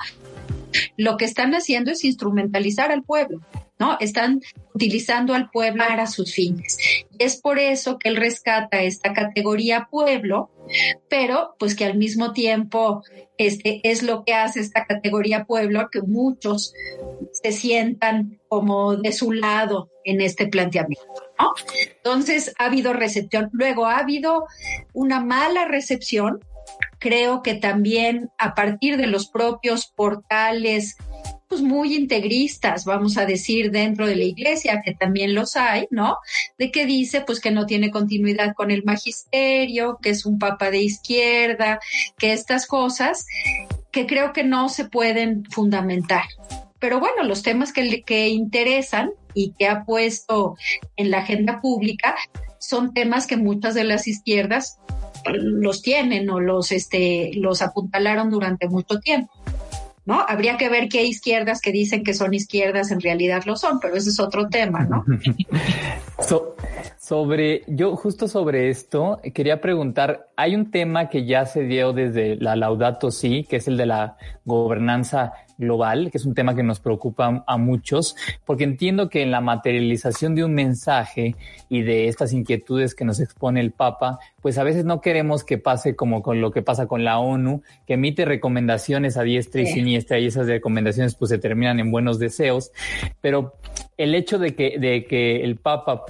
Lo 0.97 1.17
que 1.17 1.25
están 1.25 1.53
haciendo 1.53 1.91
es 1.91 2.03
instrumentalizar 2.03 2.91
al 2.91 3.03
pueblo. 3.03 3.41
¿no? 3.81 3.97
Están 3.99 4.41
utilizando 4.75 5.33
al 5.33 5.49
pueblo 5.49 5.83
para 5.87 6.05
sus 6.05 6.35
fines. 6.35 6.77
Es 7.17 7.35
por 7.37 7.57
eso 7.57 7.97
que 7.97 8.09
él 8.09 8.15
rescata 8.15 8.83
esta 8.83 9.11
categoría 9.11 9.87
pueblo, 9.89 10.51
pero 11.09 11.55
pues 11.57 11.75
que 11.75 11.85
al 11.85 11.97
mismo 11.97 12.31
tiempo 12.31 13.03
este 13.39 13.81
es 13.83 14.03
lo 14.03 14.23
que 14.23 14.35
hace 14.35 14.59
esta 14.59 14.85
categoría 14.85 15.45
pueblo 15.45 15.89
que 15.91 16.03
muchos 16.03 16.75
se 17.31 17.51
sientan 17.51 18.39
como 18.47 18.97
de 18.97 19.11
su 19.13 19.31
lado 19.31 19.89
en 20.05 20.21
este 20.21 20.45
planteamiento. 20.45 21.23
¿no? 21.39 21.53
Entonces 21.97 22.53
ha 22.59 22.65
habido 22.65 22.93
recepción, 22.93 23.49
luego 23.51 23.87
ha 23.87 23.97
habido 23.97 24.45
una 24.93 25.21
mala 25.21 25.65
recepción 25.65 26.39
creo 27.01 27.41
que 27.41 27.55
también 27.55 28.29
a 28.37 28.53
partir 28.53 28.95
de 28.95 29.07
los 29.07 29.27
propios 29.27 29.87
portales 29.87 30.95
pues 31.49 31.61
muy 31.61 31.95
integristas, 31.95 32.85
vamos 32.85 33.17
a 33.17 33.25
decir, 33.25 33.71
dentro 33.71 34.07
de 34.07 34.15
la 34.15 34.23
iglesia, 34.23 34.81
que 34.85 34.93
también 34.93 35.35
los 35.35 35.57
hay, 35.57 35.85
¿no? 35.91 36.15
De 36.57 36.71
que 36.71 36.85
dice 36.85 37.21
pues 37.21 37.41
que 37.41 37.51
no 37.51 37.65
tiene 37.65 37.91
continuidad 37.91 38.53
con 38.55 38.71
el 38.71 38.85
magisterio, 38.85 39.97
que 40.01 40.11
es 40.11 40.25
un 40.25 40.39
papa 40.39 40.71
de 40.71 40.81
izquierda, 40.81 41.81
que 42.17 42.31
estas 42.31 42.67
cosas 42.67 43.25
que 43.91 44.05
creo 44.05 44.31
que 44.31 44.45
no 44.45 44.69
se 44.69 44.85
pueden 44.85 45.43
fundamentar. 45.45 46.23
Pero 46.79 47.01
bueno, 47.01 47.23
los 47.23 47.41
temas 47.41 47.73
que, 47.73 48.01
que 48.03 48.29
interesan 48.29 49.11
y 49.33 49.51
que 49.51 49.67
ha 49.67 49.83
puesto 49.83 50.55
en 50.95 51.11
la 51.11 51.19
agenda 51.19 51.59
pública 51.59 52.15
son 52.59 52.93
temas 52.93 53.27
que 53.27 53.35
muchas 53.35 53.73
de 53.73 53.83
las 53.83 54.07
izquierdas 54.07 54.77
los 55.33 55.81
tienen 55.81 56.29
o 56.29 56.39
los, 56.39 56.71
este, 56.71 57.31
los 57.35 57.61
apuntalaron 57.61 58.29
durante 58.29 58.67
mucho 58.67 58.99
tiempo. 58.99 59.31
¿no? 60.05 60.25
Habría 60.27 60.57
que 60.57 60.69
ver 60.69 60.89
qué 60.89 61.03
izquierdas 61.03 61.61
que 61.61 61.71
dicen 61.71 62.03
que 62.03 62.13
son 62.13 62.33
izquierdas 62.33 62.91
en 62.91 63.01
realidad 63.01 63.43
lo 63.45 63.55
son, 63.55 63.79
pero 63.79 63.95
ese 63.95 64.09
es 64.09 64.19
otro 64.19 64.47
tema, 64.49 64.85
¿no? 64.85 65.05
sobre, 66.97 67.63
yo 67.67 67.95
justo 67.95 68.27
sobre 68.27 68.69
esto 68.69 69.19
quería 69.33 69.61
preguntar, 69.61 70.29
hay 70.35 70.55
un 70.55 70.71
tema 70.71 71.09
que 71.09 71.25
ya 71.25 71.45
se 71.45 71.63
dio 71.63 71.93
desde 71.93 72.35
la 72.37 72.55
Laudato 72.55 73.11
Si, 73.11 73.43
que 73.43 73.57
es 73.57 73.67
el 73.67 73.77
de 73.77 73.85
la 73.85 74.17
gobernanza 74.45 75.33
global, 75.61 76.11
que 76.11 76.17
es 76.17 76.25
un 76.25 76.33
tema 76.33 76.55
que 76.55 76.63
nos 76.63 76.81
preocupa 76.81 77.45
a 77.47 77.57
muchos, 77.57 78.17
porque 78.45 78.65
entiendo 78.65 79.07
que 79.07 79.21
en 79.21 79.31
la 79.31 79.39
materialización 79.39 80.35
de 80.35 80.43
un 80.43 80.53
mensaje 80.53 81.35
y 81.69 81.83
de 81.83 82.09
estas 82.09 82.33
inquietudes 82.33 82.93
que 82.93 83.05
nos 83.05 83.21
expone 83.21 83.61
el 83.61 83.71
Papa, 83.71 84.19
pues 84.41 84.57
a 84.57 84.63
veces 84.63 84.83
no 84.83 84.99
queremos 84.99 85.45
que 85.45 85.57
pase 85.57 85.95
como 85.95 86.21
con 86.21 86.41
lo 86.41 86.51
que 86.51 86.61
pasa 86.61 86.87
con 86.87 87.05
la 87.05 87.19
ONU, 87.19 87.61
que 87.87 87.93
emite 87.93 88.25
recomendaciones 88.25 89.15
a 89.15 89.23
diestra 89.23 89.61
y 89.61 89.67
siniestra 89.67 90.19
y 90.19 90.25
esas 90.25 90.47
recomendaciones 90.47 91.15
pues 91.15 91.29
se 91.29 91.37
terminan 91.37 91.79
en 91.79 91.91
buenos 91.91 92.19
deseos, 92.19 92.71
pero 93.21 93.53
el 93.97 94.15
hecho 94.15 94.39
de 94.39 94.55
que, 94.55 94.79
de 94.79 95.05
que 95.05 95.43
el 95.43 95.57
Papa 95.57 96.03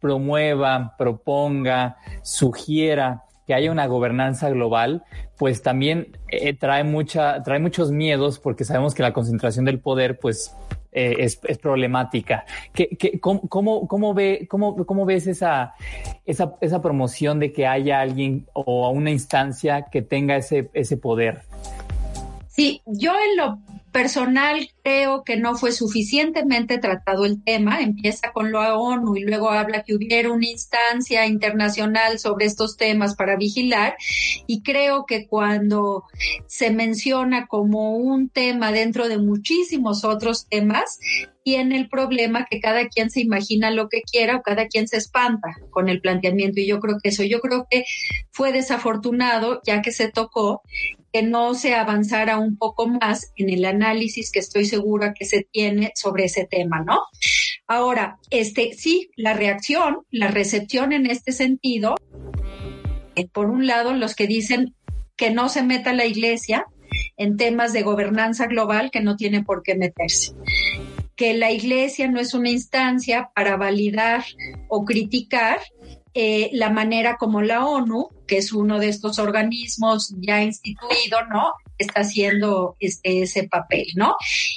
promueva, 0.00 0.94
proponga, 0.98 1.96
sugiera 2.22 3.25
que 3.46 3.54
haya 3.54 3.70
una 3.70 3.86
gobernanza 3.86 4.50
global, 4.50 5.04
pues 5.38 5.62
también 5.62 6.16
eh, 6.28 6.54
trae 6.54 6.84
mucha, 6.84 7.42
trae 7.42 7.58
muchos 7.58 7.92
miedos 7.92 8.38
porque 8.38 8.64
sabemos 8.64 8.94
que 8.94 9.02
la 9.02 9.12
concentración 9.12 9.64
del 9.64 9.78
poder, 9.78 10.18
pues 10.18 10.54
eh, 10.92 11.16
es, 11.18 11.58
problemática. 11.58 12.44
¿Qué, 12.72 13.20
cómo, 13.20 13.86
cómo, 13.86 14.14
ve, 14.14 14.46
cómo, 14.48 14.84
cómo 14.86 15.04
ves 15.04 15.26
esa, 15.26 15.74
esa, 16.24 16.54
esa 16.60 16.80
promoción 16.80 17.38
de 17.38 17.52
que 17.52 17.66
haya 17.66 18.00
alguien 18.00 18.46
o 18.54 18.90
una 18.90 19.10
instancia 19.10 19.82
que 19.92 20.02
tenga 20.02 20.36
ese, 20.36 20.70
ese 20.72 20.96
poder? 20.96 21.42
Sí, 22.48 22.80
yo 22.86 23.12
en 23.12 23.36
lo 23.36 23.58
personal 23.96 24.68
creo 24.84 25.24
que 25.24 25.38
no 25.38 25.56
fue 25.56 25.72
suficientemente 25.72 26.76
tratado 26.76 27.24
el 27.24 27.42
tema. 27.42 27.80
Empieza 27.80 28.30
con 28.30 28.52
la 28.52 28.76
ONU 28.76 29.16
y 29.16 29.22
luego 29.22 29.48
habla 29.48 29.84
que 29.84 29.94
hubiera 29.94 30.30
una 30.30 30.50
instancia 30.50 31.24
internacional 31.24 32.18
sobre 32.18 32.44
estos 32.44 32.76
temas 32.76 33.16
para 33.16 33.36
vigilar. 33.36 33.96
Y 34.46 34.62
creo 34.62 35.06
que 35.06 35.26
cuando 35.26 36.04
se 36.46 36.70
menciona 36.70 37.46
como 37.46 37.96
un 37.96 38.28
tema 38.28 38.70
dentro 38.70 39.08
de 39.08 39.16
muchísimos 39.16 40.04
otros 40.04 40.46
temas, 40.46 40.98
tiene 41.42 41.76
el 41.78 41.88
problema 41.88 42.44
que 42.44 42.60
cada 42.60 42.88
quien 42.88 43.08
se 43.08 43.20
imagina 43.20 43.70
lo 43.70 43.88
que 43.88 44.02
quiera 44.02 44.36
o 44.36 44.42
cada 44.42 44.66
quien 44.66 44.88
se 44.88 44.98
espanta 44.98 45.54
con 45.70 45.88
el 45.88 46.02
planteamiento. 46.02 46.60
Y 46.60 46.66
yo 46.66 46.80
creo 46.80 46.98
que 47.02 47.08
eso, 47.08 47.22
yo 47.22 47.40
creo 47.40 47.66
que 47.70 47.84
fue 48.30 48.52
desafortunado 48.52 49.62
ya 49.64 49.80
que 49.80 49.92
se 49.92 50.10
tocó 50.10 50.60
que 51.16 51.22
no 51.22 51.54
se 51.54 51.74
avanzara 51.74 52.38
un 52.38 52.58
poco 52.58 52.86
más 52.86 53.32
en 53.36 53.48
el 53.48 53.64
análisis 53.64 54.30
que 54.30 54.38
estoy 54.38 54.66
segura 54.66 55.14
que 55.14 55.24
se 55.24 55.48
tiene 55.50 55.92
sobre 55.94 56.26
ese 56.26 56.44
tema, 56.44 56.84
¿no? 56.84 57.00
Ahora, 57.66 58.18
este, 58.28 58.74
sí, 58.74 59.08
la 59.16 59.32
reacción, 59.32 60.00
la 60.10 60.28
recepción 60.28 60.92
en 60.92 61.06
este 61.06 61.32
sentido, 61.32 61.94
eh, 63.14 63.26
por 63.28 63.46
un 63.46 63.66
lado, 63.66 63.94
los 63.94 64.14
que 64.14 64.26
dicen 64.26 64.74
que 65.16 65.30
no 65.30 65.48
se 65.48 65.62
meta 65.62 65.94
la 65.94 66.04
iglesia 66.04 66.66
en 67.16 67.38
temas 67.38 67.72
de 67.72 67.80
gobernanza 67.80 68.44
global 68.44 68.90
que 68.90 69.00
no 69.00 69.16
tiene 69.16 69.42
por 69.42 69.62
qué 69.62 69.74
meterse 69.74 70.34
que 71.16 71.32
la 71.32 71.50
iglesia 71.50 72.08
no 72.08 72.20
es 72.20 72.34
una 72.34 72.50
instancia 72.50 73.30
para 73.34 73.56
validar 73.56 74.22
o 74.68 74.84
criticar 74.84 75.60
eh, 76.18 76.48
la 76.54 76.70
manera 76.70 77.18
como 77.18 77.42
la 77.42 77.66
ONU, 77.66 78.08
que 78.26 78.38
es 78.38 78.54
uno 78.54 78.78
de 78.78 78.88
estos 78.88 79.18
organismos 79.18 80.14
ya 80.18 80.42
instituido, 80.42 81.18
¿no? 81.30 81.52
Está 81.76 82.00
haciendo 82.00 82.74
este, 82.80 83.20
ese 83.20 83.46
papel, 83.46 83.84
¿no? 83.96 84.16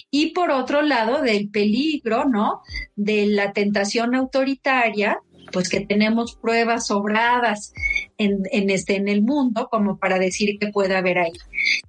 Y 0.09 0.27
por 0.27 0.51
otro 0.51 0.81
lado, 0.81 1.21
del 1.21 1.49
peligro, 1.49 2.23
¿no? 2.23 2.61
De 2.95 3.25
la 3.25 3.51
tentación 3.51 4.15
autoritaria, 4.15 5.19
pues 5.51 5.67
que 5.67 5.81
tenemos 5.81 6.33
pruebas 6.37 6.87
sobradas 6.87 7.73
en, 8.17 8.43
en, 8.53 8.69
este, 8.69 8.95
en 8.95 9.09
el 9.09 9.21
mundo 9.21 9.67
como 9.69 9.99
para 9.99 10.17
decir 10.17 10.57
que 10.61 10.67
puede 10.67 10.95
haber 10.95 11.17
ahí. 11.17 11.33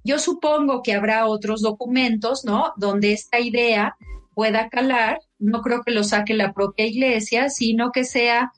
Yo 0.03 0.19
supongo 0.19 0.83
que 0.83 0.95
habrá 0.95 1.27
otros 1.27 1.61
documentos, 1.61 2.43
¿no? 2.43 2.73
Donde 2.75 3.13
esta 3.13 3.39
idea 3.39 3.95
pueda 4.35 4.67
calar, 4.67 5.21
no 5.39 5.61
creo 5.61 5.81
que 5.81 5.91
lo 5.91 6.03
saque 6.03 6.33
la 6.33 6.51
propia 6.51 6.85
iglesia, 6.87 7.47
sino 7.47 7.93
que 7.93 8.03
sea 8.03 8.51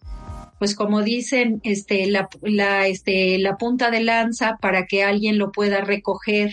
pues 0.64 0.76
como 0.76 1.02
dicen, 1.02 1.60
este, 1.64 2.06
la, 2.08 2.30
la, 2.42 2.88
este, 2.88 3.38
la 3.38 3.58
punta 3.58 3.92
de 3.92 4.00
lanza 4.00 4.58
para 4.62 4.86
que 4.86 5.04
alguien 5.04 5.38
lo 5.38 5.52
pueda 5.52 5.82
recoger, 5.82 6.52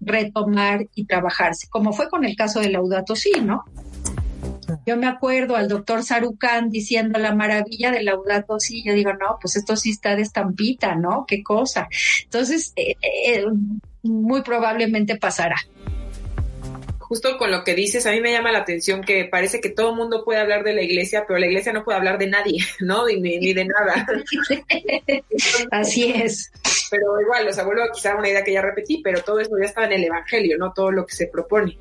retomar 0.00 0.86
y 0.94 1.04
trabajarse, 1.04 1.68
como 1.68 1.92
fue 1.92 2.08
con 2.08 2.24
el 2.24 2.36
caso 2.36 2.60
de 2.60 2.70
Laudato 2.70 3.14
Si, 3.14 3.32
¿no? 3.42 3.66
Yo 4.86 4.96
me 4.96 5.06
acuerdo 5.06 5.56
al 5.56 5.68
doctor 5.68 6.02
Sarucán 6.02 6.70
diciendo 6.70 7.18
la 7.18 7.34
maravilla 7.34 7.90
de 7.90 8.02
Laudato 8.02 8.58
Si, 8.58 8.82
yo 8.82 8.94
digo, 8.94 9.12
no, 9.12 9.36
pues 9.38 9.56
esto 9.56 9.76
sí 9.76 9.90
está 9.90 10.16
de 10.16 10.22
estampita, 10.22 10.94
¿no? 10.94 11.26
Qué 11.28 11.42
cosa. 11.42 11.86
Entonces, 12.24 12.72
eh, 12.76 12.96
eh, 13.02 13.44
muy 14.02 14.40
probablemente 14.40 15.16
pasará 15.16 15.56
justo 17.10 17.36
con 17.38 17.50
lo 17.50 17.64
que 17.64 17.74
dices, 17.74 18.06
a 18.06 18.12
mí 18.12 18.20
me 18.20 18.30
llama 18.30 18.52
la 18.52 18.60
atención 18.60 19.00
que 19.02 19.24
parece 19.24 19.60
que 19.60 19.70
todo 19.70 19.90
el 19.90 19.96
mundo 19.96 20.24
puede 20.24 20.38
hablar 20.38 20.62
de 20.62 20.74
la 20.74 20.82
iglesia, 20.82 21.24
pero 21.26 21.40
la 21.40 21.46
iglesia 21.46 21.72
no 21.72 21.82
puede 21.82 21.98
hablar 21.98 22.18
de 22.18 22.28
nadie, 22.28 22.58
¿no? 22.78 23.04
Ni, 23.04 23.52
de 23.52 23.64
nada. 23.64 24.06
Así 25.72 26.12
es. 26.12 26.52
Pero 26.88 27.20
igual, 27.20 27.48
o 27.48 27.52
sea, 27.52 27.64
vuelvo 27.64 27.82
a 27.82 27.90
quizá 27.90 28.14
una 28.14 28.28
idea 28.28 28.44
que 28.44 28.52
ya 28.52 28.62
repetí, 28.62 29.02
pero 29.02 29.24
todo 29.24 29.40
eso 29.40 29.58
ya 29.58 29.66
está 29.66 29.86
en 29.86 29.92
el 29.94 30.04
Evangelio, 30.04 30.56
¿no? 30.56 30.72
Todo 30.72 30.92
lo 30.92 31.04
que 31.04 31.16
se 31.16 31.26
propone. 31.26 31.76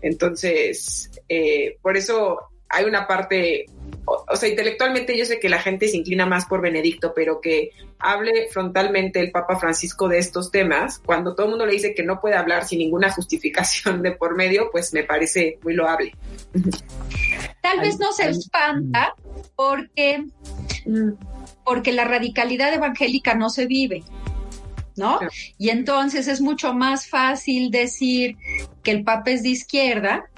Entonces, 0.00 1.12
eh, 1.28 1.78
por 1.80 1.96
eso 1.96 2.51
hay 2.72 2.84
una 2.84 3.06
parte 3.06 3.66
o, 4.04 4.36
sea, 4.36 4.48
intelectualmente 4.48 5.16
yo 5.16 5.24
sé 5.24 5.38
que 5.38 5.48
la 5.48 5.60
gente 5.60 5.88
se 5.88 5.96
inclina 5.96 6.26
más 6.26 6.46
por 6.46 6.60
Benedicto, 6.60 7.12
pero 7.14 7.40
que 7.40 7.70
hable 7.98 8.48
frontalmente 8.50 9.20
el 9.20 9.30
Papa 9.30 9.58
Francisco 9.58 10.08
de 10.08 10.18
estos 10.18 10.50
temas, 10.50 10.98
cuando 10.98 11.34
todo 11.34 11.46
el 11.46 11.50
mundo 11.50 11.66
le 11.66 11.72
dice 11.72 11.94
que 11.94 12.02
no 12.02 12.20
puede 12.20 12.34
hablar 12.34 12.66
sin 12.66 12.80
ninguna 12.80 13.12
justificación 13.12 14.02
de 14.02 14.12
por 14.12 14.34
medio, 14.34 14.70
pues 14.72 14.92
me 14.92 15.04
parece 15.04 15.58
muy 15.62 15.74
loable. 15.74 16.14
Tal 17.60 17.80
vez 17.80 17.98
no 17.98 18.12
se 18.12 18.28
espanta 18.28 19.14
porque, 19.54 20.24
porque 21.64 21.92
la 21.92 22.04
radicalidad 22.04 22.74
evangélica 22.74 23.34
no 23.34 23.50
se 23.50 23.66
vive. 23.66 24.02
¿no? 24.94 25.20
Y 25.56 25.70
entonces 25.70 26.28
es 26.28 26.42
mucho 26.42 26.74
más 26.74 27.08
fácil 27.08 27.70
decir 27.70 28.36
que 28.82 28.90
el 28.90 29.04
Papa 29.04 29.30
es 29.30 29.42
de 29.42 29.48
izquierda 29.48 30.28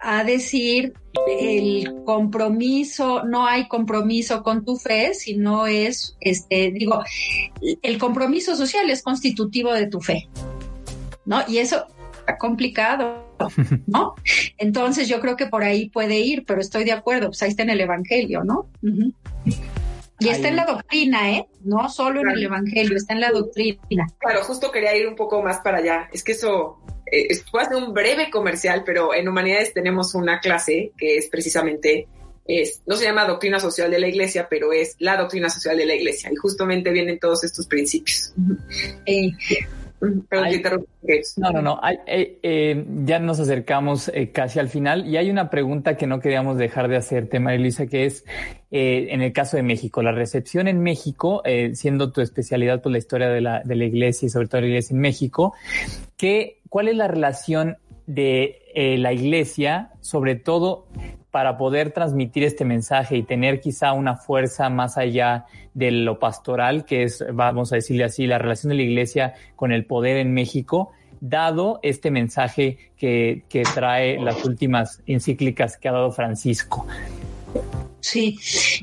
a 0.00 0.24
decir 0.24 0.94
el 1.26 2.02
compromiso, 2.04 3.24
no 3.24 3.46
hay 3.46 3.68
compromiso 3.68 4.42
con 4.42 4.64
tu 4.64 4.76
fe, 4.76 5.14
sino 5.14 5.66
es, 5.66 6.16
este, 6.20 6.70
digo, 6.70 7.02
el 7.82 7.98
compromiso 7.98 8.54
social 8.56 8.88
es 8.90 9.02
constitutivo 9.02 9.72
de 9.72 9.86
tu 9.86 10.00
fe, 10.00 10.28
¿no? 11.24 11.42
Y 11.48 11.58
eso 11.58 11.86
está 12.20 12.38
complicado, 12.38 13.24
¿no? 13.86 14.14
Entonces 14.56 15.08
yo 15.08 15.20
creo 15.20 15.36
que 15.36 15.46
por 15.46 15.64
ahí 15.64 15.90
puede 15.90 16.20
ir, 16.20 16.44
pero 16.46 16.60
estoy 16.60 16.84
de 16.84 16.92
acuerdo, 16.92 17.28
pues 17.28 17.42
ahí 17.42 17.50
está 17.50 17.64
en 17.64 17.70
el 17.70 17.80
Evangelio, 17.80 18.44
¿no? 18.44 18.68
Y 20.20 20.28
está 20.28 20.48
en 20.48 20.56
la 20.56 20.64
doctrina, 20.64 21.30
¿eh? 21.30 21.48
No 21.62 21.88
solo 21.88 22.20
en 22.20 22.30
el 22.30 22.42
Evangelio, 22.42 22.96
está 22.96 23.14
en 23.14 23.20
la 23.20 23.30
doctrina. 23.30 24.06
Claro, 24.18 24.42
justo 24.42 24.72
quería 24.72 24.96
ir 24.96 25.06
un 25.06 25.14
poco 25.14 25.42
más 25.42 25.58
para 25.58 25.78
allá. 25.78 26.08
Es 26.12 26.24
que 26.24 26.32
eso 26.32 26.80
eh, 27.12 27.28
a 27.52 27.62
hacer 27.62 27.76
un 27.76 27.92
breve 27.92 28.30
comercial, 28.30 28.82
pero 28.84 29.14
en 29.14 29.28
Humanidades 29.28 29.72
tenemos 29.72 30.14
una 30.14 30.40
clase 30.40 30.92
que 30.96 31.16
es 31.16 31.28
precisamente, 31.28 32.06
es, 32.46 32.82
no 32.86 32.96
se 32.96 33.04
llama 33.04 33.26
doctrina 33.26 33.60
social 33.60 33.90
de 33.90 33.98
la 33.98 34.08
iglesia, 34.08 34.48
pero 34.48 34.72
es 34.72 34.96
la 34.98 35.16
doctrina 35.16 35.50
social 35.50 35.76
de 35.76 35.86
la 35.86 35.94
iglesia 35.94 36.30
y 36.32 36.36
justamente 36.36 36.90
vienen 36.90 37.18
todos 37.18 37.44
estos 37.44 37.66
principios. 37.66 38.34
Eh, 39.06 39.30
no, 41.36 41.50
no, 41.50 41.62
no. 41.62 41.80
Eh, 42.06 42.38
eh, 42.42 42.84
ya 43.04 43.18
nos 43.18 43.40
acercamos 43.40 44.08
eh, 44.14 44.30
casi 44.30 44.60
al 44.60 44.68
final 44.68 45.06
y 45.08 45.16
hay 45.16 45.28
una 45.30 45.50
pregunta 45.50 45.96
que 45.96 46.06
no 46.06 46.20
queríamos 46.20 46.56
dejar 46.56 46.88
de 46.88 46.96
hacerte, 46.96 47.40
María 47.40 47.60
Luisa, 47.60 47.86
que 47.86 48.06
es 48.06 48.24
en 48.70 49.22
el 49.22 49.32
caso 49.32 49.56
de 49.56 49.62
México, 49.62 50.02
la 50.02 50.12
recepción 50.12 50.68
en 50.68 50.82
México, 50.82 51.42
siendo 51.72 52.12
tu 52.12 52.20
especialidad 52.20 52.82
por 52.82 52.92
la 52.92 52.98
historia 52.98 53.30
de 53.30 53.40
la, 53.40 53.62
de 53.64 53.74
la 53.76 53.86
iglesia 53.86 54.26
y 54.26 54.28
sobre 54.28 54.46
todo 54.46 54.60
la 54.60 54.66
iglesia 54.66 54.94
en 54.94 55.00
México, 55.00 55.54
¿qué, 56.18 56.57
¿cuál 56.68 56.88
es 56.88 56.96
la 56.96 57.08
relación 57.08 57.78
de 58.06 58.62
la 58.74 59.12
iglesia, 59.12 59.90
sobre 60.00 60.36
todo 60.36 60.86
para 61.30 61.58
poder 61.58 61.92
transmitir 61.92 62.44
este 62.44 62.64
mensaje 62.64 63.16
y 63.16 63.22
tener 63.22 63.60
quizá 63.60 63.92
una 63.92 64.16
fuerza 64.16 64.70
más 64.70 64.96
allá 64.96 65.44
de 65.74 65.90
lo 65.90 66.18
pastoral, 66.18 66.84
que 66.84 67.02
es, 67.02 67.24
vamos 67.32 67.72
a 67.72 67.76
decirle 67.76 68.04
así, 68.04 68.26
la 68.26 68.38
relación 68.38 68.70
de 68.70 68.76
la 68.76 68.82
iglesia 68.82 69.34
con 69.54 69.72
el 69.72 69.84
poder 69.84 70.16
en 70.16 70.32
México, 70.32 70.92
dado 71.20 71.80
este 71.82 72.10
mensaje 72.10 72.90
que, 72.96 73.44
trae 73.74 74.18
las 74.18 74.44
últimas 74.44 75.02
encíclicas 75.06 75.76
que 75.76 75.88
ha 75.88 75.92
dado 75.92 76.12
Francisco. 76.12 76.86
Sí, 78.00 78.38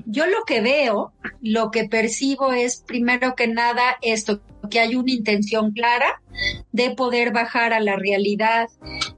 yo 0.06 0.26
lo 0.26 0.44
que 0.46 0.62
veo, 0.62 1.14
lo 1.42 1.72
que 1.72 1.90
percibo 1.90 2.54
es 2.54 2.84
primero 2.86 3.36
que 3.36 3.48
nada 3.48 3.98
esto, 4.02 4.40
que 4.70 4.80
hay 4.80 4.95
una 4.95 5.11
intención 5.11 5.72
clara 5.72 6.22
de 6.72 6.91
poder 6.91 7.32
bajar 7.32 7.74
a 7.74 7.80
la 7.80 7.95
realidad 7.95 8.68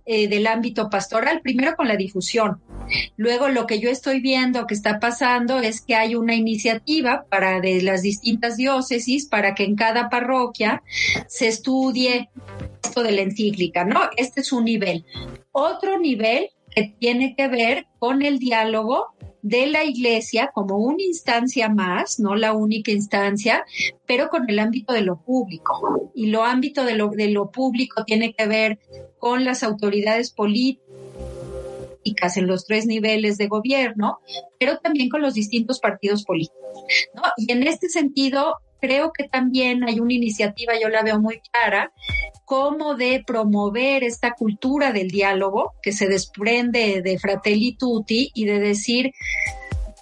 eh, 0.05 0.27
del 0.27 0.47
ámbito 0.47 0.89
pastoral, 0.89 1.41
primero 1.41 1.75
con 1.75 1.87
la 1.87 1.95
difusión. 1.95 2.61
Luego 3.17 3.49
lo 3.49 3.67
que 3.67 3.79
yo 3.79 3.89
estoy 3.89 4.21
viendo 4.21 4.65
que 4.65 4.73
está 4.73 4.99
pasando 4.99 5.59
es 5.59 5.81
que 5.81 5.95
hay 5.95 6.15
una 6.15 6.35
iniciativa 6.35 7.25
para 7.29 7.59
de 7.59 7.81
las 7.81 8.01
distintas 8.01 8.55
diócesis 8.57 9.27
para 9.27 9.55
que 9.55 9.63
en 9.63 9.75
cada 9.75 10.09
parroquia 10.09 10.83
se 11.27 11.47
estudie 11.47 12.29
esto 12.83 13.03
de 13.03 13.11
la 13.11 13.21
encíclica, 13.21 13.83
¿no? 13.83 14.01
Este 14.15 14.41
es 14.41 14.51
un 14.51 14.65
nivel. 14.65 15.05
Otro 15.51 15.99
nivel 15.99 16.49
que 16.73 16.95
tiene 16.99 17.35
que 17.35 17.47
ver 17.47 17.87
con 17.99 18.21
el 18.21 18.39
diálogo 18.39 19.15
de 19.47 19.67
la 19.67 19.85
iglesia 19.85 20.51
como 20.53 20.77
una 20.77 21.03
instancia 21.03 21.69
más, 21.69 22.19
no 22.19 22.35
la 22.35 22.53
única 22.53 22.91
instancia, 22.91 23.63
pero 24.05 24.29
con 24.29 24.49
el 24.49 24.59
ámbito 24.59 24.91
de 24.93 25.01
lo 25.01 25.21
público. 25.21 26.11
Y 26.13 26.27
lo 26.27 26.43
ámbito 26.43 26.83
de 26.83 26.95
lo, 26.95 27.09
de 27.09 27.29
lo 27.29 27.49
público 27.49 28.03
tiene 28.03 28.33
que 28.33 28.45
ver 28.45 28.79
con 29.19 29.45
las 29.45 29.63
autoridades 29.63 30.31
políticas 30.31 30.81
en 32.35 32.47
los 32.47 32.65
tres 32.65 32.85
niveles 32.85 33.37
de 33.37 33.47
gobierno, 33.47 34.19
pero 34.59 34.79
también 34.79 35.09
con 35.09 35.21
los 35.21 35.33
distintos 35.33 35.79
partidos 35.79 36.23
políticos. 36.23 36.83
Y 37.37 37.51
en 37.51 37.63
este 37.63 37.87
sentido, 37.87 38.55
creo 38.87 39.11
que 39.11 39.27
también 39.27 39.83
hay 39.83 39.99
una 39.99 40.13
iniciativa, 40.13 40.79
yo 40.81 40.87
la 40.87 41.03
veo 41.03 41.19
muy 41.19 41.41
clara, 41.51 41.91
como 42.45 42.95
de 42.95 43.21
promover 43.27 44.05
esta 44.05 44.31
cultura 44.31 44.93
del 44.93 45.09
diálogo 45.09 45.73
que 45.81 45.91
se 45.91 46.07
desprende 46.07 47.01
de 47.01 47.19
Fratelli 47.19 47.75
Tutti 47.75 48.31
y 48.33 48.45
de 48.45 48.59
decir, 48.59 49.11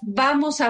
vamos 0.04 0.62
a 0.62 0.70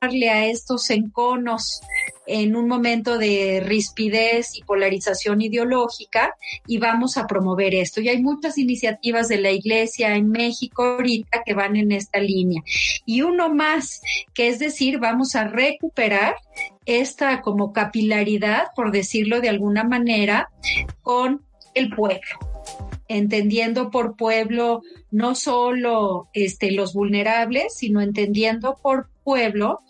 bajarle 0.00 0.30
a 0.30 0.46
estos 0.46 0.90
enconos 0.90 1.80
en 2.26 2.56
un 2.56 2.68
momento 2.68 3.18
de 3.18 3.62
rispidez 3.64 4.56
y 4.56 4.62
polarización 4.62 5.40
ideológica 5.40 6.34
y 6.66 6.78
vamos 6.78 7.16
a 7.16 7.26
promover 7.26 7.74
esto. 7.74 8.00
Y 8.00 8.08
hay 8.08 8.20
muchas 8.20 8.58
iniciativas 8.58 9.28
de 9.28 9.38
la 9.38 9.50
Iglesia 9.52 10.16
en 10.16 10.30
México 10.30 10.82
ahorita 10.82 11.42
que 11.44 11.54
van 11.54 11.76
en 11.76 11.92
esta 11.92 12.18
línea. 12.18 12.62
Y 13.04 13.22
uno 13.22 13.54
más, 13.54 14.02
que 14.34 14.48
es 14.48 14.58
decir, 14.58 14.98
vamos 14.98 15.36
a 15.36 15.44
recuperar 15.44 16.36
esta 16.84 17.40
como 17.42 17.72
capilaridad, 17.72 18.66
por 18.74 18.90
decirlo 18.92 19.40
de 19.40 19.48
alguna 19.48 19.84
manera, 19.84 20.50
con 21.02 21.42
el 21.74 21.90
pueblo 21.90 22.22
entendiendo 23.08 23.90
por 23.90 24.16
pueblo 24.16 24.82
no 25.12 25.36
solo 25.36 26.28
este, 26.32 26.72
los 26.72 26.92
vulnerables, 26.92 27.76
sino 27.76 28.00
entendiendo 28.00 28.76
por 28.82 29.08
pueblo 29.26 29.80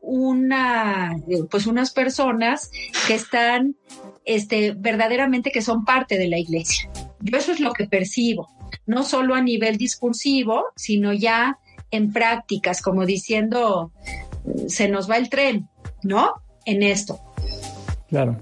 una, 0.00 1.14
pues 1.50 1.66
unas 1.66 1.90
personas 1.92 2.70
que 3.06 3.14
están, 3.14 3.76
este, 4.24 4.72
verdaderamente 4.72 5.50
que 5.50 5.60
son 5.60 5.84
parte 5.84 6.16
de 6.16 6.28
la 6.28 6.38
iglesia. 6.38 6.88
Yo 7.20 7.36
eso 7.36 7.52
es 7.52 7.60
lo 7.60 7.74
que 7.74 7.86
percibo, 7.86 8.48
no 8.86 9.02
solo 9.04 9.34
a 9.34 9.42
nivel 9.42 9.76
discursivo, 9.76 10.64
sino 10.76 11.12
ya 11.12 11.58
en 11.90 12.10
prácticas, 12.10 12.80
como 12.80 13.04
diciendo, 13.04 13.92
se 14.66 14.88
nos 14.88 15.10
va 15.10 15.18
el 15.18 15.28
tren, 15.28 15.68
¿no? 16.02 16.32
En 16.64 16.82
esto. 16.82 17.20
Claro. 18.08 18.38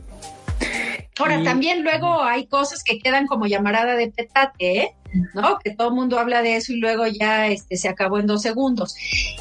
Ahora, 1.19 1.43
también 1.43 1.83
luego 1.83 2.23
hay 2.23 2.47
cosas 2.47 2.85
que 2.85 3.01
quedan 3.01 3.27
como 3.27 3.47
llamarada 3.47 3.97
de 3.97 4.13
petate, 4.13 4.83
¿eh? 4.83 4.95
¿No? 5.35 5.59
Que 5.59 5.75
todo 5.75 5.89
el 5.89 5.95
mundo 5.95 6.19
habla 6.19 6.43
de 6.43 6.57
eso 6.57 6.73
y 6.73 6.77
luego 6.77 7.07
ya 7.07 7.49
este, 7.49 7.77
se 7.77 7.89
acabó 7.89 8.19
en 8.19 8.27
dos 8.27 8.43
segundos. 8.43 8.95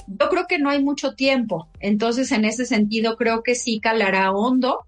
Yo 0.08 0.30
creo 0.30 0.46
que 0.48 0.60
no 0.60 0.70
hay 0.70 0.84
mucho 0.84 1.14
tiempo, 1.14 1.68
entonces 1.80 2.32
en 2.32 2.46
ese 2.46 2.66
sentido 2.66 3.18
creo 3.18 3.44
que 3.44 3.56
sí 3.56 3.80
calará 3.80 4.32
hondo 4.32 4.86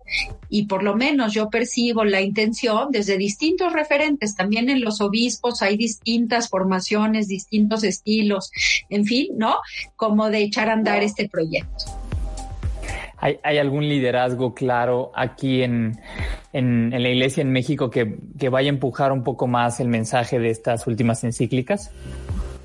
y 0.49 0.65
por 0.65 0.83
lo 0.83 0.95
menos 0.95 1.33
yo 1.33 1.49
percibo 1.49 2.03
la 2.03 2.21
intención 2.21 2.89
desde 2.91 3.17
distintos 3.17 3.73
referentes, 3.73 4.35
también 4.35 4.69
en 4.69 4.81
los 4.81 5.01
obispos 5.01 5.61
hay 5.61 5.77
distintas 5.77 6.49
formaciones, 6.49 7.27
distintos 7.27 7.83
estilos, 7.83 8.51
en 8.89 9.05
fin, 9.05 9.27
¿no? 9.35 9.57
Como 9.95 10.29
de 10.29 10.43
echar 10.43 10.69
a 10.69 10.73
andar 10.73 11.03
este 11.03 11.29
proyecto. 11.29 11.85
¿Hay, 13.21 13.57
algún 13.57 13.87
liderazgo 13.89 14.53
claro 14.53 15.11
aquí 15.13 15.61
en, 15.61 15.99
en, 16.53 16.89
la 16.91 17.09
Iglesia 17.09 17.41
en 17.41 17.51
México 17.51 17.89
que, 17.89 18.17
que, 18.37 18.49
vaya 18.49 18.69
a 18.69 18.73
empujar 18.73 19.11
un 19.11 19.23
poco 19.23 19.47
más 19.47 19.79
el 19.79 19.87
mensaje 19.87 20.39
de 20.39 20.49
estas 20.49 20.87
últimas 20.87 21.23
encíclicas? 21.23 21.91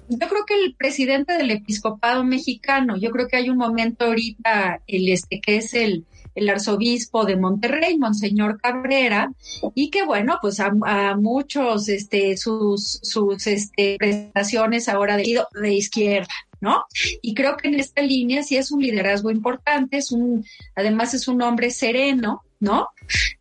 Yo 0.09 0.29
creo 0.29 0.45
que 0.47 0.55
el 0.55 0.75
presidente 0.75 1.33
del 1.35 1.51
episcopado 1.51 2.25
mexicano, 2.25 2.97
yo 2.97 3.11
creo 3.11 3.27
que 3.27 3.37
hay 3.37 3.49
un 3.49 3.57
momento 3.57 4.07
ahorita, 4.07 4.83
el 4.87 5.09
este 5.09 5.41
que 5.41 5.57
es 5.57 5.73
el, 5.73 6.05
el 6.35 6.49
arzobispo 6.49 7.25
de 7.25 7.37
Monterrey, 7.37 7.97
Monseñor 7.99 8.61
Cabrera, 8.61 9.33
y 9.75 9.91
que 9.91 10.05
bueno, 10.05 10.39
pues 10.43 10.61
a, 10.61 10.73
a 10.85 11.17
muchos, 11.17 11.89
este, 11.89 12.37
sus, 12.37 13.01
sus, 13.03 13.47
este, 13.47 13.97
prestaciones 13.99 14.89
ahora 14.89 15.17
de, 15.17 15.43
de 15.61 15.75
izquierda, 15.75 16.35
¿no? 16.61 16.85
Y 17.23 17.35
creo 17.35 17.57
que 17.57 17.69
en 17.69 17.75
esta 17.75 18.03
línea 18.03 18.43
sí 18.43 18.57
es 18.57 18.73
un 18.73 18.83
liderazgo 18.83 19.31
importante, 19.31 19.99
es 19.99 20.13
un, 20.13 20.45
además 20.75 21.15
es 21.15 21.29
un 21.29 21.41
hombre 21.43 21.71
sereno, 21.71 22.43
¿no? 22.65 22.89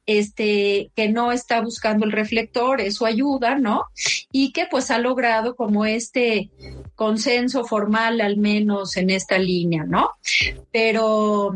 Este, 0.05 0.91
que 0.95 1.09
no 1.09 1.32
está 1.32 1.61
buscando 1.61 2.05
el 2.05 2.11
reflector, 2.11 2.82
eso 2.82 3.05
ayuda, 3.05 3.57
¿no? 3.57 3.86
Y 4.32 4.51
que 4.51 4.67
pues 4.69 4.91
ha 4.91 4.99
logrado 4.99 5.55
como 5.55 5.86
este 5.86 6.51
consenso 6.95 7.63
formal 7.63 8.21
al 8.21 8.38
menos 8.38 8.97
en 8.97 9.09
esta 9.09 9.39
línea, 9.39 9.86
¿no? 9.86 10.11
Pero 10.71 11.55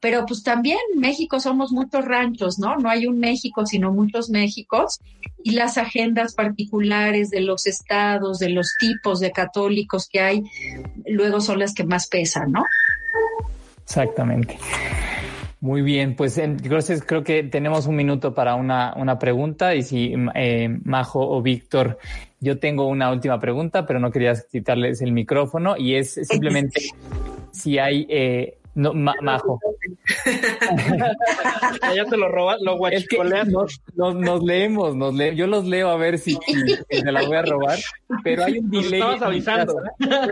pero 0.00 0.24
pues 0.26 0.42
también 0.42 0.78
México 0.96 1.40
somos 1.40 1.72
muchos 1.72 2.04
ranchos, 2.04 2.58
¿no? 2.58 2.76
No 2.76 2.88
hay 2.88 3.06
un 3.06 3.18
México, 3.18 3.66
sino 3.66 3.92
muchos 3.92 4.30
Méxicos. 4.30 5.00
Y 5.42 5.52
las 5.52 5.76
agendas 5.76 6.34
particulares 6.34 7.30
de 7.30 7.40
los 7.40 7.66
estados, 7.66 8.38
de 8.38 8.50
los 8.50 8.68
tipos 8.78 9.20
de 9.20 9.32
católicos 9.32 10.08
que 10.08 10.20
hay, 10.20 10.42
luego 11.06 11.40
son 11.40 11.58
las 11.58 11.74
que 11.74 11.84
más 11.84 12.08
pesan, 12.08 12.52
¿no? 12.52 12.64
Exactamente. 13.84 14.58
Muy 15.66 15.82
bien, 15.82 16.14
pues 16.14 16.38
entonces 16.38 17.02
creo 17.04 17.24
que 17.24 17.42
tenemos 17.42 17.88
un 17.88 17.96
minuto 17.96 18.32
para 18.32 18.54
una, 18.54 18.94
una 18.96 19.18
pregunta. 19.18 19.74
Y 19.74 19.82
si 19.82 20.14
eh, 20.36 20.68
Majo 20.84 21.28
o 21.28 21.42
Víctor, 21.42 21.98
yo 22.38 22.60
tengo 22.60 22.86
una 22.86 23.10
última 23.10 23.40
pregunta, 23.40 23.84
pero 23.84 23.98
no 23.98 24.12
quería 24.12 24.34
quitarles 24.48 25.02
el 25.02 25.10
micrófono. 25.10 25.76
Y 25.76 25.96
es 25.96 26.20
simplemente 26.22 26.82
si 27.50 27.80
hay 27.80 28.06
eh, 28.08 28.58
no, 28.76 28.92
Majo. 28.92 29.58
ya 31.94 32.04
te 32.04 32.16
lo 32.18 32.28
robas, 32.28 32.58
lo 32.60 32.76
guachicoleas. 32.76 33.48
nos, 33.48 33.80
nos, 33.96 34.42
leemos, 34.42 34.94
nos 34.94 35.14
yo 35.34 35.46
los 35.46 35.64
leo 35.64 35.88
a 35.88 35.96
ver 35.96 36.18
si, 36.18 36.38
me 37.02 37.10
la 37.10 37.22
voy 37.22 37.38
a 37.38 37.42
robar, 37.42 37.78
pero 38.22 38.44
hay 38.44 38.58
un 38.58 38.70
delay. 38.70 39.00
Estabas 39.00 39.22
avisando. 39.22 39.76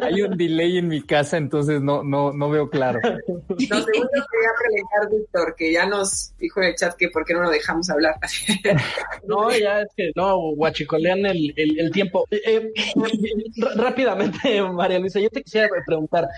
Hay 0.03 0.20
un 0.20 0.36
delay 0.36 0.76
en 0.76 0.88
mi 0.88 1.01
casa, 1.01 1.38
entonces 1.38 1.80
no, 1.80 2.05
no, 2.05 2.34
no 2.34 2.51
veo 2.51 2.68
claro. 2.68 3.01
No, 3.03 3.16
segundo 3.49 3.86
quería 3.88 4.51
preguntar, 4.61 5.11
Víctor, 5.11 5.55
que 5.57 5.72
ya 5.72 5.86
nos 5.86 6.34
dijo 6.36 6.61
en 6.61 6.68
el 6.68 6.74
chat 6.74 6.95
que 6.97 7.09
por 7.09 7.24
qué 7.24 7.32
no 7.32 7.45
lo 7.45 7.51
dejamos 7.51 7.88
hablar. 7.88 8.16
no, 9.26 9.51
ya 9.57 9.80
es 9.80 9.88
que 9.97 10.12
no, 10.14 10.36
guachicolean 10.55 11.24
el, 11.24 11.55
el, 11.57 11.90
tiempo. 11.92 12.26
Eh, 12.30 12.42
eh, 12.45 12.72
rápidamente, 13.76 14.61
María 14.62 14.99
Luisa, 14.99 15.18
yo 15.18 15.30
te 15.30 15.42
quisiera 15.42 15.68
preguntar, 15.86 16.28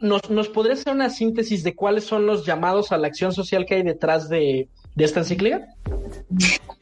¿nos, 0.00 0.28
nos 0.28 0.50
podrías 0.50 0.80
hacer 0.80 0.92
una 0.92 1.08
de 1.34 1.74
cuáles 1.74 2.04
son 2.04 2.26
los 2.26 2.44
llamados 2.46 2.92
a 2.92 2.98
la 2.98 3.06
acción 3.06 3.32
social 3.32 3.66
que 3.66 3.76
hay 3.76 3.82
detrás 3.82 4.28
de, 4.28 4.68
esta 4.96 5.20
encíclica? 5.20 5.66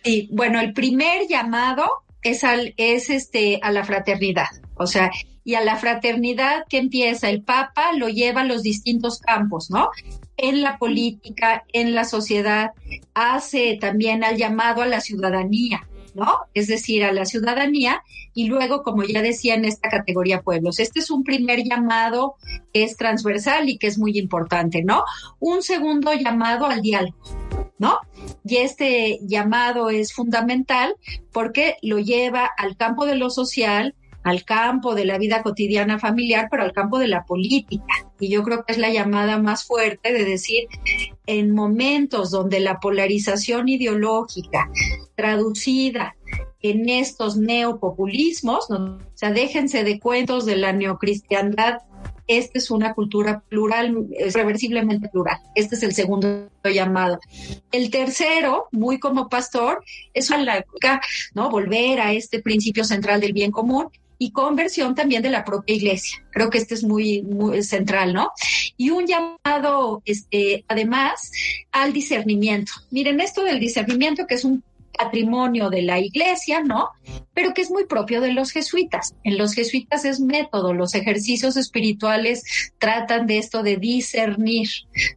Sí, 0.04 0.28
bueno, 0.32 0.60
el 0.60 0.72
primer 0.72 1.26
llamado 1.28 1.86
es 2.22 2.44
al, 2.44 2.74
es 2.76 3.10
este, 3.10 3.60
a 3.62 3.70
la 3.70 3.84
fraternidad. 3.84 4.48
O 4.74 4.86
sea, 4.86 5.10
y 5.44 5.54
a 5.54 5.60
la 5.62 5.76
fraternidad 5.76 6.64
que 6.68 6.78
empieza 6.78 7.30
el 7.30 7.42
Papa 7.42 7.92
lo 7.96 8.08
lleva 8.08 8.42
a 8.42 8.44
los 8.44 8.62
distintos 8.62 9.18
campos, 9.18 9.70
¿no? 9.70 9.88
En 10.36 10.62
la 10.62 10.78
política, 10.78 11.64
en 11.72 11.94
la 11.94 12.04
sociedad, 12.04 12.72
hace 13.14 13.78
también 13.80 14.24
al 14.24 14.36
llamado 14.36 14.82
a 14.82 14.86
la 14.86 15.00
ciudadanía. 15.00 15.88
¿No? 16.18 16.38
Es 16.52 16.66
decir, 16.66 17.04
a 17.04 17.12
la 17.12 17.24
ciudadanía 17.24 18.02
y 18.34 18.46
luego, 18.48 18.82
como 18.82 19.04
ya 19.04 19.22
decía, 19.22 19.54
en 19.54 19.64
esta 19.64 19.88
categoría 19.88 20.42
pueblos. 20.42 20.78
Este 20.78 21.00
es 21.00 21.10
un 21.10 21.24
primer 21.24 21.62
llamado 21.62 22.34
que 22.72 22.82
es 22.82 22.96
transversal 22.96 23.68
y 23.68 23.78
que 23.78 23.86
es 23.86 23.98
muy 23.98 24.18
importante, 24.18 24.82
¿no? 24.84 25.04
Un 25.38 25.62
segundo 25.62 26.12
llamado 26.12 26.66
al 26.66 26.82
diálogo. 26.82 27.16
¿No? 27.78 28.00
Y 28.44 28.56
este 28.56 29.20
llamado 29.22 29.88
es 29.88 30.12
fundamental 30.12 30.96
porque 31.32 31.76
lo 31.80 32.00
lleva 32.00 32.44
al 32.44 32.76
campo 32.76 33.06
de 33.06 33.14
lo 33.14 33.30
social, 33.30 33.94
al 34.24 34.44
campo 34.44 34.94
de 34.94 35.04
la 35.04 35.18
vida 35.18 35.42
cotidiana 35.42 35.98
familiar, 35.98 36.48
pero 36.50 36.62
al 36.62 36.72
campo 36.72 36.98
de 36.98 37.08
la 37.08 37.24
política. 37.24 37.84
Y 38.18 38.28
yo 38.28 38.42
creo 38.42 38.64
que 38.64 38.72
es 38.72 38.78
la 38.78 38.90
llamada 38.90 39.38
más 39.38 39.64
fuerte 39.64 40.12
de 40.12 40.24
decir, 40.24 40.68
en 41.26 41.54
momentos 41.54 42.30
donde 42.30 42.60
la 42.60 42.80
polarización 42.80 43.68
ideológica 43.68 44.70
traducida 45.14 46.16
en 46.60 46.88
estos 46.88 47.36
neopopulismos, 47.36 48.70
o 48.70 48.98
sea, 49.14 49.30
déjense 49.30 49.84
de 49.84 50.00
cuentos 50.00 50.44
de 50.44 50.56
la 50.56 50.72
neocristiandad 50.72 51.78
esta 52.28 52.58
es 52.58 52.70
una 52.70 52.92
cultura 52.92 53.42
plural, 53.48 54.06
irreversiblemente 54.20 55.08
plural. 55.08 55.38
Este 55.54 55.76
es 55.76 55.82
el 55.82 55.94
segundo 55.94 56.50
llamado. 56.62 57.18
El 57.72 57.90
tercero, 57.90 58.68
muy 58.70 59.00
como 59.00 59.28
pastor, 59.30 59.82
es. 60.12 60.28
Volver 61.32 62.00
a 62.00 62.12
este 62.12 62.42
principio 62.42 62.84
central 62.84 63.22
del 63.22 63.32
bien 63.32 63.50
común 63.50 63.88
y 64.18 64.32
conversión 64.32 64.94
también 64.94 65.22
de 65.22 65.30
la 65.30 65.44
propia 65.44 65.76
iglesia. 65.76 66.24
Creo 66.30 66.50
que 66.50 66.58
este 66.58 66.74
es 66.74 66.84
muy, 66.84 67.24
central, 67.62 68.12
¿no? 68.12 68.32
Y 68.76 68.90
un 68.90 69.06
llamado, 69.06 70.02
este, 70.04 70.64
además, 70.68 71.30
al 71.70 71.92
discernimiento. 71.92 72.72
Miren, 72.90 73.20
esto 73.20 73.44
del 73.44 73.60
discernimiento, 73.60 74.26
que 74.26 74.34
es 74.34 74.44
un 74.44 74.62
patrimonio 74.98 75.70
de 75.70 75.82
la 75.82 76.00
iglesia, 76.00 76.60
¿no? 76.60 76.90
Pero 77.32 77.54
que 77.54 77.62
es 77.62 77.70
muy 77.70 77.86
propio 77.86 78.20
de 78.20 78.32
los 78.32 78.50
jesuitas. 78.50 79.14
En 79.22 79.38
los 79.38 79.54
jesuitas 79.54 80.04
es 80.04 80.18
método, 80.18 80.74
los 80.74 80.94
ejercicios 80.94 81.56
espirituales 81.56 82.42
tratan 82.78 83.26
de 83.26 83.38
esto 83.38 83.62
de 83.62 83.76
discernir, 83.76 84.68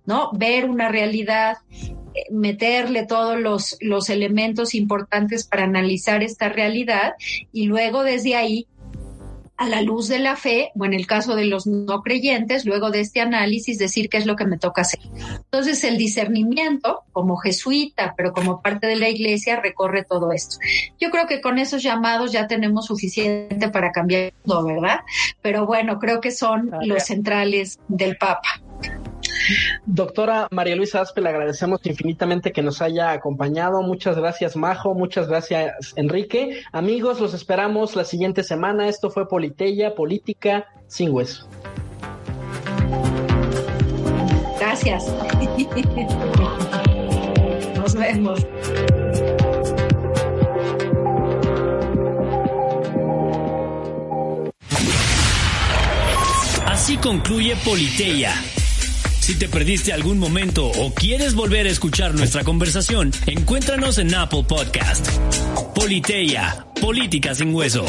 ¿no? 0.05 0.29
Ver 0.33 0.69
una 0.69 0.89
realidad, 0.89 1.57
eh, 1.71 2.25
meterle 2.29 3.07
todos 3.07 3.39
los, 3.39 3.77
los 3.81 4.09
elementos 4.11 4.75
importantes 4.75 5.45
para 5.45 5.63
analizar 5.63 6.21
esta 6.21 6.47
realidad 6.47 7.13
y 7.51 7.65
luego 7.65 8.03
desde 8.03 8.35
ahí 8.35 8.67
a 9.61 9.69
la 9.69 9.83
luz 9.83 10.07
de 10.07 10.17
la 10.17 10.35
fe, 10.35 10.71
o 10.75 10.85
en 10.85 10.93
el 10.95 11.05
caso 11.05 11.35
de 11.35 11.45
los 11.45 11.67
no 11.67 12.01
creyentes, 12.01 12.65
luego 12.65 12.89
de 12.89 13.01
este 13.01 13.21
análisis, 13.21 13.77
decir 13.77 14.09
qué 14.09 14.17
es 14.17 14.25
lo 14.25 14.35
que 14.35 14.45
me 14.45 14.57
toca 14.57 14.81
hacer. 14.81 15.01
Entonces, 15.13 15.83
el 15.83 15.99
discernimiento, 15.99 17.03
como 17.11 17.37
jesuita, 17.37 18.15
pero 18.17 18.33
como 18.33 18.63
parte 18.63 18.87
de 18.87 18.95
la 18.95 19.07
iglesia, 19.07 19.61
recorre 19.61 20.03
todo 20.03 20.31
esto. 20.31 20.57
Yo 20.99 21.11
creo 21.11 21.27
que 21.27 21.41
con 21.41 21.59
esos 21.59 21.83
llamados 21.83 22.31
ya 22.31 22.47
tenemos 22.47 22.87
suficiente 22.87 23.69
para 23.69 23.91
cambiar 23.91 24.33
todo, 24.43 24.65
¿verdad? 24.65 25.01
Pero 25.43 25.67
bueno, 25.67 25.99
creo 25.99 26.21
que 26.21 26.31
son 26.31 26.71
los 26.81 27.03
centrales 27.03 27.79
del 27.87 28.17
Papa. 28.17 28.63
Doctora 29.85 30.47
María 30.51 30.75
Luisa 30.75 31.01
Aspe, 31.01 31.21
le 31.21 31.29
agradecemos 31.29 31.79
infinitamente 31.83 32.51
que 32.51 32.61
nos 32.61 32.81
haya 32.81 33.11
acompañado. 33.11 33.81
Muchas 33.81 34.17
gracias, 34.17 34.55
Majo. 34.55 34.93
Muchas 34.93 35.27
gracias, 35.27 35.93
Enrique. 35.95 36.61
Amigos, 36.71 37.19
los 37.19 37.33
esperamos 37.33 37.95
la 37.95 38.03
siguiente 38.03 38.43
semana. 38.43 38.87
Esto 38.87 39.09
fue 39.09 39.27
Politeya, 39.27 39.95
Política 39.95 40.67
sin 40.87 41.11
Hueso. 41.11 41.47
Gracias. 44.59 45.05
Nos 47.75 47.95
vemos. 47.95 48.45
Así 56.65 56.97
concluye 56.97 57.55
Politeya 57.63 58.33
si 59.31 59.37
te 59.37 59.47
perdiste 59.47 59.93
algún 59.93 60.19
momento 60.19 60.65
o 60.67 60.93
quieres 60.93 61.35
volver 61.35 61.65
a 61.65 61.69
escuchar 61.69 62.13
nuestra 62.13 62.43
conversación, 62.43 63.13
encuéntranos 63.27 63.97
en 63.97 64.13
Apple 64.13 64.43
Podcast. 64.43 65.07
Politeia, 65.73 66.65
Política 66.81 67.33
sin 67.33 67.55
Hueso. 67.55 67.85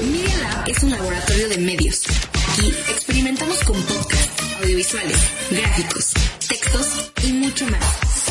Media 0.00 0.36
Lab 0.38 0.68
es 0.68 0.82
un 0.84 0.90
laboratorio 0.90 1.48
de 1.48 1.58
medios. 1.58 2.02
Aquí 2.52 2.68
experimentamos 2.88 3.58
con 3.64 3.82
podcasts, 3.82 4.42
audiovisuales, 4.62 5.18
gráficos, 5.50 6.12
textos 6.46 7.10
y 7.24 7.32
mucho 7.32 7.66
más. 7.66 8.28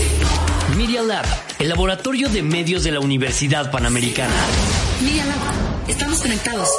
Media 0.78 1.02
Lab, 1.02 1.26
el 1.60 1.68
laboratorio 1.68 2.30
de 2.30 2.44
medios 2.44 2.86
de 2.86 2.92
la 2.94 3.02
Universidad 3.02 3.72
Panamericana. 3.72 4.34
Media 5.04 5.26
Lab 5.26 5.77
Estamos 5.88 6.20
conectados. 6.22 6.70